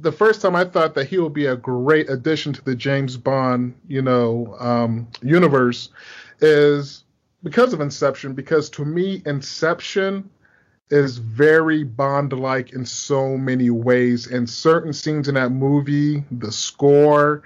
the 0.00 0.12
first 0.12 0.40
time 0.40 0.54
I 0.54 0.64
thought 0.64 0.94
that 0.94 1.08
he 1.08 1.18
would 1.18 1.34
be 1.34 1.46
a 1.46 1.56
great 1.56 2.08
addition 2.08 2.52
to 2.52 2.64
the 2.64 2.74
James 2.74 3.16
Bond 3.16 3.74
you 3.88 4.02
know 4.02 4.56
um, 4.58 5.08
universe 5.22 5.90
is 6.40 7.04
because 7.42 7.72
of 7.72 7.80
Inception. 7.80 8.34
Because 8.34 8.70
to 8.70 8.84
me, 8.84 9.22
Inception 9.26 10.30
is 10.90 11.18
very 11.18 11.84
Bond-like 11.84 12.72
in 12.72 12.84
so 12.84 13.36
many 13.36 13.70
ways, 13.70 14.26
and 14.26 14.48
certain 14.48 14.92
scenes 14.92 15.28
in 15.28 15.34
that 15.34 15.50
movie, 15.50 16.24
the 16.30 16.52
score. 16.52 17.42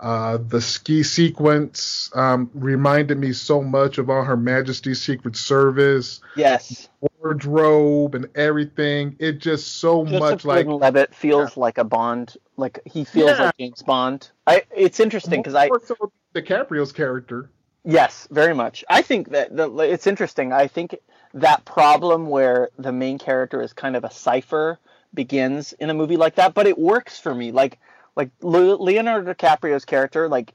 Uh, 0.00 0.38
the 0.46 0.60
ski 0.60 1.02
sequence 1.02 2.08
um, 2.14 2.48
reminded 2.54 3.18
me 3.18 3.32
so 3.32 3.60
much 3.60 3.98
of 3.98 4.08
On 4.08 4.24
Her 4.24 4.36
Majesty's 4.36 5.02
Secret 5.02 5.34
Service, 5.34 6.20
yes, 6.36 6.88
wardrobe, 7.18 8.14
and 8.14 8.28
everything. 8.36 9.16
It 9.18 9.38
just 9.38 9.78
so 9.78 10.04
Joseph 10.04 10.20
much 10.20 10.44
like 10.44 10.66
Gordon-Levitt 10.66 11.16
feels 11.16 11.56
like 11.56 11.78
a 11.78 11.84
Bond. 11.84 12.36
Like 12.56 12.78
he 12.84 13.02
feels 13.02 13.30
Yeah. 13.30 13.46
like 13.46 13.56
James 13.58 13.82
Bond. 13.82 14.30
I. 14.46 14.62
It's 14.70 15.00
interesting 15.00 15.40
because 15.42 15.56
I. 15.56 15.68
so 15.84 16.12
DiCaprio's 16.32 16.92
character. 16.92 17.50
Yes, 17.84 18.28
very 18.30 18.54
much. 18.54 18.84
I 18.88 19.02
think 19.02 19.30
that 19.30 19.56
the, 19.56 19.68
it's 19.78 20.06
interesting. 20.06 20.52
I 20.52 20.68
think 20.68 20.96
that 21.34 21.64
problem 21.64 22.28
where 22.28 22.70
the 22.78 22.92
main 22.92 23.18
character 23.18 23.62
is 23.62 23.72
kind 23.72 23.96
of 23.96 24.04
a 24.04 24.10
cipher 24.10 24.78
begins 25.14 25.72
in 25.74 25.90
a 25.90 25.94
movie 25.94 26.16
like 26.16 26.36
that, 26.36 26.54
but 26.54 26.66
it 26.66 26.78
works 26.78 27.18
for 27.18 27.34
me. 27.34 27.52
Like 27.52 27.78
like 28.16 28.30
Leonardo 28.40 29.32
DiCaprio's 29.32 29.84
character, 29.84 30.28
like 30.28 30.52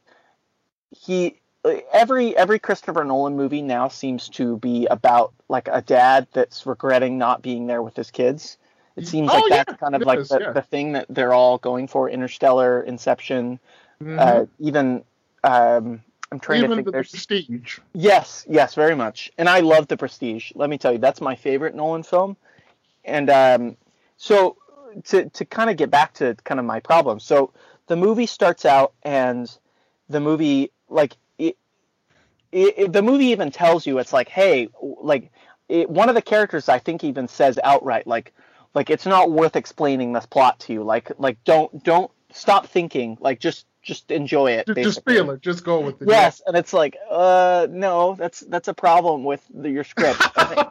he 0.92 1.40
every 1.94 2.36
every 2.36 2.60
Christopher 2.60 3.04
Nolan 3.04 3.36
movie 3.36 3.62
now 3.62 3.88
seems 3.88 4.30
to 4.30 4.58
be 4.58 4.86
about 4.88 5.34
like 5.50 5.70
a 5.72 5.82
dad 5.82 6.28
that's 6.34 6.66
regretting 6.66 7.18
not 7.18 7.42
being 7.42 7.68
there 7.68 7.82
with 7.82 7.96
his 7.96 8.12
kids. 8.12 8.58
It 8.96 9.08
seems 9.08 9.30
Oh, 9.32 9.36
like 9.36 9.50
yeah, 9.50 9.64
that's 9.64 9.80
kind 9.80 9.96
of 9.96 10.04
like 10.04 10.20
is, 10.20 10.30
the, 10.30 10.40
yeah. 10.40 10.52
the 10.52 10.62
thing 10.62 10.92
that 10.92 11.08
they're 11.10 11.34
all 11.34 11.58
going 11.58 11.88
for. 11.88 12.10
Interstellar, 12.10 12.82
Inception, 12.84 13.60
Mhm. 14.02 14.20
uh, 14.20 14.46
even 14.60 15.04
um, 15.44 16.04
I'm 16.34 16.40
trying 16.40 16.62
to 16.62 16.66
Even 16.66 16.78
think. 16.78 16.86
the, 16.88 16.92
the 16.92 16.98
there's 16.98 17.12
Prestige. 17.12 17.80
Yes, 17.94 18.44
yes, 18.50 18.74
very 18.74 18.96
much. 18.96 19.32
And 19.38 19.48
I 19.48 19.60
love 19.60 19.88
The 19.88 19.98
Prestige. 19.98 20.52
Let 20.56 20.68
me 20.68 20.80
tell 20.80 20.92
you, 20.92 20.98
that's 20.98 21.22
my 21.22 21.36
favorite 21.36 21.76
Nolan 21.76 22.02
film. 22.02 22.38
And 23.06 23.30
um, 23.30 23.78
so 24.18 24.58
to 25.06 25.30
to 25.30 25.46
kind 25.46 25.70
of 25.70 25.78
get 25.78 25.92
back 25.92 26.14
to 26.16 26.36
kind 26.44 26.60
of 26.60 26.66
my 26.66 26.80
problem. 26.80 27.20
So 27.20 27.54
the 27.86 27.96
movie 27.96 28.26
starts 28.26 28.66
out 28.66 28.94
and 29.04 29.56
the 30.10 30.20
movie 30.20 30.72
like 30.90 31.16
it, 31.38 31.56
it, 32.52 32.74
it- 32.78 32.94
the 32.94 33.04
movie 33.04 33.28
even 33.28 33.52
tells 33.52 33.86
you 33.86 34.00
it's 34.00 34.14
like, 34.14 34.30
hey, 34.30 34.70
like 34.82 35.32
it, 35.70 35.88
one 35.88 36.10
of 36.10 36.16
the 36.16 36.22
characters 36.22 36.68
I 36.68 36.80
think 36.80 37.04
even 37.04 37.28
says 37.28 37.60
outright 37.64 38.08
like 38.08 38.34
like 38.74 38.90
it's 38.90 39.06
not 39.06 39.30
worth 39.32 39.56
explaining 39.56 40.14
this 40.14 40.26
plot 40.26 40.60
to 40.62 40.74
you. 40.74 40.84
Like 40.84 41.12
like 41.20 41.38
don't 41.44 41.84
don't 41.84 42.10
stop 42.32 42.66
thinking. 42.66 43.20
Like 43.22 43.40
just 43.40 43.68
just 43.84 44.10
enjoy 44.10 44.52
it. 44.52 44.66
Just, 44.68 44.80
just 44.80 45.06
feel 45.06 45.30
it. 45.32 45.42
Just 45.42 45.64
go 45.64 45.82
with 45.82 46.02
it. 46.02 46.08
Yes, 46.08 46.42
and 46.48 46.56
it's 46.56 46.74
like, 46.74 46.98
uh, 47.12 47.68
no, 47.70 48.16
that's 48.16 48.40
that's 48.42 48.70
a 48.70 48.74
problem 48.74 49.24
with 49.24 49.44
the, 49.54 49.70
your 49.70 49.84
script. 49.84 50.22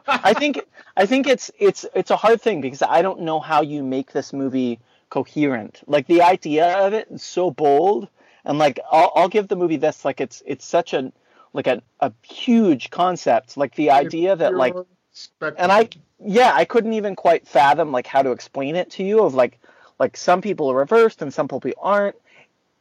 I 0.07 0.33
think, 0.33 0.59
I 0.97 1.05
think 1.05 1.27
it's 1.27 1.51
it's 1.59 1.85
it's 1.93 2.11
a 2.11 2.15
hard 2.17 2.41
thing 2.41 2.59
because 2.59 2.81
I 2.81 3.01
don't 3.01 3.21
know 3.21 3.39
how 3.39 3.61
you 3.61 3.83
make 3.83 4.11
this 4.11 4.33
movie 4.33 4.79
coherent. 5.09 5.81
Like 5.85 6.07
the 6.07 6.23
idea 6.23 6.75
of 6.79 6.93
it 6.93 7.07
is 7.11 7.23
so 7.23 7.51
bold, 7.51 8.07
and 8.43 8.57
like 8.57 8.79
I'll, 8.91 9.11
I'll 9.15 9.29
give 9.29 9.47
the 9.47 9.55
movie 9.55 9.77
this. 9.77 10.03
Like 10.03 10.19
it's 10.19 10.41
it's 10.45 10.65
such 10.65 10.93
a 10.93 11.13
like 11.53 11.67
a, 11.67 11.81
a 11.99 12.11
huge 12.23 12.89
concept. 12.89 13.55
Like 13.55 13.75
the 13.75 13.91
idea 13.91 14.35
that 14.35 14.55
like 14.55 14.75
and 15.39 15.71
I 15.71 15.89
yeah, 16.19 16.51
I 16.53 16.65
couldn't 16.65 16.93
even 16.93 17.15
quite 17.15 17.47
fathom 17.47 17.91
like 17.91 18.07
how 18.07 18.23
to 18.23 18.31
explain 18.31 18.75
it 18.75 18.89
to 18.91 19.03
you 19.03 19.23
of 19.23 19.35
like 19.35 19.59
like 19.99 20.17
some 20.17 20.41
people 20.41 20.71
are 20.71 20.75
reversed 20.75 21.21
and 21.21 21.33
some 21.33 21.47
people 21.47 21.71
aren't. 21.79 22.15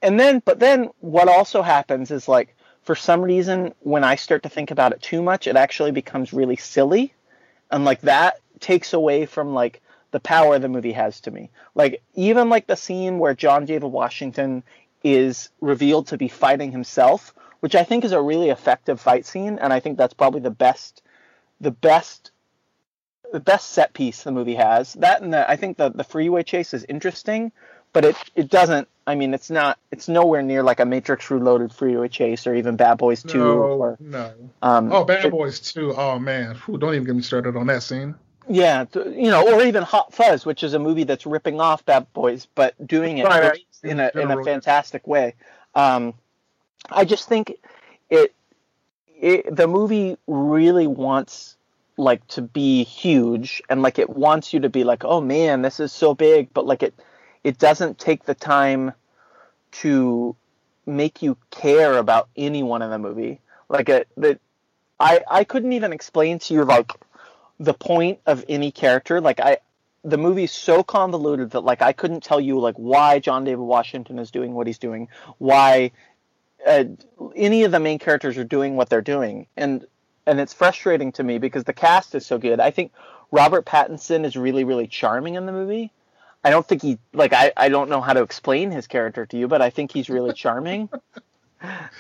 And 0.03 0.19
then 0.19 0.43
but 0.45 0.59
then 0.59 0.91
what 1.01 1.29
also 1.29 1.63
happens 1.63 2.11
is 2.11 2.29
like 2.29 2.57
for 2.83 2.95
some 2.95 3.23
reason 3.23 3.75
when 3.81 4.05
I 4.05 4.17
start 4.17 4.43
to 4.43 4.49
think 4.49 4.71
about 4.71 4.93
it 4.93 5.01
too 5.01 5.23
much, 5.23 5.47
it 5.47 5.57
actually 5.57 5.93
becomes 5.93 6.33
really 6.33 6.57
silly. 6.57 7.15
And 7.71 7.85
like 7.85 8.01
that 8.03 8.41
takes 8.61 8.93
away 8.93 9.27
from 9.27 9.55
like 9.55 9.81
the 10.11 10.21
power 10.21 10.59
the 10.59 10.69
movie 10.69 10.93
has 10.93 11.21
to 11.21 11.31
me. 11.31 11.51
Like 11.75 12.03
even 12.15 12.49
like 12.51 12.67
the 12.67 12.77
scene 12.77 13.19
where 13.19 13.35
John 13.35 13.65
David 13.65 13.89
Washington 13.89 14.63
is 15.05 15.49
revealed 15.61 16.09
to 16.09 16.19
be 16.19 16.29
fighting 16.29 16.73
himself, 16.73 17.35
which 17.61 17.75
I 17.75 17.85
think 17.85 18.05
is 18.05 18.13
a 18.13 18.21
really 18.21 18.51
effective 18.51 19.01
fight 19.01 19.25
scene, 19.27 19.59
and 19.59 19.73
I 19.73 19.81
think 19.81 19.99
that's 19.99 20.15
probably 20.15 20.41
the 20.41 20.51
best 20.51 21.03
the 21.61 21.71
best 21.71 22.33
the 23.33 23.41
best 23.41 23.71
set 23.71 23.95
piece 23.95 24.23
the 24.23 24.33
movie 24.33 24.57
has. 24.57 24.93
That 24.95 25.23
and 25.23 25.33
the, 25.33 25.49
I 25.51 25.57
think 25.57 25.77
the 25.77 25.91
the 25.91 26.05
freeway 26.05 26.43
chase 26.43 26.75
is 26.75 26.85
interesting, 26.89 27.53
but 27.93 28.05
it 28.05 28.17
it 28.35 28.51
doesn't. 28.51 28.89
I 29.07 29.15
mean, 29.17 29.35
it's 29.35 29.51
not. 29.51 29.79
It's 29.91 30.09
nowhere 30.09 30.43
near 30.43 30.63
like 30.63 30.79
a 30.81 30.85
Matrix 30.85 31.31
Reloaded 31.31 31.73
freeway 31.73 32.09
chase 32.09 32.47
or 32.47 32.55
even 32.55 32.77
Bad 32.77 32.99
Boys 32.99 33.23
Two. 33.23 33.39
no, 33.39 33.59
Or 33.59 33.97
no. 34.01 34.33
um, 34.63 34.93
Oh, 34.93 35.05
Bad 35.05 35.25
it- 35.27 35.31
Boys 35.33 35.59
Two. 35.61 35.93
Oh 35.97 36.19
man, 36.19 36.55
Whew, 36.55 36.79
don't 36.79 36.95
even 36.95 37.05
get 37.07 37.17
me 37.17 37.23
started 37.23 37.57
on 37.57 37.67
that 37.67 37.83
scene. 37.83 38.15
Yeah, 38.49 38.87
you 38.95 39.31
know, 39.31 39.55
or 39.55 39.63
even 39.63 39.83
Hot 39.85 40.13
Fuzz, 40.13 40.45
which 40.45 40.65
is 40.65 40.75
a 40.75 40.79
movie 40.79 41.05
that's 41.05 41.27
ripping 41.27 41.61
off 41.61 41.85
Bad 41.85 42.13
Boys, 42.13 42.47
but 42.55 42.75
doing 42.87 43.19
it 43.19 43.25
Right, 43.25 43.43
right. 43.43 43.61
in 43.85 44.01
a 44.01 44.11
in 44.15 44.31
a 44.31 44.43
fantastic 44.45 45.07
way. 45.07 45.35
Um, 45.75 46.15
I 46.91 47.05
just 47.05 47.29
think 47.29 47.55
it, 48.11 48.35
it 49.21 49.55
the 49.55 49.69
movie 49.69 50.17
really 50.27 50.87
wants 50.89 51.57
like 51.97 52.27
to 52.29 52.43
be 52.43 52.83
huge 52.85 53.63
and 53.69 53.81
like 53.83 53.99
it 54.01 54.11
wants 54.11 54.53
you 54.53 54.61
to 54.61 54.69
be 54.69 54.83
like, 54.83 55.05
oh 55.05 55.21
man, 55.21 55.63
this 55.63 55.79
is 55.79 55.93
so 55.93 56.13
big, 56.15 56.53
but 56.53 56.67
like 56.67 56.83
it 56.83 56.95
it 57.45 57.59
doesn't 57.59 57.99
take 57.99 58.25
the 58.25 58.35
time 58.35 58.93
to 59.73 60.37
make 60.87 61.23
you 61.23 61.37
care 61.51 61.99
about 61.99 62.29
anyone 62.37 62.83
in 62.83 62.91
the 62.91 62.99
movie. 62.99 63.41
Like 63.69 63.89
it 63.89 64.09
that 64.19 64.41
I 65.01 65.21
I 65.29 65.45
couldn't 65.45 65.73
even 65.73 65.93
explain 65.93 66.39
to 66.41 66.55
you 66.55 66.65
like 66.65 66.93
the 67.59 67.75
point 67.75 68.21
of 68.27 68.45
any 68.49 68.71
character. 68.71 69.21
Like 69.21 69.41
I 69.41 69.59
the 70.05 70.19
movie's 70.19 70.53
so 70.53 70.83
convoluted 70.83 71.51
that 71.53 71.61
like 71.61 71.81
I 71.83 71.93
couldn't 71.93 72.23
tell 72.23 72.41
you 72.41 72.59
like 72.59 72.77
why 72.77 73.19
John 73.19 73.45
David 73.45 73.63
Washington 73.63 74.19
is 74.19 74.31
doing 74.31 74.53
what 74.53 74.67
he's 74.67 74.79
doing, 74.79 75.09
why 75.39 75.93
uh, 76.67 76.85
any 77.35 77.65
of 77.65 77.73
the 77.73 77.81
main 77.81 77.99
characters 77.99 78.37
are 78.37 78.45
doing 78.45 78.77
what 78.77 78.89
they're 78.89 79.01
doing, 79.01 79.47
and 79.57 79.87
and 80.27 80.41
it's 80.41 80.53
frustrating 80.53 81.13
to 81.13 81.23
me 81.23 81.39
because 81.39 81.65
the 81.65 81.73
cast 81.73 82.15
is 82.15 82.27
so 82.27 82.39
good. 82.39 82.61
I 82.61 82.71
think 82.71 82.93
Robert 83.31 83.65
Pattinson 83.65 84.25
is 84.25 84.37
really 84.37 84.65
really 84.65 84.87
charming 84.87 85.35
in 85.37 85.47
the 85.47 85.53
movie. 85.53 85.93
I 86.45 86.51
don't 86.51 86.67
think 86.67 86.83
he 86.83 86.99
like 87.13 87.33
I, 87.33 87.53
I 87.57 87.69
don't 87.69 87.89
know 87.89 88.01
how 88.01 88.13
to 88.13 88.23
explain 88.23 88.71
his 88.71 88.87
character 88.87 89.27
to 89.27 89.37
you, 89.39 89.49
but 89.49 89.63
I 89.63 89.71
think 89.71 89.93
he's 89.93 90.09
really 90.09 90.33
charming. 90.35 90.89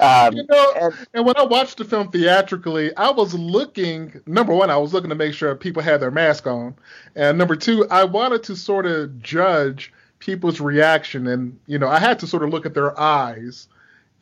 Um, 0.00 0.34
you 0.34 0.44
know, 0.48 0.72
and, 0.80 0.94
and, 1.14 1.24
when 1.24 1.36
I 1.36 1.44
watched 1.44 1.78
the 1.78 1.84
film 1.84 2.10
theatrically, 2.10 2.96
I 2.96 3.10
was 3.10 3.32
looking. 3.32 4.20
Number 4.26 4.52
one, 4.52 4.70
I 4.70 4.76
was 4.76 4.92
looking 4.92 5.10
to 5.10 5.14
make 5.14 5.34
sure 5.34 5.54
people 5.54 5.82
had 5.82 6.00
their 6.00 6.10
mask 6.10 6.48
on, 6.48 6.74
and 7.14 7.38
number 7.38 7.54
two, 7.54 7.86
I 7.88 8.02
wanted 8.04 8.42
to 8.44 8.56
sort 8.56 8.86
of 8.86 9.22
judge 9.22 9.92
people's 10.18 10.60
reaction, 10.60 11.28
and 11.28 11.58
you 11.66 11.78
know, 11.78 11.88
I 11.88 12.00
had 12.00 12.18
to 12.20 12.26
sort 12.26 12.42
of 12.42 12.50
look 12.50 12.66
at 12.66 12.74
their 12.74 12.98
eyes, 12.98 13.68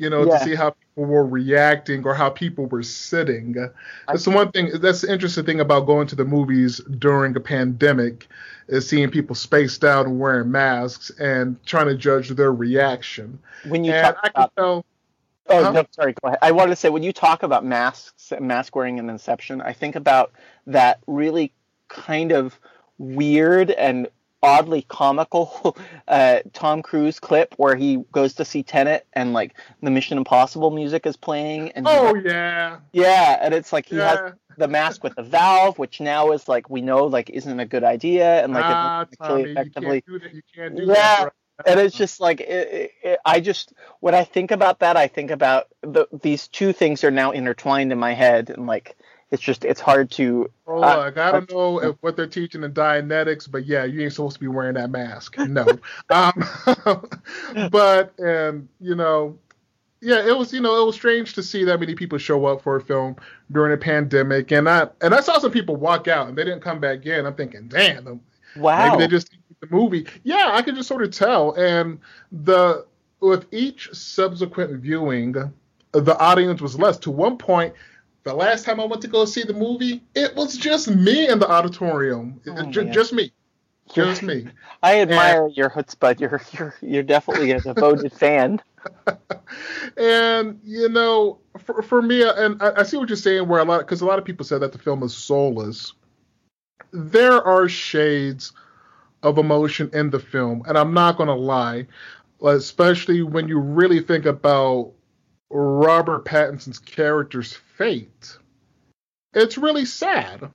you 0.00 0.08
know, 0.08 0.26
yeah. 0.26 0.38
to 0.38 0.44
see 0.44 0.54
how 0.54 0.70
people 0.70 1.04
were 1.04 1.26
reacting 1.26 2.02
or 2.04 2.14
how 2.14 2.30
people 2.30 2.64
were 2.66 2.82
sitting. 2.82 3.54
That's 4.08 4.24
the 4.24 4.30
one 4.30 4.50
thing. 4.50 4.70
That's 4.80 5.02
the 5.02 5.12
interesting 5.12 5.44
thing 5.44 5.60
about 5.60 5.86
going 5.86 6.06
to 6.08 6.16
the 6.16 6.24
movies 6.24 6.78
during 6.98 7.36
a 7.36 7.40
pandemic 7.40 8.26
is 8.68 8.88
seeing 8.88 9.10
people 9.10 9.36
spaced 9.36 9.84
out 9.84 10.06
and 10.06 10.18
wearing 10.18 10.50
masks 10.50 11.10
and 11.20 11.62
trying 11.66 11.86
to 11.88 11.96
judge 11.96 12.30
their 12.30 12.52
reaction. 12.52 13.38
When 13.68 13.84
you 13.84 13.92
and 13.92 14.16
talk 14.16 14.30
about- 14.30 14.56
tell 14.56 14.86
Oh 15.50 15.64
huh? 15.64 15.72
no, 15.72 15.84
sorry. 15.90 16.14
Go 16.22 16.28
ahead. 16.28 16.38
I 16.42 16.52
wanted 16.52 16.70
to 16.70 16.76
say 16.76 16.90
when 16.90 17.02
you 17.02 17.12
talk 17.12 17.42
about 17.42 17.64
masks, 17.64 18.32
mask 18.40 18.74
wearing 18.76 19.00
and 19.00 19.10
Inception, 19.10 19.60
I 19.60 19.72
think 19.72 19.96
about 19.96 20.32
that 20.68 21.00
really 21.08 21.52
kind 21.88 22.30
of 22.30 22.58
weird 22.98 23.72
and 23.72 24.06
oddly 24.42 24.82
comical 24.82 25.76
uh, 26.08 26.40
Tom 26.52 26.82
Cruise 26.82 27.20
clip 27.20 27.54
where 27.56 27.76
he 27.76 27.98
goes 28.12 28.34
to 28.34 28.44
see 28.44 28.62
Tenet 28.62 29.06
and 29.12 29.32
like 29.32 29.54
the 29.82 29.90
Mission 29.90 30.18
Impossible 30.18 30.70
music 30.70 31.06
is 31.06 31.16
playing. 31.16 31.70
And 31.72 31.86
oh 31.88 32.14
yeah, 32.14 32.78
yeah, 32.92 33.38
and 33.40 33.54
it's 33.54 33.72
like 33.72 33.86
he 33.86 33.96
yeah. 33.96 34.08
has 34.08 34.32
the 34.56 34.68
mask 34.68 35.02
with 35.02 35.14
the 35.16 35.22
valve, 35.22 35.78
which 35.78 36.00
now 36.00 36.32
is 36.32 36.48
like 36.48 36.70
we 36.70 36.80
know 36.80 37.04
like 37.04 37.30
isn't 37.30 37.60
a 37.60 37.66
good 37.66 37.84
idea, 37.84 38.42
and 38.42 38.52
like 38.52 38.64
ah, 38.64 39.02
actually 39.02 39.42
Tommy, 39.42 39.50
effectively. 39.50 40.04
You 40.06 40.12
can't 40.12 40.22
do 40.22 40.26
that. 40.26 40.34
You 40.34 40.42
can't 40.54 40.76
do 40.76 40.84
yeah, 40.86 41.28
and 41.66 41.80
it's 41.80 41.96
just 41.96 42.20
like 42.20 42.40
it, 42.40 42.68
it, 42.72 42.90
it, 43.02 43.20
I 43.24 43.40
just 43.40 43.72
when 44.00 44.14
I 44.14 44.24
think 44.24 44.50
about 44.50 44.80
that, 44.80 44.96
I 44.96 45.08
think 45.08 45.30
about 45.30 45.68
the, 45.82 46.06
these 46.22 46.48
two 46.48 46.72
things 46.72 47.04
are 47.04 47.10
now 47.10 47.30
intertwined 47.32 47.92
in 47.92 47.98
my 47.98 48.12
head, 48.12 48.50
and 48.50 48.66
like 48.66 48.96
it's 49.30 49.42
just 49.42 49.64
it's 49.64 49.80
hard 49.80 50.10
to. 50.12 50.50
Oh, 50.66 50.82
uh, 50.82 51.04
look, 51.04 51.18
I 51.18 51.32
don't 51.32 51.50
know 51.50 51.82
if, 51.82 51.96
what 52.00 52.16
they're 52.16 52.26
teaching 52.26 52.64
in 52.64 52.72
Dianetics, 52.72 53.50
but 53.50 53.66
yeah, 53.66 53.84
you 53.84 54.02
ain't 54.02 54.12
supposed 54.12 54.34
to 54.34 54.40
be 54.40 54.48
wearing 54.48 54.74
that 54.74 54.90
mask. 54.90 55.36
No, 55.50 55.66
um, 56.10 56.44
but 57.70 58.18
and 58.18 58.68
you 58.80 58.94
know, 58.94 59.38
yeah, 60.00 60.26
it 60.26 60.36
was 60.36 60.52
you 60.52 60.60
know 60.60 60.80
it 60.82 60.86
was 60.86 60.94
strange 60.94 61.34
to 61.34 61.42
see 61.42 61.64
that 61.64 61.80
many 61.80 61.94
people 61.94 62.18
show 62.18 62.46
up 62.46 62.62
for 62.62 62.76
a 62.76 62.80
film 62.80 63.16
during 63.50 63.72
a 63.72 63.76
pandemic, 63.76 64.52
and 64.52 64.68
I 64.68 64.88
and 65.00 65.14
I 65.14 65.20
saw 65.20 65.38
some 65.38 65.50
people 65.50 65.76
walk 65.76 66.08
out 66.08 66.28
and 66.28 66.36
they 66.36 66.44
didn't 66.44 66.60
come 66.60 66.80
back 66.80 67.06
in. 67.06 67.26
I'm 67.26 67.34
thinking, 67.34 67.68
damn, 67.68 68.20
wow, 68.56 68.90
maybe 68.90 69.04
they 69.04 69.08
just 69.08 69.30
the 69.60 69.68
movie, 69.70 70.06
yeah, 70.24 70.50
I 70.52 70.62
could 70.62 70.74
just 70.74 70.88
sort 70.88 71.02
of 71.02 71.10
tell. 71.10 71.52
And 71.52 72.00
the 72.32 72.86
with 73.20 73.46
each 73.52 73.90
subsequent 73.92 74.80
viewing, 74.80 75.34
the 75.92 76.18
audience 76.18 76.60
was 76.60 76.78
less. 76.78 76.98
To 76.98 77.10
one 77.10 77.36
point, 77.36 77.74
the 78.24 78.34
last 78.34 78.64
time 78.64 78.80
I 78.80 78.84
went 78.84 79.02
to 79.02 79.08
go 79.08 79.24
see 79.24 79.42
the 79.42 79.54
movie, 79.54 80.02
it 80.14 80.34
was 80.36 80.56
just 80.56 80.90
me 80.90 81.28
in 81.28 81.38
the 81.38 81.50
auditorium, 81.50 82.40
oh, 82.46 82.70
just, 82.70 82.92
just 82.92 83.12
me. 83.12 83.32
Just 83.92 84.22
me. 84.22 84.46
I 84.82 85.00
admire 85.00 85.46
and, 85.46 85.56
your 85.56 85.70
chutzpah. 85.70 86.20
You're 86.20 86.40
you're 86.52 86.74
you're 86.80 87.02
definitely 87.02 87.50
a 87.52 87.60
devoted 87.60 88.12
fan. 88.12 88.62
and 89.96 90.60
you 90.64 90.88
know, 90.88 91.38
for, 91.58 91.82
for 91.82 92.00
me, 92.00 92.22
uh, 92.22 92.32
and 92.34 92.62
I, 92.62 92.80
I 92.80 92.82
see 92.84 92.96
what 92.96 93.08
you're 93.08 93.16
saying, 93.16 93.48
where 93.48 93.60
a 93.60 93.64
lot 93.64 93.80
because 93.80 94.00
a 94.00 94.06
lot 94.06 94.18
of 94.18 94.24
people 94.24 94.44
said 94.44 94.60
that 94.60 94.72
the 94.72 94.78
film 94.78 95.02
is 95.02 95.14
soulless. 95.14 95.92
There 96.92 97.42
are 97.42 97.68
shades 97.68 98.52
of 99.22 99.38
emotion 99.38 99.90
in 99.92 100.10
the 100.10 100.18
film. 100.18 100.62
And 100.66 100.78
I'm 100.78 100.94
not 100.94 101.16
going 101.16 101.28
to 101.28 101.34
lie, 101.34 101.86
especially 102.42 103.22
when 103.22 103.48
you 103.48 103.58
really 103.58 104.00
think 104.00 104.26
about 104.26 104.92
Robert 105.50 106.24
Pattinson's 106.24 106.78
character's 106.78 107.52
fate. 107.76 108.38
It's 109.34 109.58
really 109.58 109.84
sad. 109.84 110.50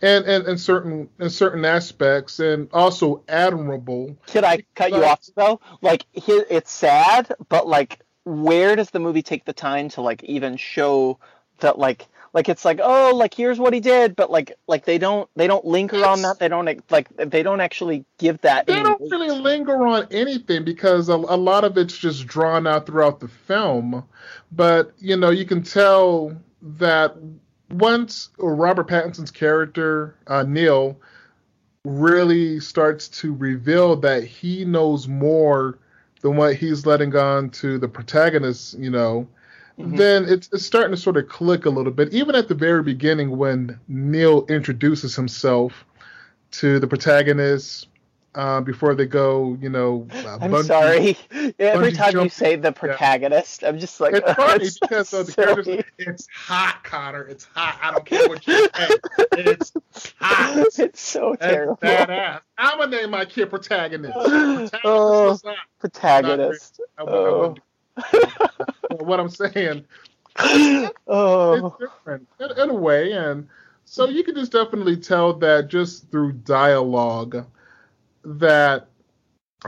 And, 0.00 0.24
and, 0.24 0.46
and 0.46 0.60
certain 0.60 1.08
in 1.20 1.30
certain 1.30 1.64
aspects 1.64 2.40
and 2.40 2.68
also 2.72 3.22
admirable. 3.28 4.16
Could 4.26 4.42
I 4.42 4.64
cut 4.74 4.90
you 4.90 5.04
off 5.04 5.20
though? 5.36 5.60
Like 5.80 6.04
it's 6.12 6.72
sad, 6.72 7.32
but 7.48 7.68
like 7.68 8.00
where 8.24 8.74
does 8.74 8.90
the 8.90 8.98
movie 8.98 9.22
take 9.22 9.44
the 9.44 9.52
time 9.52 9.88
to 9.90 10.00
like 10.00 10.24
even 10.24 10.56
show 10.56 11.20
that 11.60 11.78
like 11.78 12.08
like 12.32 12.48
it's 12.48 12.64
like 12.64 12.80
oh 12.82 13.12
like 13.14 13.34
here's 13.34 13.58
what 13.58 13.72
he 13.72 13.80
did 13.80 14.16
but 14.16 14.30
like 14.30 14.52
like 14.66 14.84
they 14.84 14.98
don't 14.98 15.28
they 15.36 15.46
don't 15.46 15.64
linger 15.64 15.96
it's, 15.96 16.06
on 16.06 16.22
that. 16.22 16.38
They 16.38 16.48
don't 16.48 16.82
like 16.90 17.08
they 17.16 17.42
don't 17.42 17.60
actually 17.60 18.04
give 18.18 18.40
that 18.42 18.66
they 18.66 18.82
don't 18.82 19.00
weight. 19.00 19.10
really 19.10 19.30
linger 19.30 19.86
on 19.86 20.06
anything 20.10 20.64
because 20.64 21.08
a, 21.08 21.14
a 21.14 21.36
lot 21.36 21.64
of 21.64 21.76
it's 21.76 21.96
just 21.96 22.26
drawn 22.26 22.66
out 22.66 22.86
throughout 22.86 23.20
the 23.20 23.28
film. 23.28 24.04
But 24.50 24.92
you 24.98 25.16
know 25.16 25.30
you 25.30 25.44
can 25.44 25.62
tell 25.62 26.36
that 26.62 27.16
once 27.70 28.28
robert 28.38 28.86
pattinson's 28.86 29.30
character 29.30 30.14
uh, 30.26 30.42
neil 30.42 30.96
really 31.84 32.60
starts 32.60 33.08
to 33.08 33.34
reveal 33.34 33.96
that 33.96 34.24
he 34.24 34.64
knows 34.64 35.08
more 35.08 35.78
than 36.20 36.36
what 36.36 36.54
he's 36.54 36.86
letting 36.86 37.16
on 37.16 37.50
to 37.50 37.78
the 37.78 37.88
protagonist 37.88 38.78
you 38.78 38.90
know 38.90 39.26
mm-hmm. 39.78 39.96
then 39.96 40.24
it's, 40.26 40.48
it's 40.52 40.64
starting 40.64 40.92
to 40.92 40.96
sort 40.96 41.16
of 41.16 41.28
click 41.28 41.66
a 41.66 41.70
little 41.70 41.92
bit. 41.92 42.12
Even 42.12 42.34
at 42.34 42.48
the 42.48 42.54
very 42.54 42.82
beginning, 42.82 43.36
when 43.36 43.78
Neil 43.88 44.46
introduces 44.46 45.14
himself 45.16 45.84
to 46.52 46.78
the 46.78 46.86
protagonist, 46.86 47.88
uh, 48.34 48.60
before 48.60 48.94
they 48.94 49.06
go, 49.06 49.56
you 49.60 49.68
know. 49.68 50.06
Uh, 50.10 50.38
I'm 50.40 50.50
bungee, 50.50 50.64
sorry. 50.64 51.54
Every 51.58 51.92
time 51.92 52.18
you 52.18 52.28
say 52.28 52.56
the 52.56 52.72
protagonist, 52.72 53.62
yeah. 53.62 53.68
I'm 53.68 53.78
just 53.78 54.00
like. 54.00 54.14
It's 54.14 54.32
funny 54.36 54.68
because 54.80 55.12
of 55.12 55.26
the 55.26 55.32
characters. 55.32 55.84
It's 55.98 56.28
hot, 56.34 56.82
Connor. 56.82 57.24
It's 57.24 57.44
hot. 57.44 57.78
I 57.82 57.90
don't 57.90 58.06
care 58.06 58.28
what 58.28 58.46
you 58.46 58.68
say. 58.74 58.88
It's 59.32 59.72
hot. 60.18 60.66
It's 60.78 61.00
so 61.00 61.36
That's 61.38 61.52
terrible. 61.52 61.76
Badass. 61.76 62.40
I'm 62.58 62.78
gonna 62.78 62.96
name 62.96 63.10
my 63.10 63.24
kid 63.24 63.50
protagonist. 63.50 64.14
Protagonist. 64.14 64.74
Oh, 64.84 65.38
protagonist. 65.78 66.80
I, 66.98 67.02
I, 67.02 67.06
oh 67.06 67.54
what 69.00 69.20
I'm 69.20 69.28
saying. 69.28 69.84
oh. 71.06 71.66
It's 71.66 71.76
different 71.78 72.28
in, 72.40 72.58
in 72.58 72.70
a 72.70 72.74
way, 72.74 73.12
and 73.12 73.48
so 73.84 74.08
you 74.08 74.24
can 74.24 74.34
just 74.34 74.52
definitely 74.52 74.96
tell 74.96 75.34
that 75.34 75.68
just 75.68 76.10
through 76.10 76.32
dialogue 76.32 77.44
that 78.24 78.88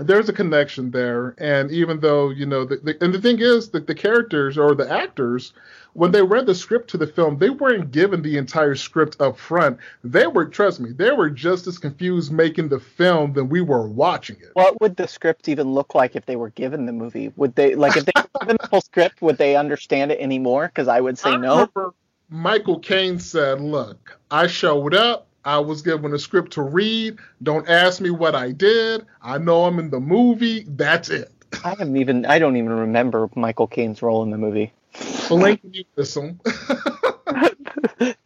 there's 0.01 0.28
a 0.28 0.32
connection 0.32 0.90
there 0.90 1.34
and 1.38 1.70
even 1.70 2.01
though 2.01 2.30
you 2.30 2.47
know 2.47 2.64
the, 2.64 2.76
the, 2.76 3.05
and 3.05 3.14
the 3.14 3.20
thing 3.20 3.38
is 3.40 3.70
that 3.70 3.86
the 3.86 3.95
characters 3.95 4.59
or 4.59 4.74
the 4.74 4.90
actors 4.90 5.53
when 5.95 6.11
they 6.11 6.22
read 6.22 6.47
the 6.47 6.55
script 6.55 6.90
to 6.90 6.99
the 6.99 7.07
film, 7.07 7.38
they 7.38 7.51
weren't 7.51 7.90
given 7.90 8.20
the 8.20 8.36
entire 8.36 8.74
script 8.74 9.20
up 9.20 9.38
front. 9.38 9.78
They 10.03 10.26
were, 10.26 10.45
trust 10.45 10.80
me, 10.80 10.90
they 10.92 11.12
were 11.12 11.30
just 11.30 11.66
as 11.66 11.78
confused 11.78 12.30
making 12.30 12.68
the 12.68 12.80
film 12.80 13.32
than 13.32 13.49
we 13.49 13.61
were 13.61 13.86
watching 13.86 14.36
it. 14.40 14.51
What 14.53 14.80
would 14.80 14.97
the 14.97 15.09
script 15.09 15.49
even 15.49 15.72
look 15.72 15.95
like 15.95 16.14
if 16.16 16.26
they 16.26 16.36
were 16.36 16.51
given 16.51 16.86
the 16.86 16.92
movie? 16.92 17.32
Would 17.36 17.55
they 17.55 17.74
like 17.76 17.97
if 17.97 18.05
they 18.05 18.12
were 18.16 18.40
given 18.40 18.57
the 18.61 18.68
full 18.68 18.80
script? 18.80 19.22
Would 19.22 19.38
they 19.38 19.57
understand 19.57 20.12
it 20.12 20.20
anymore? 20.20 20.66
Because 20.66 20.88
I 20.88 21.01
would 21.01 21.16
say 21.16 21.30
I 21.30 21.36
no. 21.36 21.70
Michael 22.28 22.80
Caine 22.80 23.20
said, 23.20 23.61
"Look, 23.61 24.18
I 24.30 24.49
showed 24.49 24.95
up." 24.95 25.28
I 25.45 25.59
was 25.59 25.82
given 25.82 26.12
a 26.14 26.18
script 26.18 26.53
to 26.55 26.62
read. 26.62 27.18
Don't 27.42 27.68
ask 27.68 28.01
me 28.01 28.11
what 28.11 28.34
I 28.34 28.53
did. 28.53 29.07
I 29.20 29.38
know 29.38 29.64
I'm 29.64 29.78
in 29.78 29.90
the 29.90 30.01
movie. 30.01 30.64
That's 30.66 31.11
it. 31.11 31.30
I 31.64 31.70
haven't 31.70 31.97
even. 31.97 32.26
I 32.26 32.38
don't 32.38 32.57
even 32.57 32.72
remember 32.72 33.28
Michael 33.36 33.66
Caine's 33.66 34.03
role 34.03 34.22
in 34.22 34.30
the 34.30 34.38
movie. 34.38 34.72
Link 35.30 35.61
you 35.70 35.84
this 35.97 36.16
one. 36.16 36.40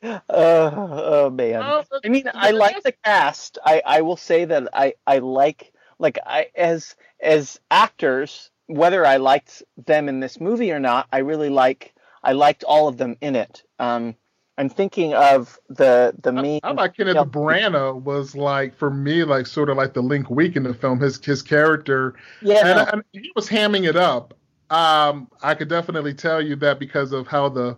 uh, 0.03 0.19
oh 0.31 1.31
man. 1.31 1.63
Uh, 1.63 1.83
I 2.05 2.09
mean, 2.09 2.25
I 2.33 2.51
like 2.51 2.83
the 2.83 2.93
cast. 3.05 3.59
I, 3.65 3.83
I 3.85 4.01
will 4.03 4.17
say 4.17 4.45
that 4.45 4.69
I, 4.73 4.95
I 5.07 5.19
like 5.19 5.73
like 5.99 6.19
I 6.25 6.49
as 6.55 6.97
as 7.21 7.61
actors, 7.71 8.51
whether 8.67 9.05
I 9.05 9.17
liked 9.17 9.63
them 9.87 10.09
in 10.09 10.21
this 10.21 10.41
movie 10.41 10.73
or 10.73 10.81
not, 10.81 11.09
I 11.13 11.19
really 11.19 11.51
like 11.51 11.95
I 12.23 12.33
liked 12.33 12.65
all 12.65 12.89
of 12.89 12.97
them 12.97 13.17
in 13.21 13.37
it. 13.37 13.63
Um, 13.79 14.17
I'm 14.59 14.69
thinking 14.69 15.15
of 15.15 15.59
the 15.69 16.15
the 16.21 16.33
main. 16.33 16.61
I, 16.65 16.71
I 16.71 16.73
like 16.73 16.97
Kenneth 16.97 17.17
Branagh 17.17 18.03
was 18.03 18.35
like 18.35 18.77
for 18.77 18.91
me 18.91 19.23
like 19.23 19.47
sort 19.47 19.71
of 19.71 19.77
like 19.77 19.95
the 19.95 20.03
Link 20.03 20.29
Week 20.29 20.57
in 20.57 20.65
the 20.65 20.75
film. 20.75 20.99
His 20.99 21.25
his 21.25 21.43
character. 21.43 22.15
Yeah. 22.43 22.67
And, 22.67 22.91
and 22.93 23.05
he 23.13 23.31
was 23.37 23.49
hamming 23.49 23.89
it 23.89 23.97
up. 23.97 24.35
Um, 24.71 25.29
I 25.43 25.55
could 25.55 25.69
definitely 25.69 26.13
tell 26.13 26.43
you 26.43 26.57
that 26.57 26.81
because 26.81 27.13
of 27.13 27.29
how 27.29 27.49
the 27.49 27.77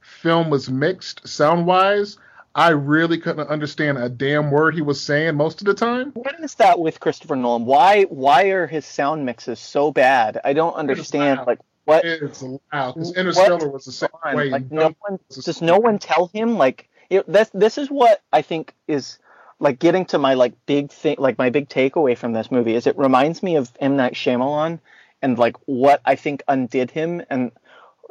film 0.00 0.50
was 0.50 0.70
mixed 0.70 1.26
sound 1.26 1.66
wise. 1.66 2.18
I 2.54 2.70
really 2.70 3.18
couldn't 3.18 3.48
understand 3.48 3.98
a 3.98 4.08
damn 4.08 4.50
word 4.50 4.74
he 4.74 4.82
was 4.82 5.00
saying 5.00 5.36
most 5.36 5.60
of 5.60 5.66
the 5.66 5.74
time. 5.74 6.10
What 6.12 6.34
is 6.40 6.54
that 6.56 6.78
with 6.78 7.00
Christopher 7.00 7.36
Nolan? 7.36 7.64
Why 7.64 8.02
why 8.04 8.44
are 8.50 8.66
his 8.66 8.84
sound 8.84 9.24
mixes 9.24 9.58
so 9.58 9.92
bad? 9.92 10.40
I 10.44 10.52
don't 10.52 10.74
understand. 10.74 11.40
Like 11.46 11.60
what? 11.88 12.04
It's 12.04 12.42
loud. 12.42 12.94
Because 12.94 13.16
Interstellar 13.16 13.68
was 13.68 13.84
the 13.84 13.92
same 13.92 14.10
way. 14.34 14.50
Like 14.50 14.70
no 14.70 14.94
one 15.00 15.18
does 15.30 15.62
no 15.62 15.78
one 15.78 15.98
tell 15.98 16.26
him 16.28 16.58
like 16.58 16.88
it, 17.08 17.26
this. 17.30 17.50
This 17.54 17.78
is 17.78 17.90
what 17.90 18.22
I 18.32 18.42
think 18.42 18.74
is 18.86 19.18
like 19.58 19.78
getting 19.78 20.04
to 20.06 20.18
my 20.18 20.34
like 20.34 20.54
big 20.66 20.92
thing, 20.92 21.16
like 21.18 21.38
my 21.38 21.50
big 21.50 21.68
takeaway 21.68 22.16
from 22.16 22.32
this 22.32 22.50
movie 22.50 22.74
is 22.74 22.86
it 22.86 22.98
reminds 22.98 23.42
me 23.42 23.56
of 23.56 23.70
M 23.80 23.96
Night 23.96 24.12
Shyamalan 24.12 24.80
and 25.22 25.38
like 25.38 25.56
what 25.64 26.00
I 26.04 26.14
think 26.14 26.42
undid 26.46 26.90
him 26.90 27.22
and 27.30 27.52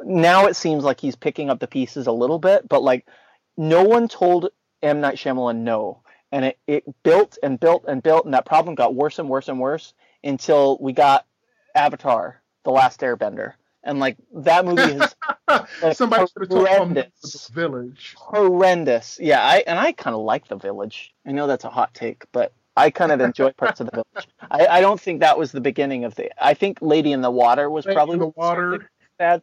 now 0.00 0.46
it 0.46 0.56
seems 0.56 0.84
like 0.84 1.00
he's 1.00 1.16
picking 1.16 1.50
up 1.50 1.60
the 1.60 1.66
pieces 1.66 2.06
a 2.06 2.12
little 2.12 2.38
bit, 2.38 2.68
but 2.68 2.82
like 2.82 3.06
no 3.56 3.84
one 3.84 4.08
told 4.08 4.50
M 4.82 5.00
Night 5.00 5.16
Shyamalan 5.16 5.58
no, 5.58 6.02
and 6.32 6.44
it, 6.44 6.58
it 6.66 7.02
built 7.02 7.38
and 7.42 7.58
built 7.58 7.84
and 7.88 8.02
built, 8.02 8.24
and 8.24 8.34
that 8.34 8.44
problem 8.46 8.74
got 8.74 8.94
worse 8.94 9.18
and 9.18 9.28
worse 9.28 9.48
and 9.48 9.60
worse 9.60 9.94
until 10.22 10.78
we 10.80 10.92
got 10.92 11.26
Avatar: 11.74 12.40
The 12.64 12.70
Last 12.70 13.00
Airbender, 13.00 13.54
and 13.84 13.98
like 14.00 14.16
that 14.34 14.64
movie 14.64 14.82
is 14.82 15.14
like, 15.48 15.66
somebody 15.92 16.26
should 16.26 16.42
have 16.42 16.48
told 16.48 16.68
him 16.68 16.94
the 16.94 17.50
village. 17.52 18.14
Horrendous, 18.18 19.18
yeah. 19.20 19.42
I 19.42 19.64
and 19.66 19.78
I 19.78 19.92
kind 19.92 20.14
of 20.14 20.22
like 20.22 20.48
the 20.48 20.56
village. 20.56 21.14
I 21.26 21.32
know 21.32 21.46
that's 21.46 21.64
a 21.64 21.70
hot 21.70 21.94
take, 21.94 22.24
but 22.32 22.52
I 22.76 22.90
kind 22.90 23.12
of 23.12 23.20
enjoy 23.28 23.52
parts 23.52 23.80
of 23.80 23.86
the 23.86 23.92
village. 23.92 24.28
I, 24.50 24.66
I 24.66 24.80
don't 24.80 25.00
think 25.00 25.20
that 25.20 25.38
was 25.38 25.52
the 25.52 25.60
beginning 25.60 26.04
of 26.04 26.14
the. 26.14 26.30
I 26.42 26.54
think 26.54 26.78
Lady 26.80 27.12
in 27.12 27.22
the 27.22 27.30
Water 27.30 27.70
was 27.70 27.86
Lady 27.86 27.94
probably 27.94 28.18
the 28.18 28.28
water 28.28 28.90
bad. 29.18 29.42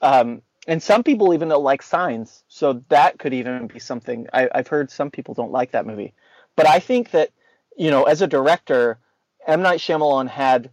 Um, 0.00 0.42
and 0.68 0.82
some 0.82 1.02
people 1.02 1.32
even 1.32 1.48
don't 1.48 1.62
like 1.62 1.82
Signs, 1.82 2.42
so 2.48 2.84
that 2.88 3.18
could 3.18 3.32
even 3.32 3.66
be 3.68 3.78
something. 3.78 4.26
I, 4.32 4.48
I've 4.54 4.68
heard 4.68 4.90
some 4.90 5.10
people 5.10 5.34
don't 5.34 5.52
like 5.52 5.70
that 5.72 5.86
movie, 5.86 6.12
but 6.56 6.66
I 6.66 6.80
think 6.80 7.12
that 7.12 7.30
you 7.76 7.90
know, 7.90 8.04
as 8.04 8.22
a 8.22 8.26
director, 8.26 8.98
M 9.46 9.62
Night 9.62 9.80
Shyamalan 9.80 10.28
had 10.28 10.70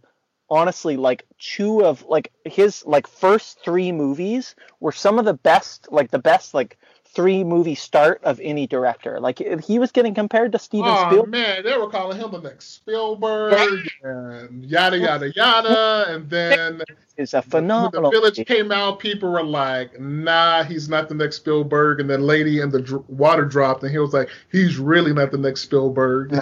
honestly 0.50 0.96
like 0.96 1.24
two 1.38 1.84
of 1.84 2.04
like 2.04 2.32
his 2.44 2.84
like 2.86 3.06
first 3.06 3.58
three 3.64 3.92
movies 3.92 4.54
were 4.80 4.92
some 4.92 5.18
of 5.18 5.24
the 5.24 5.34
best, 5.34 5.88
like 5.90 6.10
the 6.10 6.18
best 6.18 6.54
like 6.54 6.78
three 7.14 7.44
movie 7.44 7.76
start 7.76 8.20
of 8.24 8.40
any 8.40 8.66
director. 8.66 9.20
Like 9.20 9.38
he 9.64 9.78
was 9.78 9.92
getting 9.92 10.14
compared 10.14 10.52
to 10.52 10.58
Steven 10.58 10.90
oh, 10.90 11.06
Spielberg. 11.06 11.30
man, 11.30 11.62
they 11.62 11.76
were 11.76 11.88
calling 11.88 12.18
him 12.18 12.32
the 12.32 12.40
next 12.40 12.74
Spielberg 12.74 13.88
and 14.02 14.64
yada 14.64 14.98
yada 14.98 15.32
yada, 15.32 16.06
and 16.08 16.28
then 16.28 16.82
it's 17.16 17.34
a 17.34 17.42
phenomenal. 17.42 18.10
When 18.10 18.20
the 18.20 18.20
Village 18.20 18.46
came 18.46 18.72
out, 18.72 18.98
people 18.98 19.30
were 19.30 19.44
like, 19.44 19.98
"Nah, 20.00 20.64
he's 20.64 20.88
not 20.88 21.08
the 21.08 21.14
next 21.14 21.36
Spielberg." 21.36 22.00
And 22.00 22.10
then 22.10 22.22
Lady 22.22 22.60
in 22.60 22.70
the 22.70 22.82
dr- 22.82 23.08
Water 23.08 23.44
dropped, 23.44 23.82
and 23.82 23.92
he 23.92 23.98
was 23.98 24.12
like, 24.12 24.28
"He's 24.50 24.78
really 24.78 25.12
not 25.12 25.30
the 25.30 25.38
next 25.38 25.62
Spielberg." 25.62 26.36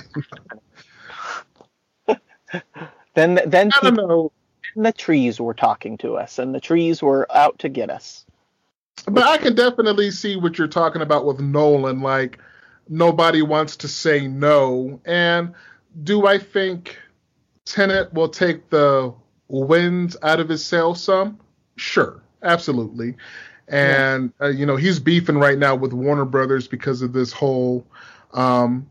then, 3.14 3.40
then 3.46 3.70
I 3.80 3.90
don't 3.90 3.96
know. 3.96 4.32
the 4.76 4.92
trees 4.92 5.40
were 5.40 5.54
talking 5.54 5.98
to 5.98 6.16
us, 6.16 6.38
and 6.38 6.54
the 6.54 6.60
trees 6.60 7.02
were 7.02 7.26
out 7.34 7.58
to 7.60 7.68
get 7.68 7.90
us. 7.90 8.24
But 9.06 9.24
I 9.24 9.38
can 9.38 9.54
definitely 9.54 10.10
see 10.10 10.36
what 10.36 10.58
you're 10.58 10.68
talking 10.68 11.02
about 11.02 11.24
with 11.26 11.40
Nolan. 11.40 12.00
Like, 12.00 12.38
nobody 12.88 13.42
wants 13.42 13.76
to 13.78 13.88
say 13.88 14.28
no. 14.28 15.00
And 15.04 15.54
do 16.02 16.26
I 16.26 16.38
think 16.38 16.98
Tenet 17.64 18.12
will 18.12 18.28
take 18.28 18.70
the 18.70 19.12
wins 19.48 20.16
out 20.22 20.40
of 20.40 20.48
his 20.48 20.64
sails 20.64 21.02
some? 21.02 21.38
Sure, 21.76 22.22
absolutely. 22.42 23.16
And 23.68 24.32
yeah. 24.40 24.46
uh, 24.46 24.50
you 24.50 24.66
know 24.66 24.76
he's 24.76 24.98
beefing 24.98 25.38
right 25.38 25.58
now 25.58 25.74
with 25.74 25.92
Warner 25.92 26.24
Brothers 26.24 26.68
because 26.68 27.00
of 27.02 27.12
this 27.12 27.32
whole 27.32 27.86
um, 28.32 28.90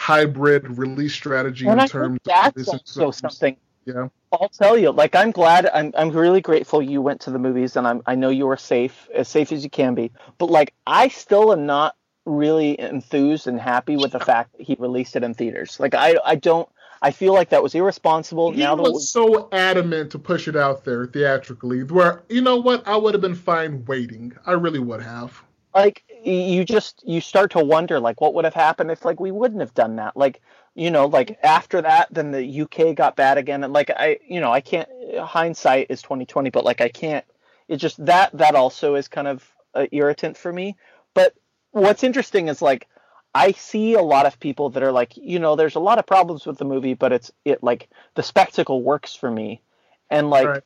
hybrid 0.00 0.78
release 0.78 1.12
strategy 1.12 1.66
and 1.66 1.74
in 1.74 1.80
I 1.80 1.86
terms 1.86 2.20
that's 2.24 2.48
of 2.48 2.54
this 2.54 2.68
also 2.96 3.10
something. 3.10 3.54
Yeah. 3.84 4.08
I'll 4.32 4.48
tell 4.48 4.78
you, 4.78 4.92
like 4.92 5.14
I'm 5.14 5.30
glad 5.30 5.68
I'm 5.74 5.92
I'm 5.94 6.10
really 6.10 6.40
grateful 6.40 6.80
you 6.80 7.02
went 7.02 7.20
to 7.22 7.30
the 7.30 7.38
movies 7.38 7.76
and 7.76 7.86
I'm 7.86 8.00
I 8.06 8.14
know 8.14 8.30
you 8.30 8.46
were 8.46 8.56
safe, 8.56 9.10
as 9.14 9.28
safe 9.28 9.52
as 9.52 9.62
you 9.62 9.68
can 9.68 9.94
be. 9.94 10.10
But 10.38 10.46
like 10.46 10.72
I 10.86 11.08
still 11.08 11.52
am 11.52 11.66
not 11.66 11.96
really 12.24 12.80
enthused 12.80 13.46
and 13.46 13.60
happy 13.60 13.98
with 13.98 14.12
the 14.12 14.20
fact 14.20 14.56
that 14.56 14.62
he 14.62 14.74
released 14.78 15.16
it 15.16 15.22
in 15.22 15.34
theaters. 15.34 15.78
Like 15.78 15.94
I 15.94 16.16
I 16.24 16.36
don't 16.36 16.66
I 17.02 17.10
feel 17.10 17.34
like 17.34 17.50
that 17.50 17.62
was 17.62 17.74
irresponsible. 17.74 18.52
He 18.52 18.60
now 18.60 18.76
was 18.76 19.10
so 19.10 19.50
adamant 19.52 20.12
to 20.12 20.18
push 20.18 20.48
it 20.48 20.56
out 20.56 20.84
there 20.84 21.06
theatrically, 21.06 21.82
where 21.82 22.22
you 22.30 22.40
know 22.40 22.56
what, 22.56 22.88
I 22.88 22.96
would 22.96 23.12
have 23.12 23.20
been 23.20 23.34
fine 23.34 23.84
waiting. 23.84 24.32
I 24.46 24.52
really 24.52 24.78
would 24.78 25.02
have. 25.02 25.42
Like 25.74 26.04
you 26.24 26.64
just 26.64 27.02
you 27.06 27.20
start 27.20 27.52
to 27.52 27.64
wonder 27.64 28.00
like 28.00 28.20
what 28.20 28.34
would 28.34 28.44
have 28.44 28.54
happened 28.54 28.90
if 28.90 29.04
like 29.04 29.20
we 29.20 29.30
wouldn't 29.30 29.60
have 29.60 29.74
done 29.74 29.96
that. 29.96 30.16
Like 30.16 30.40
you 30.74 30.90
know 30.90 31.06
like 31.06 31.38
after 31.42 31.82
that 31.82 32.08
then 32.12 32.30
the 32.32 32.62
UK 32.62 32.94
got 32.94 33.16
bad 33.16 33.38
again 33.38 33.64
and 33.64 33.72
like 33.72 33.90
I 33.90 34.18
you 34.26 34.40
know 34.40 34.52
I 34.52 34.60
can't 34.60 34.88
hindsight 35.20 35.86
is 35.90 36.02
2020 36.02 36.50
but 36.50 36.64
like 36.64 36.80
I 36.80 36.88
can't 36.88 37.24
it 37.68 37.76
just 37.76 38.04
that 38.06 38.30
that 38.34 38.54
also 38.54 38.94
is 38.96 39.08
kind 39.08 39.28
of 39.28 39.48
uh, 39.74 39.86
irritant 39.92 40.36
for 40.36 40.52
me. 40.52 40.76
But 41.14 41.34
what's 41.70 42.02
interesting 42.04 42.48
is 42.48 42.60
like 42.62 42.88
I 43.34 43.52
see 43.52 43.94
a 43.94 44.02
lot 44.02 44.26
of 44.26 44.40
people 44.40 44.70
that 44.70 44.82
are 44.82 44.90
like, 44.92 45.16
you 45.16 45.38
know, 45.38 45.54
there's 45.54 45.76
a 45.76 45.80
lot 45.80 45.98
of 45.98 46.06
problems 46.06 46.46
with 46.46 46.58
the 46.58 46.64
movie, 46.64 46.94
but 46.94 47.12
it's 47.12 47.30
it 47.44 47.62
like 47.62 47.88
the 48.14 48.22
spectacle 48.24 48.82
works 48.82 49.14
for 49.14 49.30
me, 49.30 49.62
and 50.10 50.30
like 50.30 50.48
Right. 50.48 50.62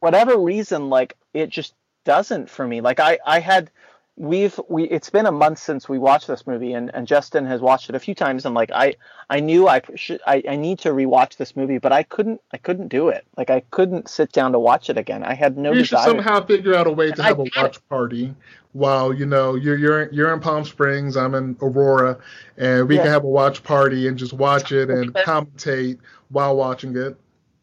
whatever 0.00 0.36
reason, 0.38 0.90
like 0.90 1.16
it 1.32 1.50
just 1.50 1.74
doesn't 2.04 2.50
for 2.50 2.66
me. 2.66 2.80
Like 2.80 3.00
I 3.00 3.18
I 3.24 3.40
had 3.40 3.70
we've 4.18 4.58
we 4.68 4.84
it's 4.84 5.10
been 5.10 5.26
a 5.26 5.32
month 5.32 5.58
since 5.58 5.88
we 5.88 5.98
watched 5.98 6.26
this 6.26 6.46
movie, 6.46 6.72
and 6.72 6.90
and 6.92 7.06
Justin 7.06 7.46
has 7.46 7.60
watched 7.60 7.88
it 7.88 7.94
a 7.94 8.00
few 8.00 8.14
times, 8.14 8.44
and 8.44 8.54
like 8.54 8.70
I 8.72 8.96
I 9.30 9.40
knew 9.40 9.68
I 9.68 9.80
should 9.94 10.20
I, 10.26 10.42
I 10.48 10.56
need 10.56 10.80
to 10.80 10.90
rewatch 10.90 11.36
this 11.36 11.54
movie, 11.56 11.78
but 11.78 11.92
I 11.92 12.02
couldn't 12.02 12.40
I 12.52 12.58
couldn't 12.58 12.88
do 12.88 13.08
it. 13.08 13.24
Like 13.36 13.48
I 13.50 13.60
couldn't 13.70 14.08
sit 14.08 14.32
down 14.32 14.52
to 14.52 14.58
watch 14.58 14.90
it 14.90 14.98
again. 14.98 15.22
I 15.22 15.34
had 15.34 15.56
no 15.56 15.72
you 15.72 15.84
should 15.84 15.98
somehow 16.00 16.44
figure 16.44 16.74
out 16.74 16.86
a 16.86 16.92
way 16.92 17.12
to 17.12 17.22
have 17.22 17.38
a 17.38 17.44
get 17.44 17.56
watch 17.62 17.88
party 17.88 18.34
while 18.72 19.14
you 19.14 19.24
know 19.24 19.54
you're 19.54 19.76
you're 19.76 20.12
you're 20.12 20.32
in 20.32 20.40
Palm 20.40 20.64
Springs, 20.64 21.16
I'm 21.16 21.34
in 21.34 21.56
Aurora, 21.62 22.18
and 22.56 22.88
we 22.88 22.96
Yeah. 22.96 23.04
can 23.04 23.12
have 23.12 23.24
a 23.24 23.28
watch 23.28 23.62
party 23.62 24.08
and 24.08 24.18
just 24.18 24.32
watch 24.32 24.72
it 24.72 24.90
and 24.90 25.14
commentate 25.14 25.98
while 26.30 26.56
watching 26.56 26.96
it. 26.96 27.16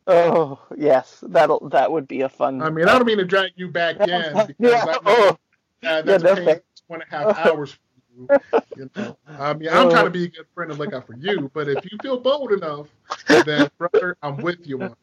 Oh 0.08 0.60
yes, 0.78 1.24
that'll 1.28 1.70
that 1.70 1.92
would 1.92 2.08
be 2.08 2.22
a 2.22 2.30
fun. 2.30 2.62
I 2.62 2.70
mean, 2.70 2.88
I 2.88 2.94
don't 2.94 3.06
mean 3.06 3.18
to 3.18 3.26
drag 3.26 3.52
you 3.56 3.68
back 3.68 3.96
in 4.08 4.34
because 4.48 4.56
yeah. 4.60 4.86
I 4.88 4.94
know 4.94 5.00
Oh. 5.06 5.38
That 5.82 6.06
that's 6.06 6.24
Yeah, 6.24 6.36
pain 6.36 6.46
two 6.56 6.94
and 6.94 7.04
a 7.04 7.06
half 7.10 7.38
hours 7.38 7.72
for 7.72 7.80
you. 8.16 8.30
you 8.76 8.90
know? 8.96 9.18
I 9.28 9.54
mean, 9.54 9.70
I'm 9.70 9.90
trying 9.90 10.06
to 10.06 10.12
be 10.12 10.26
a 10.26 10.30
good 10.30 10.46
friend 10.54 10.72
and 10.72 10.80
look 10.80 10.94
out 10.94 11.08
for 11.08 11.16
you, 11.16 11.50
but 11.54 11.68
if 11.68 11.90
you 11.92 11.98
feel 12.00 12.20
bold 12.20 12.52
enough, 12.52 12.88
then 13.28 13.70
brother, 13.78 14.18
I'm 14.22 14.38
with 14.38 14.68
you 14.68 14.82
on 14.84 14.96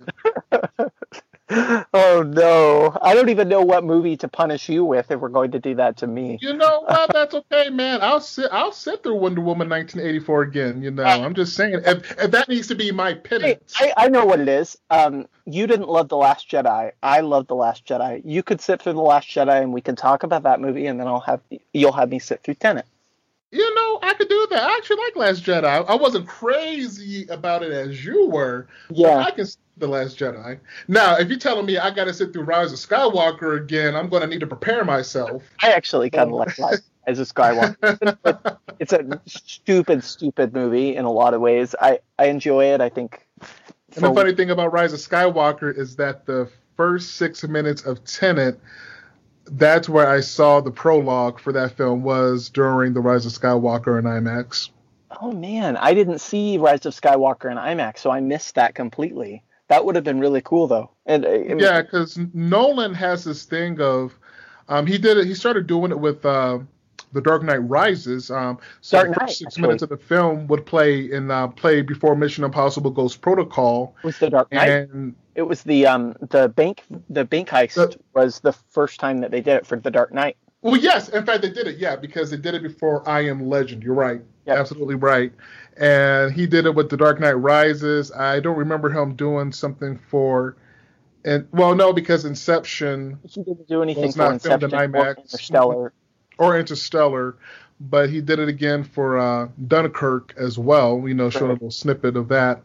it. 0.51 0.93
oh 1.95 2.25
no, 2.27 2.97
I 3.03 3.15
don't 3.15 3.29
even 3.29 3.49
know 3.49 3.63
what 3.63 3.85
movie 3.85 4.17
to 4.19 4.29
punish 4.29 4.69
you 4.69 4.85
with 4.85 5.11
if 5.11 5.21
we're 5.21 5.29
going 5.29 5.51
to 5.53 5.59
do 5.59 5.75
that 5.75 5.99
to 5.99 6.07
me. 6.07 6.39
You 6.41 6.55
know 6.55 6.81
what? 6.87 7.13
That's 7.13 7.35
okay, 7.35 7.69
man. 7.71 8.01
I'll 8.03 8.21
sit. 8.21 8.49
I'll 8.53 8.73
sit 8.73 9.03
through 9.03 9.17
Wonder 9.17 9.41
Woman 9.41 9.69
1984 9.69 10.43
again. 10.43 10.83
You 10.83 10.91
know, 10.91 11.05
I'm 11.05 11.35
just 11.35 11.55
saying. 11.55 11.81
If, 11.85 12.19
if 12.19 12.31
that 12.31 12.49
needs 12.49 12.69
to 12.69 12.75
be 12.75 12.91
my 12.93 13.15
penance, 13.15 13.75
I, 13.79 13.93
I 13.97 14.09
know 14.09 14.25
what 14.25 14.41
it 14.41 14.49
is. 14.49 14.79
Um, 14.91 15.27
you 15.45 15.67
didn't 15.67 15.89
love 15.89 16.09
the 16.09 16.17
Last 16.17 16.51
Jedi. 16.51 16.93
I 17.03 17.21
love 17.21 17.47
the 17.49 17.57
Last 17.57 17.85
Jedi. 17.85 18.23
You 18.25 18.43
could 18.43 18.61
sit 18.61 18.81
through 18.81 18.95
the 18.95 19.01
Last 19.01 19.29
Jedi, 19.29 19.61
and 19.61 19.73
we 19.73 19.81
can 19.81 19.97
talk 19.97 20.23
about 20.23 20.45
that 20.45 20.61
movie, 20.61 20.87
and 20.87 20.99
then 20.99 21.07
I'll 21.07 21.21
have 21.21 21.41
you'll 21.73 21.93
have 21.93 22.11
me 22.11 22.19
sit 22.19 22.43
through 22.43 22.55
Tenet. 22.55 22.87
You 23.53 23.75
know, 23.75 23.99
I 24.03 24.15
could 24.15 24.29
do 24.29 24.47
that. 24.51 24.63
I 24.63 24.77
actually 24.77 24.97
like 24.97 25.17
Last 25.17 25.45
Jedi. 25.45 25.65
I, 25.65 25.95
wasn't 25.95 26.27
crazy 26.27 27.27
about 27.29 27.63
it 27.63 27.71
as 27.71 28.03
you 28.03 28.29
were. 28.29 28.67
Yeah. 28.91 29.19
I 29.19 29.31
can 29.31 29.45
see 29.45 29.59
the 29.77 29.87
Last 29.87 30.19
Jedi. 30.19 30.59
Now, 30.89 31.19
if 31.19 31.29
you're 31.29 31.39
telling 31.39 31.67
me 31.67 31.77
I 31.77 31.91
got 31.91 32.05
to 32.05 32.15
sit 32.15 32.33
through 32.33 32.45
Rise 32.45 32.73
of 32.73 32.79
Skywalker 32.79 33.61
again, 33.61 33.95
I'm 33.95 34.09
going 34.09 34.23
to 34.23 34.27
need 34.27 34.41
to 34.41 34.47
prepare 34.47 34.85
myself. 34.87 35.43
I 35.63 35.73
actually 35.73 36.09
kind 36.09 36.31
of 36.31 36.37
like 36.37 36.59
Life 36.59 36.81
as 37.07 37.21
a 37.21 37.25
Skywalker. 37.25 38.59
it's 38.79 38.95
a 38.95 39.21
stupid, 39.27 40.03
stupid 40.03 40.55
movie 40.55 40.97
in 40.97 41.05
a 41.05 41.13
lot 41.13 41.35
of 41.35 41.43
ways. 41.43 41.75
I 41.79 42.01
I 42.19 42.27
enjoy 42.27 42.73
it. 42.73 42.81
I 42.81 42.89
think. 42.89 43.27
And 43.95 44.05
the 44.05 44.15
funny 44.15 44.35
thing 44.35 44.51
about 44.51 44.73
Rise 44.73 44.95
of 44.95 45.01
Skywalker 45.01 45.77
is 45.77 45.97
that 45.97 46.25
the 46.25 46.51
first 46.79 47.17
six 47.17 47.45
minutes 47.45 47.83
of 47.83 48.03
Tenet, 48.05 48.59
that's 49.47 49.89
where 49.89 50.09
I 50.09 50.21
saw 50.21 50.61
the 50.61 50.71
prologue 50.71 51.41
for 51.41 51.53
that 51.53 51.77
film 51.77 52.03
was 52.03 52.49
during 52.49 52.93
the 52.93 53.01
Rise 53.01 53.27
of 53.27 53.33
Skywalker 53.33 53.99
in 53.99 54.05
IMAX. 54.05 54.71
Oh 55.21 55.33
man, 55.33 55.77
I 55.77 55.95
didn't 55.95 56.21
see 56.21 56.59
Rise 56.59 56.87
of 56.87 56.95
Skywalker 56.95 57.51
in 57.51 57.59
IMAX, 57.59 57.99
so 57.99 58.11
I 58.11 58.21
missed 58.21 58.55
that 58.55 58.75
completely. 58.75 59.43
That 59.69 59.85
would 59.85 59.95
have 59.95 60.05
been 60.05 60.21
really 60.21 60.43
cool 60.43 60.67
though. 60.67 60.91
And 61.07 61.25
uh, 61.25 61.31
Yeah, 61.31 61.83
because 61.83 62.19
Nolan 62.33 62.95
has 62.95 63.25
this 63.25 63.45
thing 63.45 63.81
of, 63.81 64.15
um, 64.69 64.87
he 64.87 64.99
did 64.99 65.19
it. 65.19 65.27
He 65.27 65.35
started 65.35 65.67
doing 65.67 65.91
it 65.91 66.01
with 66.01 66.25
uh, 66.25 66.61
the 67.13 67.21
Dark 67.21 67.43
Knight 67.43 67.69
Rises. 67.69 68.31
Um, 68.31 68.59
the 68.91 69.05
Knight, 69.05 69.15
first 69.19 69.39
six 69.39 69.49
actually. 69.49 69.63
minutes 69.63 69.83
of 69.83 69.89
the 69.89 69.97
film 69.97 70.47
would 70.49 70.67
play 70.67 71.11
in 71.11 71.31
uh, 71.31 71.49
play 71.49 71.83
before 71.83 72.17
Mission 72.17 72.45
Impossible 72.45 72.91
Ghost 72.91 73.21
Protocol, 73.21 73.95
it 74.03 74.07
was 74.07 74.19
the 74.19 74.31
Dark 74.31 74.53
Knight. 74.53 74.69
and 74.69 75.15
it 75.35 75.43
was 75.43 75.63
the 75.63 75.87
um 75.87 76.15
the 76.21 76.49
bank 76.49 76.83
the 77.09 77.25
bank 77.25 77.49
heist 77.49 77.97
was 78.15 78.41
the 78.41 78.53
first 78.53 79.01
time 79.01 79.21
that 79.21 79.31
they 79.31 79.41
did 79.41 79.57
it 79.57 79.67
for 79.67 79.79
the 79.79 79.91
Dark 79.91 80.13
Knight. 80.13 80.37
Well, 80.63 80.77
yes. 80.77 81.09
In 81.09 81.27
fact, 81.27 81.43
they 81.43 81.51
did 81.51 81.67
it. 81.67 81.79
Yeah, 81.79 81.97
because 81.97 82.31
they 82.31 82.37
did 82.37 82.55
it 82.55 82.63
before 82.63 83.07
I 83.09 83.23
Am 83.27 83.49
Legend. 83.49 83.83
You're 83.83 83.95
right. 83.95 84.23
Yep. 84.47 84.59
Absolutely 84.59 84.95
right. 84.95 85.33
And 85.77 86.33
he 86.33 86.47
did 86.47 86.67
it 86.67 86.75
with 86.75 86.89
The 86.89 86.97
Dark 86.97 87.19
Knight 87.21 87.33
Rises. 87.33 88.13
I 88.13 88.41
don't 88.41 88.59
remember 88.59 88.91
him 88.91 89.15
doing 89.15 89.53
something 89.53 89.99
for. 90.09 90.57
And 91.25 91.47
well, 91.53 91.75
no, 91.75 91.93
because 91.93 92.25
Inception 92.25 93.19
He 93.29 93.43
didn't 93.43 93.69
do 93.69 93.83
anything 93.83 94.07
was 94.07 94.17
for 94.17 94.39
filmed 94.39 94.63
Inception 94.63 94.69
in 94.73 94.75
or 94.75 94.89
IMAX. 94.89 95.19
Interstellar. 95.19 95.93
Or 96.39 96.59
Interstellar, 96.59 97.37
but 97.81 98.11
he 98.11 98.21
did 98.21 98.39
it 98.39 98.49
again 98.49 98.85
for 98.85 99.19
uh, 99.19 99.49
Dunkirk 99.67 100.35
as 100.37 100.59
well. 100.59 101.07
You 101.07 101.15
know, 101.15 101.31
showing 101.31 101.51
a 101.51 101.55
little 101.55 101.71
snippet 101.71 102.17
of 102.17 102.29
that. 102.29 102.63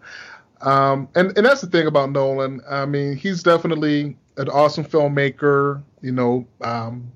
Um, 0.62 1.08
and 1.16 1.36
and 1.38 1.46
that's 1.46 1.62
the 1.62 1.68
thing 1.68 1.88
about 1.88 2.12
Nolan. 2.12 2.62
I 2.70 2.86
mean, 2.86 3.16
he's 3.16 3.44
definitely 3.44 4.18
an 4.38 4.50
awesome 4.50 4.84
filmmaker. 4.84 5.84
You 6.02 6.12
know, 6.12 6.48
um, 6.62 7.12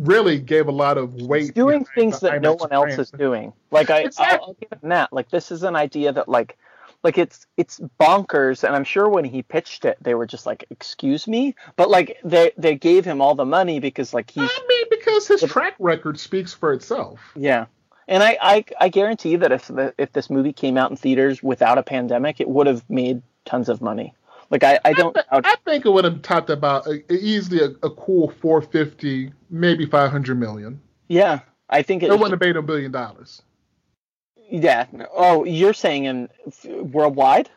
really 0.00 0.38
gave 0.38 0.68
a 0.68 0.72
lot 0.72 0.98
of 0.98 1.14
weight. 1.14 1.42
He's 1.42 1.52
doing 1.52 1.84
things 1.94 2.20
that 2.20 2.40
no 2.42 2.54
one 2.54 2.72
else 2.72 2.98
is 2.98 3.10
doing. 3.10 3.52
Like 3.70 3.90
I, 3.90 4.00
Exactly. 4.00 4.38
I'll, 4.38 4.44
I'll 4.48 4.54
give 4.54 4.72
him 4.82 4.88
that. 4.90 5.12
Like 5.12 5.30
this 5.30 5.50
is 5.50 5.62
an 5.62 5.76
idea 5.76 6.12
that 6.12 6.28
like, 6.28 6.58
like 7.04 7.18
it's 7.18 7.46
it's 7.56 7.80
bonkers. 8.00 8.64
And 8.64 8.74
I'm 8.74 8.84
sure 8.84 9.08
when 9.08 9.24
he 9.24 9.42
pitched 9.42 9.84
it, 9.84 9.96
they 10.00 10.14
were 10.14 10.26
just 10.26 10.46
like, 10.46 10.64
"Excuse 10.70 11.26
me," 11.28 11.54
but 11.76 11.90
like 11.90 12.18
they 12.24 12.52
they 12.58 12.74
gave 12.74 13.04
him 13.04 13.20
all 13.20 13.34
the 13.34 13.44
money 13.44 13.80
because 13.80 14.12
like 14.14 14.30
he. 14.30 14.40
I 14.40 14.66
mean, 14.68 14.86
because 14.90 15.28
his 15.28 15.42
track 15.42 15.74
record 15.78 16.18
speaks 16.18 16.52
for 16.52 16.72
itself. 16.72 17.20
yeah. 17.36 17.66
And 18.10 18.22
I, 18.22 18.38
I, 18.40 18.64
I 18.80 18.88
guarantee 18.88 19.36
that 19.36 19.52
if 19.52 19.66
the, 19.66 19.92
if 19.98 20.12
this 20.14 20.30
movie 20.30 20.54
came 20.54 20.78
out 20.78 20.90
in 20.90 20.96
theaters 20.96 21.42
without 21.42 21.76
a 21.76 21.82
pandemic, 21.82 22.40
it 22.40 22.48
would 22.48 22.66
have 22.66 22.82
made 22.88 23.20
tons 23.44 23.68
of 23.68 23.82
money. 23.82 24.14
Like 24.48 24.64
I, 24.64 24.80
I 24.82 24.94
don't. 24.94 25.14
I, 25.30 25.42
I 25.44 25.56
think 25.66 25.84
it 25.84 25.90
would 25.90 26.04
have 26.06 26.22
topped 26.22 26.48
about 26.48 26.86
a, 26.86 27.02
easily 27.12 27.60
a, 27.62 27.86
a 27.86 27.90
cool 27.90 28.30
450, 28.40 29.30
maybe 29.50 29.84
500 29.84 30.40
million. 30.40 30.80
yeah, 31.08 31.40
I 31.68 31.82
think 31.82 32.02
It 32.02 32.06
it. 32.06 32.12
wouldn't 32.12 32.30
have 32.30 32.40
made 32.40 32.56
a 32.56 32.62
billion 32.62 32.92
dollars. 32.92 33.42
Yeah. 34.50 34.86
Oh, 35.14 35.44
you're 35.44 35.72
saying 35.74 36.04
in 36.04 36.28
worldwide? 36.64 37.50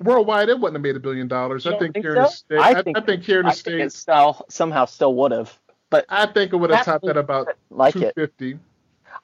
Worldwide, 0.00 0.48
it 0.48 0.58
wouldn't 0.58 0.74
have 0.74 0.82
made 0.82 0.96
a 0.96 1.00
billion 1.00 1.28
dollars. 1.28 1.66
I 1.66 1.78
think 1.78 1.94
think 1.94 2.04
here 2.04 2.16
in 2.16 2.22
the 2.22 2.28
so? 2.28 2.34
states, 2.34 2.62
I 2.62 2.70
I, 2.70 2.82
think- 2.82 2.98
I 2.98 3.00
think 3.00 3.22
here 3.22 3.40
in 3.40 3.46
the 3.46 3.52
I 3.52 3.54
think 3.54 3.66
it 3.80 3.90
states, 3.92 3.98
still, 3.98 4.44
somehow 4.48 4.86
still 4.86 5.14
would 5.14 5.32
have. 5.32 5.56
But 5.90 6.06
I 6.08 6.26
think 6.26 6.52
it 6.52 6.56
would 6.56 6.70
have 6.70 6.84
topped 6.84 7.06
at 7.06 7.16
about 7.16 7.48
like 7.70 7.94
it. 7.94 8.14
250. 8.16 8.58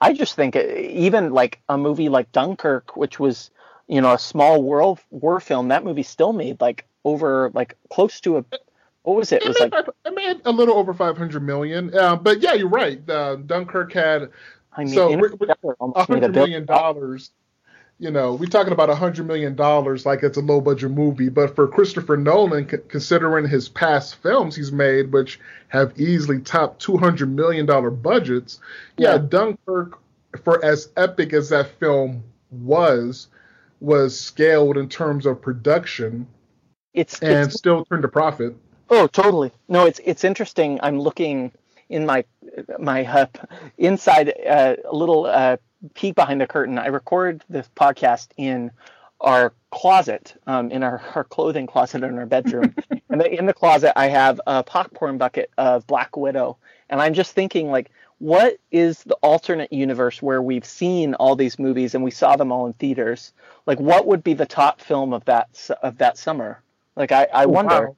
I 0.01 0.13
just 0.13 0.35
think 0.37 0.55
it, 0.55 0.91
even 0.93 1.33
like 1.33 1.61
a 1.69 1.77
movie 1.77 2.09
like 2.09 2.31
Dunkirk, 2.31 2.97
which 2.97 3.19
was 3.19 3.51
you 3.89 4.01
know 4.01 4.13
a 4.13 4.19
small 4.19 4.63
world 4.63 5.01
war 5.11 5.41
film, 5.41 5.69
that 5.69 5.85
movie 5.85 6.05
still 6.05 6.33
made 6.33 6.61
like 6.61 6.85
over 7.05 7.51
like 7.55 7.77
close 7.91 8.21
to 8.21 8.37
a 8.39 8.45
what 9.03 9.17
was 9.17 9.33
it? 9.33 9.43
It 9.43 9.47
It 9.47 9.49
was 9.49 9.61
made, 9.61 9.73
like 9.73 9.87
it 10.05 10.15
made 10.15 10.41
a 10.45 10.53
little 10.53 10.77
over 10.77 10.95
500 10.95 11.43
million. 11.43 11.93
Uh, 11.97 12.15
but 12.17 12.41
yeah, 12.41 12.53
you're 12.53 12.69
right. 12.69 13.01
Uh, 13.11 13.37
Dunkirk 13.37 13.93
had 13.93 14.31
I 14.73 14.85
mean, 14.85 14.95
so 14.95 15.09
we're- 15.09 15.19
we're- 15.19 15.33
Interstellar 15.43 15.77
almost 15.81 16.09
made 16.09 16.19
a 16.19 16.27
hundred 16.27 16.35
million 16.35 16.65
dollars. 16.67 17.31
You 17.99 18.11
know, 18.11 18.35
we're 18.35 18.47
talking 18.47 18.73
about 18.73 18.89
a 18.89 18.95
hundred 18.95 19.27
million 19.27 19.55
dollars 19.57 20.07
like 20.07 20.23
it's 20.23 20.39
a 20.39 20.41
low 20.41 20.61
budget 20.63 20.91
movie, 20.91 21.29
but 21.29 21.55
for 21.55 21.69
Christopher 21.69 22.17
Nolan, 22.17 22.67
c- 22.69 22.79
considering 22.89 23.47
his 23.47 23.69
past 23.69 24.15
films 24.23 24.57
he's 24.57 24.73
made, 24.73 25.13
which 25.13 25.39
have 25.69 25.93
easily 26.01 26.41
topped 26.41 26.81
two 26.81 26.97
hundred 26.97 27.31
million 27.31 27.67
dollar 27.67 27.91
budgets, 27.91 28.59
yeah, 28.97 29.13
Yeah. 29.13 29.19
Dunkirk, 29.19 29.99
for 30.45 30.65
as 30.65 30.89
epic 30.97 31.35
as 31.35 31.51
that 31.51 31.69
film 31.79 32.23
was, 32.51 33.29
was 33.81 34.19
scaled 34.19 34.79
in 34.79 34.89
terms 34.89 35.27
of 35.27 35.43
production 35.43 36.27
It's, 36.95 37.19
and 37.21 37.47
it's 37.49 37.57
still 37.59 37.85
turned 37.85 38.05
a 38.05 38.09
profit. 38.09 38.55
oh 38.89 39.07
totally 39.09 39.53
no 39.69 39.85
it's 39.87 40.01
it's 40.05 40.25
interesting. 40.25 40.81
I'm 40.83 40.99
looking 40.99 41.53
in 41.91 42.07
my 42.07 42.25
my 42.79 43.05
uh, 43.05 43.27
inside 43.77 44.33
uh, 44.49 44.77
a 44.89 44.95
little 44.95 45.27
uh, 45.27 45.59
peek 45.95 46.15
behind 46.15 46.41
the 46.41 46.47
curtain. 46.47 46.79
I 46.79 46.87
record 46.87 47.45
this 47.51 47.69
podcast 47.77 48.29
in 48.37 48.71
our 49.21 49.53
closet, 49.71 50.35
um, 50.47 50.71
in 50.71 50.83
our, 50.83 51.03
our 51.15 51.25
clothing 51.25 51.67
closet 51.67 52.03
in 52.03 52.19
our 52.19 52.27
bedroom. 52.27 52.75
and 53.11 53.21
the, 53.21 53.31
in 53.31 53.47
the 53.47 53.53
closet, 53.53 53.99
I 53.99 54.09
have 54.09 54.41
a 54.47 54.63
popcorn 54.63 55.19
bucket 55.19 55.51
of 55.59 55.87
Black 55.87 56.17
Widow. 56.17 56.57
And 56.89 57.03
I'm 57.03 57.13
just 57.13 57.33
thinking, 57.33 57.71
like, 57.71 57.91
what 58.19 58.59
is 58.71 59.03
the 59.05 59.15
alternate 59.17 59.73
universe 59.73 60.23
where 60.23 60.43
we've 60.43 60.65
seen 60.65 61.15
all 61.15 61.37
these 61.37 61.59
movies 61.59 61.95
and 61.95 62.03
we 62.03 62.11
saw 62.11 62.37
them 62.37 62.51
all 62.51 62.67
in 62.67 62.73
theaters? 62.75 63.33
Like, 63.67 63.79
what 63.79 64.07
would 64.07 64.25
be 64.25 64.35
the 64.35 64.47
top 64.47 64.81
film 64.81 65.13
of 65.13 65.25
that 65.27 65.71
of 65.83 65.99
that 65.99 66.19
summer? 66.19 66.63
Like, 66.97 67.13
I, 67.13 67.29
I 67.33 67.47
wonder. 67.47 67.89
wow. 67.89 67.97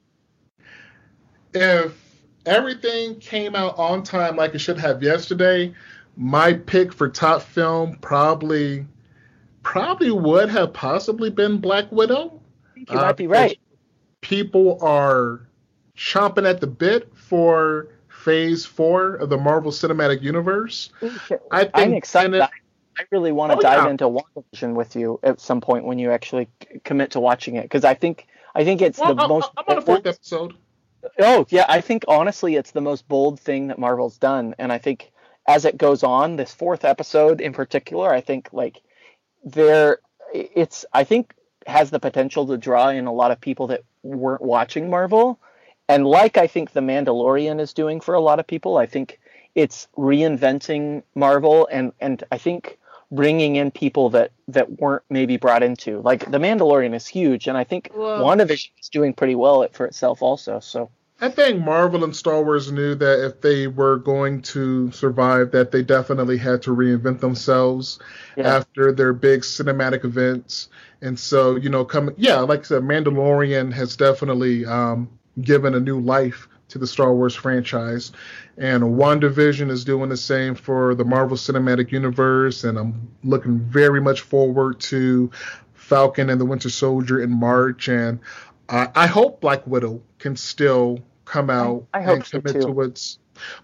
If 1.53 2.12
everything 2.45 3.19
came 3.19 3.55
out 3.55 3.77
on 3.77 4.03
time 4.03 4.35
like 4.35 4.53
it 4.55 4.59
should 4.59 4.77
have 4.79 5.01
yesterday, 5.03 5.73
my 6.17 6.53
pick 6.53 6.93
for 6.93 7.09
top 7.09 7.41
film 7.41 7.97
probably 8.01 8.85
probably 9.63 10.11
would 10.11 10.49
have 10.49 10.73
possibly 10.73 11.29
been 11.29 11.57
Black 11.57 11.91
Widow. 11.91 12.41
You 12.75 12.85
might 12.95 13.17
be 13.17 13.27
uh, 13.27 13.31
right. 13.31 13.59
People 14.21 14.77
are 14.81 15.41
chomping 15.97 16.47
at 16.49 16.59
the 16.61 16.67
bit 16.67 17.15
for 17.15 17.87
phase 18.09 18.65
four 18.65 19.15
of 19.15 19.29
the 19.29 19.37
Marvel 19.37 19.71
Cinematic 19.71 20.21
Universe. 20.21 20.89
I 21.51 21.63
think 21.63 21.71
I'm 21.73 21.93
excited. 21.93 22.41
I 22.41 22.49
I 22.97 23.05
really 23.11 23.31
want 23.31 23.51
to 23.53 23.57
Oh, 23.57 23.61
dive 23.61 23.85
yeah. 23.85 23.89
into 23.89 24.05
WandaVision 24.05 24.75
with 24.75 24.95
you 24.95 25.19
at 25.23 25.39
some 25.39 25.61
point 25.61 25.85
when 25.85 25.97
you 25.97 26.11
actually 26.11 26.47
c- 26.61 26.79
commit 26.83 27.11
to 27.11 27.19
watching 27.19 27.55
it 27.55 27.63
because 27.63 27.83
I 27.83 27.95
think 27.95 28.27
I 28.53 28.63
think 28.63 28.81
it's 28.83 28.99
Well, 28.99 29.15
the 29.15 29.23
I'm, 29.23 29.29
most. 29.29 29.49
I'm 29.57 29.63
on 29.67 29.75
the 29.77 29.81
fourth 29.81 30.05
episode. 30.05 30.53
Oh 31.19 31.45
yeah, 31.49 31.65
I 31.67 31.81
think 31.81 32.05
honestly 32.07 32.55
it's 32.55 32.71
the 32.71 32.81
most 32.81 33.07
bold 33.07 33.39
thing 33.39 33.67
that 33.67 33.79
Marvel's 33.79 34.17
done, 34.17 34.55
and 34.57 34.71
I 34.71 34.77
think 34.77 35.11
as 35.47 35.65
it 35.65 35.77
goes 35.77 36.03
on, 36.03 36.35
this 36.35 36.53
fourth 36.53 36.85
episode 36.85 37.41
in 37.41 37.53
particular, 37.53 38.13
I 38.13 38.21
think 38.21 38.49
like 38.53 38.81
there, 39.43 39.99
it's 40.33 40.85
I 40.93 41.03
think 41.03 41.33
has 41.67 41.89
the 41.91 41.99
potential 41.99 42.47
to 42.47 42.57
draw 42.57 42.89
in 42.89 43.07
a 43.07 43.13
lot 43.13 43.31
of 43.31 43.41
people 43.41 43.67
that 43.67 43.83
weren't 44.03 44.41
watching 44.41 44.89
Marvel, 44.89 45.39
and 45.89 46.05
like 46.07 46.37
I 46.37 46.47
think 46.47 46.71
the 46.71 46.81
Mandalorian 46.81 47.59
is 47.59 47.73
doing 47.73 47.99
for 48.01 48.15
a 48.15 48.21
lot 48.21 48.39
of 48.39 48.47
people, 48.47 48.77
I 48.77 48.85
think 48.85 49.19
it's 49.55 49.87
reinventing 49.97 51.03
Marvel, 51.15 51.67
and 51.71 51.93
and 51.99 52.23
I 52.31 52.37
think 52.37 52.79
bringing 53.13 53.55
in 53.55 53.71
people 53.71 54.09
that 54.09 54.31
that 54.47 54.79
weren't 54.79 55.03
maybe 55.09 55.37
brought 55.37 55.63
into 55.63 56.01
like 56.01 56.29
the 56.29 56.39
Mandalorian 56.39 56.93
is 56.95 57.07
huge, 57.07 57.47
and 57.47 57.57
I 57.57 57.63
think 57.63 57.89
Well- 57.95 58.23
WandaVision 58.23 58.71
is 58.79 58.89
doing 58.91 59.13
pretty 59.13 59.35
well 59.35 59.65
for 59.71 59.85
itself 59.85 60.21
also. 60.21 60.59
So. 60.59 60.89
I 61.21 61.29
think 61.29 61.63
Marvel 61.63 62.03
and 62.03 62.13
Star 62.13 62.43
Wars 62.43 62.69
knew 62.69 62.95
that 62.95 63.25
if 63.25 63.39
they 63.39 63.67
were 63.67 63.97
going 63.97 64.41
to 64.41 64.91
survive, 64.91 65.51
that 65.51 65.71
they 65.71 65.81
definitely 65.81 66.37
had 66.37 66.61
to 66.63 66.71
reinvent 66.75 67.21
themselves 67.21 67.99
Yeah. 68.35 68.55
after 68.57 68.91
their 68.91 69.13
big 69.13 69.41
cinematic 69.41 70.03
events. 70.03 70.67
And 71.01 71.17
so, 71.17 71.55
you 71.55 71.69
know, 71.69 71.85
coming, 71.85 72.15
yeah, 72.17 72.39
like 72.39 72.61
I 72.61 72.63
said, 72.63 72.81
Mandalorian 72.81 73.71
has 73.71 73.95
definitely 73.95 74.65
um, 74.65 75.07
given 75.39 75.75
a 75.75 75.79
new 75.79 75.99
life 76.01 76.49
to 76.69 76.79
the 76.79 76.87
Star 76.87 77.13
Wars 77.13 77.35
franchise. 77.35 78.11
And 78.57 78.83
WandaVision 78.83 79.69
is 79.69 79.83
doing 79.83 80.09
the 80.09 80.17
same 80.17 80.55
for 80.55 80.95
the 80.95 81.05
Marvel 81.05 81.37
Cinematic 81.37 81.91
Universe. 81.91 82.63
And 82.63 82.77
I'm 82.77 83.09
looking 83.23 83.59
very 83.59 84.01
much 84.01 84.21
forward 84.21 84.79
to 84.81 85.31
Falcon 85.73 86.29
and 86.29 86.39
the 86.39 86.45
Winter 86.45 86.69
Soldier 86.69 87.21
in 87.21 87.31
March. 87.31 87.89
And 87.89 88.19
I 88.69 88.89
I 88.95 89.07
hope 89.07 89.41
Black 89.41 89.65
Widow 89.67 90.01
can 90.19 90.35
still 90.35 90.99
come 91.25 91.49
out 91.49 91.85
I 91.93 92.01
hope 92.01 92.15
and 92.15 92.25
commit 92.25 92.61
to 92.61 92.81
its. 92.81 93.19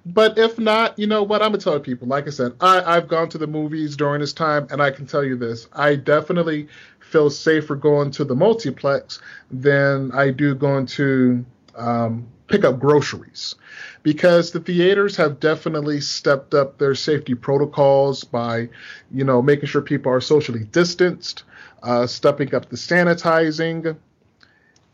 But 0.06 0.38
if 0.38 0.58
not, 0.58 0.98
you 0.98 1.08
know 1.08 1.24
what? 1.24 1.42
I'm 1.42 1.52
gonna 1.52 1.60
tell 1.60 1.80
people. 1.80 2.08
Like 2.08 2.28
I 2.28 2.32
said, 2.32 2.54
I, 2.60 2.82
I've 2.82 3.08
gone 3.08 3.30
to 3.30 3.38
the 3.38 3.48
movies 3.48 3.96
during 3.96 4.22
this 4.22 4.34
time, 4.34 4.68
and 4.72 4.82
I 4.82 4.90
can 4.92 5.06
tell 5.06 5.24
you 5.24 5.36
this: 5.36 5.68
I 5.74 5.96
definitely 5.96 6.68
feel 7.00 7.30
safer 7.30 7.76
going 7.76 8.12
to 8.12 8.24
the 8.24 8.36
multiplex 8.36 9.22
than 9.52 10.12
I 10.12 10.32
do 10.32 10.56
going 10.56 10.86
to 10.88 11.46
um, 11.76 12.28
pick 12.50 12.66
up 12.66 12.80
groceries, 12.80 13.56
because 14.04 14.52
the 14.52 14.60
theaters 14.60 15.16
have 15.16 15.40
definitely 15.40 16.02
stepped 16.02 16.54
up 16.54 16.78
their 16.78 16.96
safety 16.96 17.36
protocols 17.36 18.24
by, 18.24 18.70
you 19.12 19.24
know, 19.24 19.42
making 19.42 19.68
sure 19.68 19.82
people 19.82 20.12
are 20.12 20.22
socially 20.22 20.66
distanced, 20.66 21.44
uh, 21.84 22.06
stepping 22.06 22.54
up 22.54 22.70
the 22.70 22.76
sanitizing 22.76 23.96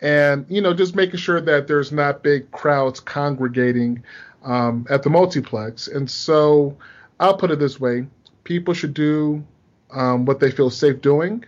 and 0.01 0.45
you 0.49 0.61
know 0.61 0.73
just 0.73 0.95
making 0.95 1.17
sure 1.17 1.41
that 1.41 1.67
there's 1.67 1.91
not 1.91 2.21
big 2.21 2.51
crowds 2.51 2.99
congregating 2.99 4.03
um, 4.43 4.85
at 4.89 5.03
the 5.03 5.09
multiplex. 5.09 5.87
And 5.87 6.09
so 6.09 6.77
i'll 7.19 7.37
put 7.37 7.51
it 7.51 7.59
this 7.59 7.79
way. 7.79 8.07
People 8.43 8.73
should 8.73 8.93
do 8.93 9.43
um, 9.91 10.25
what 10.25 10.39
they 10.39 10.51
feel 10.51 10.69
safe 10.69 11.01
doing 11.01 11.43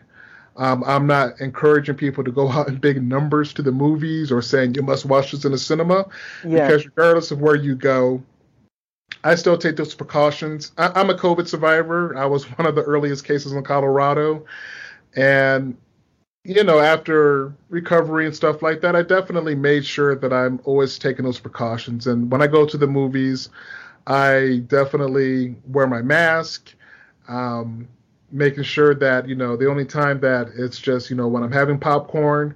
um, 0.57 0.83
i'm 0.85 1.07
not 1.07 1.39
encouraging 1.39 1.95
people 1.95 2.23
to 2.23 2.31
go 2.31 2.49
out 2.51 2.67
in 2.67 2.77
big 2.77 3.01
numbers 3.01 3.53
to 3.53 3.61
the 3.61 3.71
movies 3.71 4.31
or 4.31 4.41
saying 4.41 4.75
you 4.75 4.81
must 4.83 5.05
watch 5.05 5.31
this 5.31 5.45
in 5.45 5.51
the 5.51 5.57
cinema 5.57 6.05
Yeah. 6.43 6.67
because 6.67 6.85
regardless 6.85 7.31
of 7.31 7.39
where 7.41 7.55
you 7.55 7.75
go 7.75 8.21
I 9.23 9.35
still 9.35 9.57
take 9.57 9.75
those 9.77 9.95
precautions. 9.95 10.71
I, 10.77 10.91
I'm 10.95 11.09
a 11.09 11.13
COVID 11.13 11.47
survivor. 11.47 12.15
I 12.17 12.25
was 12.25 12.45
one 12.57 12.67
of 12.67 12.75
the 12.75 12.83
earliest 12.83 13.25
cases 13.25 13.53
in 13.53 13.63
Colorado. 13.63 14.45
And 15.15 15.77
you 16.43 16.63
know, 16.63 16.79
after 16.79 17.53
recovery 17.67 18.25
and 18.25 18.33
stuff 18.33 18.61
like 18.61 18.79
that, 18.79 18.95
I 18.95 19.01
definitely 19.01 19.53
made 19.53 19.85
sure 19.85 20.15
that 20.15 20.31
I'm 20.31 20.61
always 20.63 20.97
taking 20.97 21.25
those 21.25 21.41
precautions. 21.41 22.07
And 22.07 22.31
when 22.31 22.41
I 22.41 22.47
go 22.47 22.65
to 22.65 22.77
the 22.77 22.87
movies, 22.87 23.49
I 24.05 24.63
definitely 24.67 25.57
wear 25.67 25.87
my 25.87 26.01
mask, 26.01 26.73
um, 27.27 27.89
making 28.31 28.63
sure 28.63 28.93
that 28.95 29.27
you 29.27 29.35
know 29.35 29.55
the 29.55 29.69
only 29.69 29.85
time 29.85 30.19
that 30.21 30.49
it's 30.55 30.79
just 30.79 31.09
you 31.09 31.15
know 31.15 31.27
when 31.27 31.43
I'm 31.43 31.51
having 31.51 31.79
popcorn, 31.79 32.55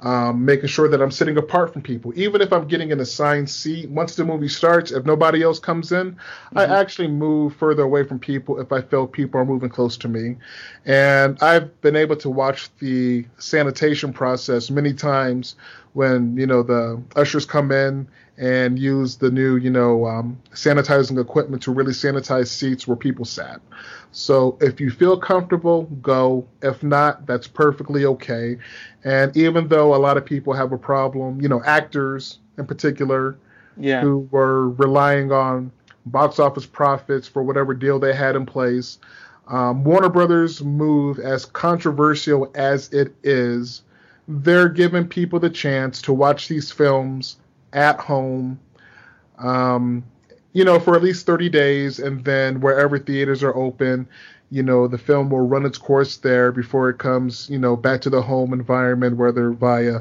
um, 0.00 0.44
making 0.44 0.68
sure 0.68 0.88
that 0.88 1.02
I'm 1.02 1.10
sitting 1.10 1.36
apart 1.36 1.72
from 1.72 1.82
people. 1.82 2.12
Even 2.14 2.40
if 2.40 2.52
I'm 2.52 2.68
getting 2.68 2.92
an 2.92 3.00
assigned 3.00 3.50
seat, 3.50 3.90
once 3.90 4.14
the 4.14 4.24
movie 4.24 4.48
starts, 4.48 4.92
if 4.92 5.04
nobody 5.04 5.42
else 5.42 5.58
comes 5.58 5.90
in, 5.92 6.12
mm-hmm. 6.12 6.58
I 6.58 6.64
actually 6.64 7.08
move 7.08 7.56
further 7.56 7.82
away 7.82 8.04
from 8.04 8.18
people 8.18 8.60
if 8.60 8.72
I 8.72 8.80
feel 8.80 9.06
people 9.06 9.40
are 9.40 9.44
moving 9.44 9.70
close 9.70 9.96
to 9.98 10.08
me. 10.08 10.36
And 10.84 11.38
I've 11.42 11.80
been 11.80 11.96
able 11.96 12.16
to 12.16 12.30
watch 12.30 12.70
the 12.78 13.26
sanitation 13.38 14.12
process 14.12 14.70
many 14.70 14.92
times 14.92 15.56
when 15.94 16.36
you 16.36 16.46
know 16.46 16.62
the 16.62 17.02
ushers 17.16 17.44
come 17.44 17.72
in 17.72 18.06
and 18.38 18.78
use 18.78 19.16
the 19.16 19.30
new 19.30 19.56
you 19.56 19.70
know 19.70 20.06
um, 20.06 20.40
sanitizing 20.52 21.20
equipment 21.20 21.62
to 21.62 21.72
really 21.72 21.92
sanitize 21.92 22.48
seats 22.48 22.86
where 22.86 22.96
people 22.96 23.24
sat. 23.24 23.60
So 24.12 24.56
if 24.60 24.80
you 24.80 24.90
feel 24.90 25.18
comfortable, 25.18 25.82
go. 26.02 26.46
If 26.62 26.82
not, 26.82 27.26
that's 27.26 27.46
perfectly 27.46 28.06
okay. 28.06 28.58
And 29.04 29.36
even 29.36 29.68
though 29.68 29.94
a 29.94 29.98
lot 29.98 30.16
of 30.16 30.24
people 30.24 30.52
have 30.54 30.72
a 30.72 30.78
problem, 30.78 31.40
you 31.40 31.48
know, 31.48 31.62
actors 31.64 32.38
in 32.56 32.66
particular, 32.66 33.38
yeah. 33.76 34.00
who 34.00 34.28
were 34.30 34.70
relying 34.70 35.32
on 35.32 35.70
box 36.06 36.38
office 36.38 36.66
profits 36.66 37.28
for 37.28 37.42
whatever 37.42 37.74
deal 37.74 37.98
they 37.98 38.14
had 38.14 38.36
in 38.36 38.46
place. 38.46 38.98
Um, 39.46 39.84
Warner 39.84 40.10
Brothers' 40.10 40.62
move, 40.62 41.18
as 41.18 41.44
controversial 41.44 42.50
as 42.54 42.92
it 42.92 43.14
is, 43.22 43.82
they're 44.26 44.68
giving 44.68 45.08
people 45.08 45.40
the 45.40 45.48
chance 45.48 46.02
to 46.02 46.12
watch 46.12 46.48
these 46.48 46.70
films 46.70 47.38
at 47.72 48.00
home. 48.00 48.58
Um, 49.38 50.04
you 50.52 50.64
know, 50.64 50.80
for 50.80 50.96
at 50.96 51.02
least 51.02 51.26
30 51.26 51.48
days, 51.48 51.98
and 51.98 52.24
then 52.24 52.60
wherever 52.60 52.98
theaters 52.98 53.42
are 53.42 53.54
open, 53.54 54.08
you 54.50 54.62
know, 54.62 54.88
the 54.88 54.98
film 54.98 55.30
will 55.30 55.46
run 55.46 55.66
its 55.66 55.78
course 55.78 56.16
there 56.16 56.50
before 56.52 56.88
it 56.88 56.98
comes, 56.98 57.48
you 57.50 57.58
know, 57.58 57.76
back 57.76 58.00
to 58.02 58.10
the 58.10 58.22
home 58.22 58.52
environment, 58.52 59.16
whether 59.16 59.50
via 59.50 60.00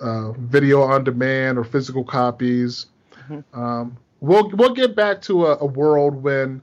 uh, 0.00 0.32
video 0.32 0.82
on 0.82 1.04
demand 1.04 1.58
or 1.58 1.64
physical 1.64 2.04
copies. 2.04 2.86
Mm-hmm. 3.28 3.58
Um, 3.58 3.96
we'll 4.20 4.50
we'll 4.50 4.74
get 4.74 4.94
back 4.94 5.22
to 5.22 5.46
a, 5.46 5.58
a, 5.58 5.66
world 5.66 6.22
when 6.22 6.60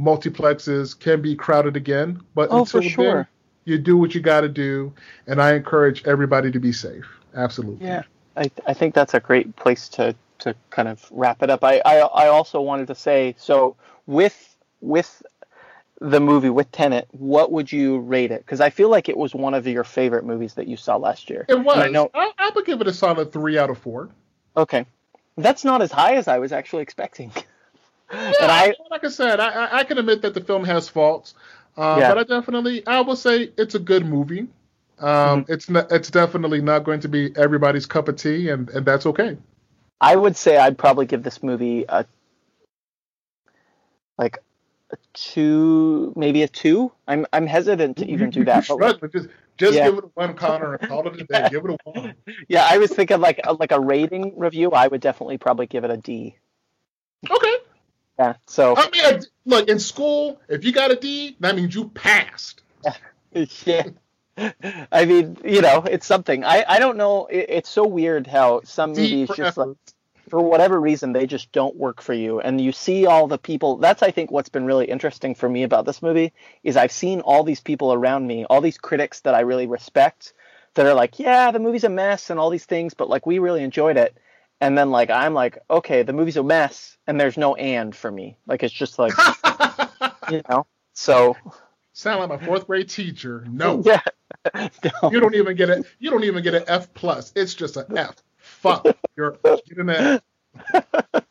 multiplexes 0.00 0.98
can 0.98 1.22
be 1.22 1.34
crowded 1.34 1.76
again, 1.76 2.20
but 2.34 2.48
oh, 2.50 2.60
until 2.60 2.82
sure. 2.82 3.14
then, 3.14 3.26
you 3.64 3.78
do 3.78 3.96
what 3.96 4.14
you 4.14 4.20
got 4.20 4.42
to 4.42 4.48
do, 4.48 4.92
and 5.26 5.40
I 5.40 5.54
encourage 5.54 6.04
everybody 6.04 6.50
to 6.50 6.60
be 6.60 6.72
safe. 6.72 7.06
Absolutely. 7.34 7.86
Yeah, 7.86 8.02
I 8.36 8.50
I 8.66 8.74
think 8.74 8.94
that's 8.94 9.14
a 9.14 9.20
great 9.20 9.56
place 9.56 9.88
to 9.90 10.14
to 10.40 10.54
kind 10.70 10.88
of 10.88 11.04
wrap 11.10 11.42
it 11.42 11.50
up, 11.50 11.64
I, 11.64 11.80
I, 11.84 11.96
I 11.98 12.28
also 12.28 12.60
wanted 12.60 12.88
to 12.88 12.94
say 12.94 13.34
so 13.38 13.76
with 14.06 14.56
with 14.80 15.22
the 16.00 16.20
movie 16.20 16.50
with 16.50 16.70
Tenet, 16.72 17.08
what 17.12 17.50
would 17.52 17.72
you 17.72 17.98
rate 17.98 18.30
it? 18.30 18.44
Because 18.44 18.60
I 18.60 18.68
feel 18.68 18.90
like 18.90 19.08
it 19.08 19.16
was 19.16 19.34
one 19.34 19.54
of 19.54 19.66
your 19.66 19.84
favorite 19.84 20.26
movies 20.26 20.54
that 20.54 20.66
you 20.66 20.76
saw 20.76 20.96
last 20.96 21.30
year. 21.30 21.46
It 21.48 21.58
was. 21.58 21.78
I, 21.78 21.88
know, 21.88 22.10
I, 22.12 22.32
I 22.38 22.50
would 22.54 22.66
give 22.66 22.82
it 22.82 22.86
a 22.86 22.92
solid 22.92 23.32
three 23.32 23.58
out 23.58 23.70
of 23.70 23.78
four. 23.78 24.10
Okay, 24.56 24.84
that's 25.36 25.64
not 25.64 25.80
as 25.80 25.90
high 25.90 26.16
as 26.16 26.28
I 26.28 26.38
was 26.38 26.52
actually 26.52 26.82
expecting. 26.82 27.32
Yeah, 28.08 28.32
and 28.40 28.52
I, 28.52 28.72
like 28.88 29.02
I 29.02 29.08
said, 29.08 29.40
I, 29.40 29.78
I 29.78 29.82
can 29.82 29.98
admit 29.98 30.22
that 30.22 30.32
the 30.32 30.40
film 30.40 30.62
has 30.62 30.88
faults, 30.88 31.34
uh, 31.76 31.96
yeah. 31.98 32.14
but 32.14 32.18
I 32.18 32.22
definitely, 32.22 32.86
I 32.86 33.00
will 33.00 33.16
say 33.16 33.50
it's 33.58 33.74
a 33.74 33.80
good 33.80 34.06
movie. 34.06 34.46
Um, 34.98 35.42
mm-hmm. 35.42 35.52
It's 35.52 35.68
not, 35.68 35.92
it's 35.92 36.10
definitely 36.10 36.60
not 36.62 36.84
going 36.84 37.00
to 37.00 37.08
be 37.08 37.34
everybody's 37.36 37.86
cup 37.86 38.08
of 38.08 38.16
tea, 38.16 38.48
and, 38.48 38.68
and 38.70 38.86
that's 38.86 39.06
okay. 39.06 39.36
I 40.00 40.16
would 40.16 40.36
say 40.36 40.56
I'd 40.56 40.78
probably 40.78 41.06
give 41.06 41.22
this 41.22 41.42
movie 41.42 41.84
a 41.88 42.04
like 44.18 44.38
a 44.90 44.96
two, 45.14 46.12
maybe 46.16 46.42
a 46.42 46.48
two. 46.48 46.92
I'm 47.08 47.26
I'm 47.32 47.46
hesitant 47.46 47.98
to 47.98 48.06
even 48.06 48.30
do 48.30 48.44
that. 48.44 48.66
but, 48.68 49.00
but 49.00 49.12
just 49.12 49.28
just 49.56 49.74
yeah. 49.74 49.86
give 49.86 49.98
it 49.98 50.04
a 50.04 50.08
one 50.14 50.34
Connor 50.34 50.74
and 50.74 50.88
call 50.88 51.06
it 51.08 51.20
a 51.20 51.24
day. 51.24 51.48
Give 51.50 51.64
it 51.64 51.70
a 51.70 51.90
one. 51.90 52.14
Yeah, 52.48 52.66
I 52.68 52.78
was 52.78 52.90
thinking 52.90 53.20
like 53.20 53.40
a, 53.44 53.54
like 53.54 53.72
a 53.72 53.80
rating 53.80 54.38
review. 54.38 54.72
I 54.72 54.86
would 54.86 55.00
definitely 55.00 55.38
probably 55.38 55.66
give 55.66 55.84
it 55.84 55.90
a 55.90 55.96
D. 55.96 56.36
Okay. 57.28 57.56
Yeah. 58.18 58.34
So 58.46 58.74
I 58.76 58.90
mean, 58.90 59.22
look 59.44 59.68
in 59.68 59.78
school, 59.78 60.40
if 60.48 60.64
you 60.64 60.72
got 60.72 60.90
a 60.90 60.96
D, 60.96 61.36
that 61.40 61.56
means 61.56 61.74
you 61.74 61.88
passed. 61.88 62.62
yeah. 63.64 63.88
I 64.36 65.04
mean, 65.06 65.38
you 65.44 65.62
know, 65.62 65.82
it's 65.90 66.06
something. 66.06 66.44
I, 66.44 66.64
I 66.68 66.78
don't 66.78 66.96
know. 66.96 67.26
It, 67.26 67.46
it's 67.48 67.68
so 67.68 67.86
weird 67.86 68.26
how 68.26 68.62
some 68.64 68.90
movies 68.90 69.30
just 69.34 69.56
like, 69.56 69.76
for 70.28 70.40
whatever 70.40 70.80
reason, 70.80 71.12
they 71.12 71.26
just 71.26 71.52
don't 71.52 71.76
work 71.76 72.02
for 72.02 72.12
you. 72.12 72.40
And 72.40 72.60
you 72.60 72.72
see 72.72 73.06
all 73.06 73.28
the 73.28 73.38
people. 73.38 73.76
That's, 73.76 74.02
I 74.02 74.10
think, 74.10 74.30
what's 74.30 74.48
been 74.48 74.64
really 74.66 74.86
interesting 74.86 75.34
for 75.34 75.48
me 75.48 75.62
about 75.62 75.86
this 75.86 76.02
movie 76.02 76.32
is 76.64 76.76
I've 76.76 76.92
seen 76.92 77.20
all 77.20 77.44
these 77.44 77.60
people 77.60 77.92
around 77.92 78.26
me, 78.26 78.44
all 78.44 78.60
these 78.60 78.78
critics 78.78 79.20
that 79.20 79.34
I 79.34 79.40
really 79.40 79.66
respect, 79.66 80.32
that 80.74 80.86
are 80.86 80.94
like, 80.94 81.18
yeah, 81.18 81.50
the 81.50 81.58
movie's 81.58 81.84
a 81.84 81.88
mess 81.88 82.30
and 82.30 82.38
all 82.38 82.50
these 82.50 82.66
things, 82.66 82.94
but 82.94 83.08
like 83.08 83.26
we 83.26 83.38
really 83.38 83.62
enjoyed 83.62 83.96
it. 83.96 84.16
And 84.60 84.76
then 84.76 84.90
like 84.90 85.10
I'm 85.10 85.34
like, 85.34 85.58
okay, 85.68 86.02
the 86.02 86.12
movie's 86.12 86.36
a 86.36 86.42
mess, 86.42 86.96
and 87.06 87.20
there's 87.20 87.36
no 87.36 87.54
and 87.54 87.94
for 87.94 88.10
me. 88.10 88.36
Like 88.46 88.62
it's 88.62 88.72
just 88.74 88.98
like, 88.98 89.12
you 90.30 90.42
know. 90.48 90.66
So 90.94 91.36
sound 91.92 92.20
like 92.20 92.40
my 92.40 92.46
fourth 92.46 92.66
grade 92.66 92.88
teacher. 92.88 93.44
No. 93.48 93.82
Yeah. 93.84 94.00
You 95.10 95.20
don't 95.20 95.34
even 95.34 95.56
get 95.56 95.70
it. 95.70 95.86
You 95.98 96.10
don't 96.10 96.24
even 96.24 96.42
get 96.42 96.54
an 96.54 96.64
F 96.66 96.92
plus. 96.94 97.32
It's 97.36 97.54
just 97.54 97.76
an 97.76 97.96
F. 97.96 98.16
Fuck. 98.38 98.86
You're 99.16 99.38
getting 99.42 99.86
that. 99.86 100.22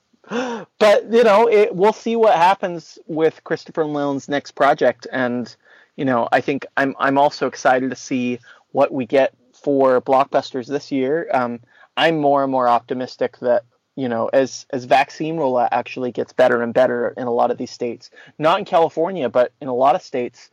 but 0.79 1.11
you 1.11 1.23
know, 1.23 1.47
it, 1.47 1.75
we'll 1.75 1.93
see 1.93 2.15
what 2.15 2.35
happens 2.35 2.99
with 3.07 3.43
Christopher 3.43 3.83
Nolan's 3.83 4.29
next 4.29 4.51
project, 4.51 5.07
and 5.11 5.55
you 5.95 6.05
know, 6.05 6.27
I 6.31 6.41
think 6.41 6.65
I'm 6.77 6.95
I'm 6.99 7.17
also 7.17 7.47
excited 7.47 7.89
to 7.89 7.95
see 7.95 8.39
what 8.71 8.91
we 8.91 9.05
get 9.05 9.33
for 9.53 10.01
blockbusters 10.01 10.67
this 10.67 10.91
year. 10.91 11.29
Um, 11.33 11.59
I'm 11.97 12.17
more 12.17 12.43
and 12.43 12.51
more 12.51 12.67
optimistic 12.67 13.37
that 13.39 13.63
you 13.95 14.09
know 14.09 14.29
as 14.33 14.65
as 14.71 14.85
vaccine 14.85 15.37
rollout 15.37 15.69
actually 15.71 16.11
gets 16.11 16.33
better 16.33 16.61
and 16.61 16.73
better 16.73 17.13
in 17.17 17.27
a 17.27 17.33
lot 17.33 17.51
of 17.51 17.57
these 17.57 17.71
states, 17.71 18.09
not 18.37 18.59
in 18.59 18.65
California, 18.65 19.29
but 19.29 19.53
in 19.61 19.67
a 19.67 19.75
lot 19.75 19.95
of 19.95 20.01
states, 20.01 20.49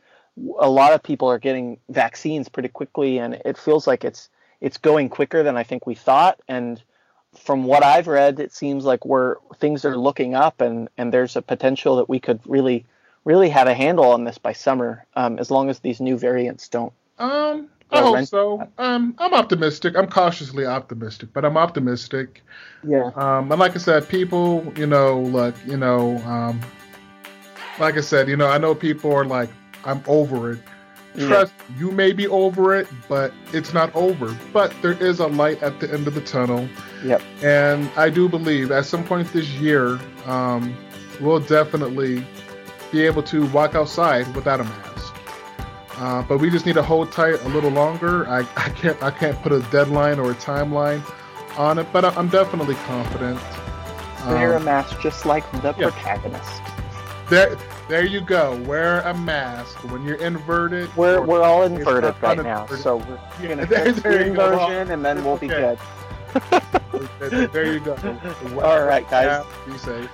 a 0.59 0.69
lot 0.69 0.93
of 0.93 1.03
people 1.03 1.29
are 1.29 1.39
getting 1.39 1.77
vaccines 1.89 2.49
pretty 2.49 2.69
quickly, 2.69 3.19
and 3.19 3.35
it 3.45 3.57
feels 3.57 3.87
like 3.87 4.03
it's 4.03 4.29
it's 4.61 4.77
going 4.77 5.09
quicker 5.09 5.43
than 5.43 5.57
I 5.57 5.63
think 5.63 5.85
we 5.85 5.95
thought. 5.95 6.39
And 6.47 6.81
from 7.37 7.65
what 7.65 7.83
I've 7.83 8.07
read, 8.07 8.39
it 8.39 8.53
seems 8.53 8.85
like 8.85 9.05
we're 9.05 9.35
things 9.57 9.85
are 9.85 9.97
looking 9.97 10.35
up, 10.35 10.61
and 10.61 10.89
and 10.97 11.13
there's 11.13 11.35
a 11.35 11.41
potential 11.41 11.97
that 11.97 12.09
we 12.09 12.19
could 12.19 12.39
really 12.45 12.85
really 13.25 13.49
have 13.49 13.67
a 13.67 13.73
handle 13.73 14.05
on 14.05 14.23
this 14.23 14.37
by 14.37 14.53
summer, 14.53 15.05
um, 15.15 15.39
as 15.39 15.49
long 15.49 15.69
as 15.69 15.79
these 15.79 16.01
new 16.01 16.17
variants 16.17 16.67
don't. 16.67 16.93
Um, 17.19 17.69
I 17.91 18.01
hope 18.01 18.25
so. 18.25 18.67
Um, 18.77 19.15
I'm 19.17 19.33
optimistic. 19.33 19.95
I'm 19.95 20.07
cautiously 20.07 20.65
optimistic, 20.65 21.29
but 21.31 21.45
I'm 21.45 21.57
optimistic. 21.57 22.41
Yeah. 22.83 23.11
Um, 23.15 23.51
and 23.51 23.59
like 23.59 23.75
I 23.75 23.79
said, 23.79 24.09
people, 24.09 24.71
you 24.75 24.87
know, 24.87 25.19
like 25.19 25.55
you 25.65 25.77
know, 25.77 26.17
um, 26.19 26.59
like 27.79 27.97
I 27.97 28.01
said, 28.01 28.27
you 28.27 28.35
know, 28.35 28.47
I 28.47 28.57
know 28.57 28.73
people 28.73 29.13
are 29.13 29.25
like, 29.25 29.49
I'm 29.85 30.03
over 30.07 30.51
it. 30.51 30.59
Trust 31.17 31.53
yeah. 31.69 31.79
you 31.79 31.91
may 31.91 32.11
be 32.11 32.27
over 32.27 32.75
it, 32.75 32.87
but 33.07 33.31
it's 33.51 33.71
not 33.71 33.93
over. 33.95 34.35
But 34.51 34.73
there 34.81 34.93
is 34.93 35.19
a 35.19 35.27
light 35.27 35.61
at 35.61 35.79
the 35.79 35.93
end 35.93 36.07
of 36.07 36.15
the 36.15 36.21
tunnel. 36.21 36.67
Yep. 37.05 37.21
And 37.43 37.89
I 37.95 38.09
do 38.09 38.27
believe 38.27 38.71
at 38.71 38.85
some 38.85 39.03
point 39.03 39.31
this 39.31 39.47
year, 39.49 39.99
um, 40.25 40.75
we'll 41.21 41.39
definitely 41.39 42.25
be 42.91 43.01
able 43.01 43.21
to 43.23 43.45
walk 43.51 43.75
outside 43.75 44.33
without 44.35 44.59
a 44.59 44.63
mask. 44.63 45.15
Uh, 45.97 46.23
but 46.23 46.39
we 46.39 46.49
just 46.49 46.65
need 46.65 46.73
to 46.73 46.83
hold 46.83 47.11
tight 47.11 47.39
a 47.43 47.49
little 47.49 47.69
longer. 47.69 48.27
I, 48.27 48.39
I 48.39 48.69
can't 48.69 49.01
I 49.03 49.11
can't 49.11 49.39
put 49.43 49.51
a 49.51 49.59
deadline 49.69 50.19
or 50.19 50.31
a 50.31 50.35
timeline 50.35 51.03
on 51.57 51.77
it, 51.77 51.87
but 51.93 52.05
I'm 52.05 52.29
definitely 52.29 52.75
confident. 52.75 53.39
Wear 54.27 54.55
um, 54.55 54.63
a 54.63 54.65
mask 54.65 54.99
just 55.01 55.25
like 55.25 55.49
the 55.61 55.75
yeah. 55.77 55.91
protagonist. 55.91 56.61
There, 57.29 57.55
there 57.87 58.05
you 58.05 58.21
go. 58.21 58.55
Wear 58.63 59.01
a 59.01 59.13
mask 59.13 59.83
when 59.91 60.05
you're 60.05 60.17
inverted. 60.17 60.95
We're 60.95 61.21
we're 61.21 61.43
all 61.43 61.63
inverted 61.63 62.15
right 62.21 62.41
now, 62.41 62.65
so 62.67 62.97
we're 62.97 63.47
gonna 63.47 63.65
there, 63.65 63.91
there 63.91 64.17
the 64.19 64.25
inversion, 64.27 64.91
and 64.91 65.03
then 65.03 65.23
we'll 65.23 65.37
be 65.37 65.47
good. 65.47 65.77
there 67.19 67.73
you 67.73 67.79
go. 67.79 67.95
all 68.63 68.83
right, 68.85 69.07
guys. 69.09 69.45
Be 69.65 69.77
safe. 69.77 70.09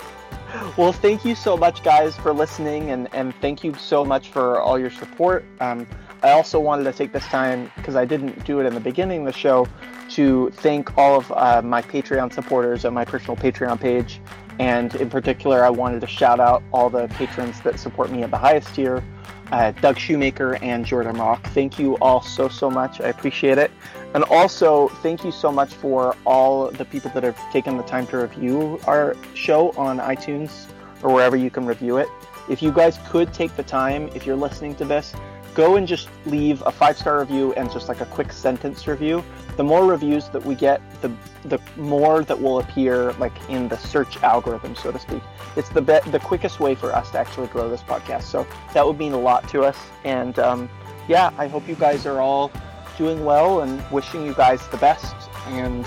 Well, 0.77 0.91
thank 0.91 1.23
you 1.23 1.35
so 1.35 1.55
much, 1.55 1.83
guys, 1.83 2.15
for 2.15 2.33
listening, 2.33 2.89
and 2.91 3.07
and 3.13 3.35
thank 3.35 3.63
you 3.63 3.73
so 3.75 4.03
much 4.03 4.29
for 4.29 4.59
all 4.59 4.79
your 4.79 4.91
support. 4.91 5.45
Um, 5.59 5.85
I 6.21 6.31
also 6.31 6.59
wanted 6.59 6.83
to 6.83 6.93
take 6.93 7.13
this 7.13 7.25
time 7.25 7.71
because 7.77 7.95
I 7.95 8.05
didn't 8.05 8.43
do 8.45 8.59
it 8.59 8.65
in 8.65 8.73
the 8.73 8.79
beginning 8.79 9.21
of 9.21 9.25
the 9.27 9.39
show 9.39 9.67
to 10.09 10.49
thank 10.55 10.97
all 10.97 11.17
of 11.17 11.31
uh, 11.31 11.61
my 11.63 11.81
Patreon 11.81 12.33
supporters 12.33 12.83
on 12.83 12.93
my 12.93 13.05
personal 13.05 13.37
Patreon 13.37 13.79
page. 13.79 14.19
And 14.59 14.93
in 14.95 15.09
particular, 15.09 15.63
I 15.63 15.69
wanted 15.69 16.01
to 16.01 16.07
shout 16.07 16.39
out 16.39 16.61
all 16.71 16.89
the 16.89 17.07
patrons 17.07 17.61
that 17.61 17.79
support 17.79 18.11
me 18.11 18.23
at 18.23 18.29
the 18.29 18.37
highest 18.37 18.75
tier 18.75 19.03
uh, 19.51 19.71
Doug 19.71 19.97
Shoemaker 19.97 20.57
and 20.61 20.85
Jordan 20.85 21.17
Rock. 21.17 21.43
Thank 21.47 21.79
you 21.79 21.97
all 21.97 22.21
so, 22.21 22.47
so 22.49 22.69
much. 22.69 23.01
I 23.01 23.07
appreciate 23.07 23.57
it. 23.57 23.71
And 24.13 24.23
also, 24.25 24.89
thank 25.01 25.23
you 25.23 25.31
so 25.31 25.51
much 25.51 25.73
for 25.73 26.15
all 26.25 26.69
the 26.71 26.85
people 26.85 27.11
that 27.11 27.23
have 27.23 27.37
taken 27.51 27.77
the 27.77 27.83
time 27.83 28.05
to 28.07 28.17
review 28.17 28.79
our 28.85 29.15
show 29.33 29.71
on 29.71 29.99
iTunes. 29.99 30.67
or 31.01 31.13
wherever 31.13 31.37
you 31.37 31.49
can 31.49 31.65
review 31.65 31.97
it. 31.97 32.09
If 32.49 32.61
you 32.61 32.71
guys 32.71 32.99
could 33.07 33.33
take 33.33 33.55
the 33.55 33.63
time, 33.63 34.09
if 34.15 34.25
you're 34.25 34.35
listening 34.35 34.75
to 34.75 34.85
this, 34.85 35.13
go 35.53 35.75
and 35.75 35.87
just 35.87 36.09
leave 36.25 36.61
a 36.65 36.71
five 36.71 36.97
star 36.97 37.19
review 37.19 37.53
and 37.53 37.71
just 37.71 37.87
like 37.87 38.01
a 38.01 38.05
quick 38.05 38.31
sentence 38.31 38.87
review. 38.87 39.23
The 39.57 39.63
more 39.63 39.85
reviews 39.85 40.29
that 40.29 40.45
we 40.45 40.55
get, 40.55 40.81
the 41.01 41.11
the 41.45 41.59
more 41.77 42.23
that 42.23 42.39
will 42.41 42.59
appear 42.59 43.13
like 43.13 43.33
in 43.49 43.67
the 43.67 43.77
search 43.77 44.21
algorithm, 44.23 44.75
so 44.75 44.91
to 44.91 44.99
speak. 44.99 45.21
It's 45.55 45.69
the 45.69 45.81
be- 45.81 46.11
the 46.11 46.19
quickest 46.19 46.59
way 46.59 46.75
for 46.75 46.93
us 46.93 47.11
to 47.11 47.19
actually 47.19 47.47
grow 47.47 47.69
this 47.69 47.81
podcast. 47.81 48.23
So 48.23 48.45
that 48.73 48.85
would 48.85 48.97
mean 48.97 49.13
a 49.13 49.19
lot 49.19 49.47
to 49.49 49.63
us. 49.63 49.77
And 50.03 50.37
um, 50.39 50.69
yeah, 51.07 51.31
I 51.37 51.47
hope 51.47 51.67
you 51.67 51.75
guys 51.75 52.05
are 52.05 52.19
all 52.19 52.51
doing 52.97 53.25
well 53.25 53.61
and 53.61 53.83
wishing 53.91 54.25
you 54.25 54.33
guys 54.33 54.65
the 54.67 54.77
best. 54.77 55.15
And 55.47 55.85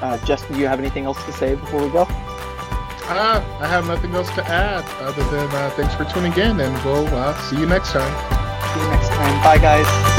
uh, 0.00 0.18
Justin, 0.24 0.54
do 0.54 0.60
you 0.60 0.66
have 0.66 0.80
anything 0.80 1.04
else 1.04 1.22
to 1.24 1.32
say 1.32 1.54
before 1.54 1.82
we 1.82 1.90
go? 1.90 2.06
Uh, 3.04 3.44
I 3.60 3.66
have 3.66 3.86
nothing 3.86 4.14
else 4.14 4.30
to 4.36 4.44
add 4.46 4.84
other 5.02 5.24
than 5.24 5.48
uh, 5.54 5.70
thanks 5.76 5.94
for 5.94 6.04
tuning 6.04 6.32
in, 6.32 6.60
and 6.60 6.84
we'll 6.84 7.06
uh, 7.08 7.38
see 7.48 7.58
you 7.58 7.66
next 7.66 7.92
time. 7.92 8.41
See 8.72 8.80
you 8.80 8.88
next 8.88 9.08
time. 9.08 9.42
Bye, 9.42 9.58
guys. 9.58 10.12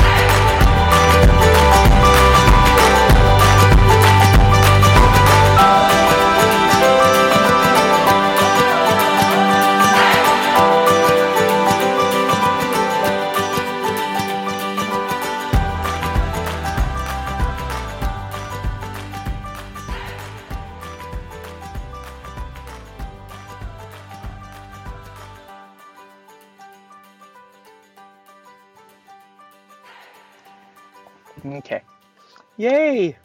Yay! 32.63 33.17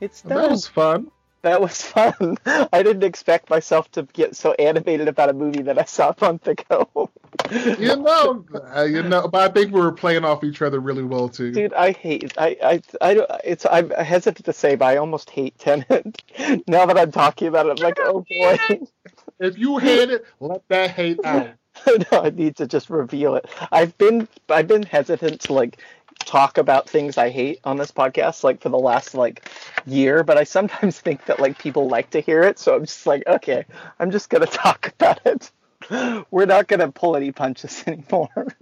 It's 0.00 0.20
done. 0.20 0.36
That 0.36 0.50
was 0.50 0.66
fun. 0.66 1.10
That 1.40 1.62
was 1.62 1.80
fun. 1.80 2.36
I 2.46 2.82
didn't 2.82 3.04
expect 3.04 3.48
myself 3.48 3.90
to 3.92 4.02
get 4.02 4.36
so 4.36 4.52
animated 4.58 5.08
about 5.08 5.30
a 5.30 5.32
movie 5.32 5.62
that 5.62 5.78
I 5.78 5.84
saw 5.84 6.10
a 6.10 6.16
month 6.20 6.46
ago. 6.46 7.10
You 7.50 7.96
know, 7.96 8.44
uh, 8.76 8.82
you 8.82 9.02
know, 9.02 9.28
but 9.28 9.50
I 9.50 9.52
think 9.52 9.72
we 9.72 9.80
were 9.80 9.92
playing 9.92 10.24
off 10.26 10.44
each 10.44 10.60
other 10.60 10.78
really 10.78 11.02
well 11.04 11.30
too. 11.30 11.52
Dude, 11.52 11.72
I 11.72 11.92
hate. 11.92 12.34
I, 12.36 12.56
I, 12.62 12.82
I 13.00 13.14
don't. 13.14 13.30
It's. 13.42 13.64
I'm 13.64 13.88
hesitant 13.90 14.44
to 14.44 14.52
say, 14.52 14.76
but 14.76 14.84
I 14.84 14.98
almost 14.98 15.30
hate 15.30 15.58
Tenet. 15.58 16.22
now 16.66 16.84
that 16.84 16.98
I'm 16.98 17.12
talking 17.12 17.48
about 17.48 17.66
it, 17.66 17.80
I'm 17.80 17.82
like, 17.82 17.98
oh 17.98 18.26
boy. 18.28 18.58
If 19.40 19.56
you 19.56 19.78
hate 19.78 20.10
it, 20.10 20.26
let 20.38 20.68
that 20.68 20.90
hate 20.90 21.18
out. 21.24 21.48
no, 21.86 22.20
I 22.20 22.28
need 22.28 22.56
to 22.56 22.66
just 22.66 22.90
reveal 22.90 23.36
it. 23.36 23.46
I've 23.72 23.96
been. 23.96 24.28
I've 24.50 24.68
been 24.68 24.82
hesitant 24.82 25.40
to 25.42 25.54
like 25.54 25.78
talk 26.24 26.58
about 26.58 26.88
things 26.88 27.18
I 27.18 27.30
hate 27.30 27.60
on 27.64 27.76
this 27.76 27.90
podcast, 27.90 28.44
like 28.44 28.60
for 28.60 28.68
the 28.68 28.78
last 28.78 29.14
like 29.14 29.48
year. 29.86 30.24
But 30.24 30.38
I 30.38 30.44
sometimes 30.44 30.98
think 31.00 31.26
that 31.26 31.40
like 31.40 31.58
people 31.58 31.88
like 31.88 32.10
to 32.10 32.20
hear 32.20 32.42
it, 32.42 32.58
so 32.58 32.74
I'm 32.76 32.84
just 32.84 33.06
like, 33.06 33.24
okay, 33.26 33.64
I'm 33.98 34.10
just 34.10 34.30
gonna 34.30 34.46
talk 34.64 34.88
about 34.88 35.20
it. 35.26 35.50
We're 36.30 36.46
not 36.46 36.68
gonna 36.68 36.92
pull 36.92 37.16
any 37.16 37.32
punches 37.32 37.84
anymore. 37.86 38.54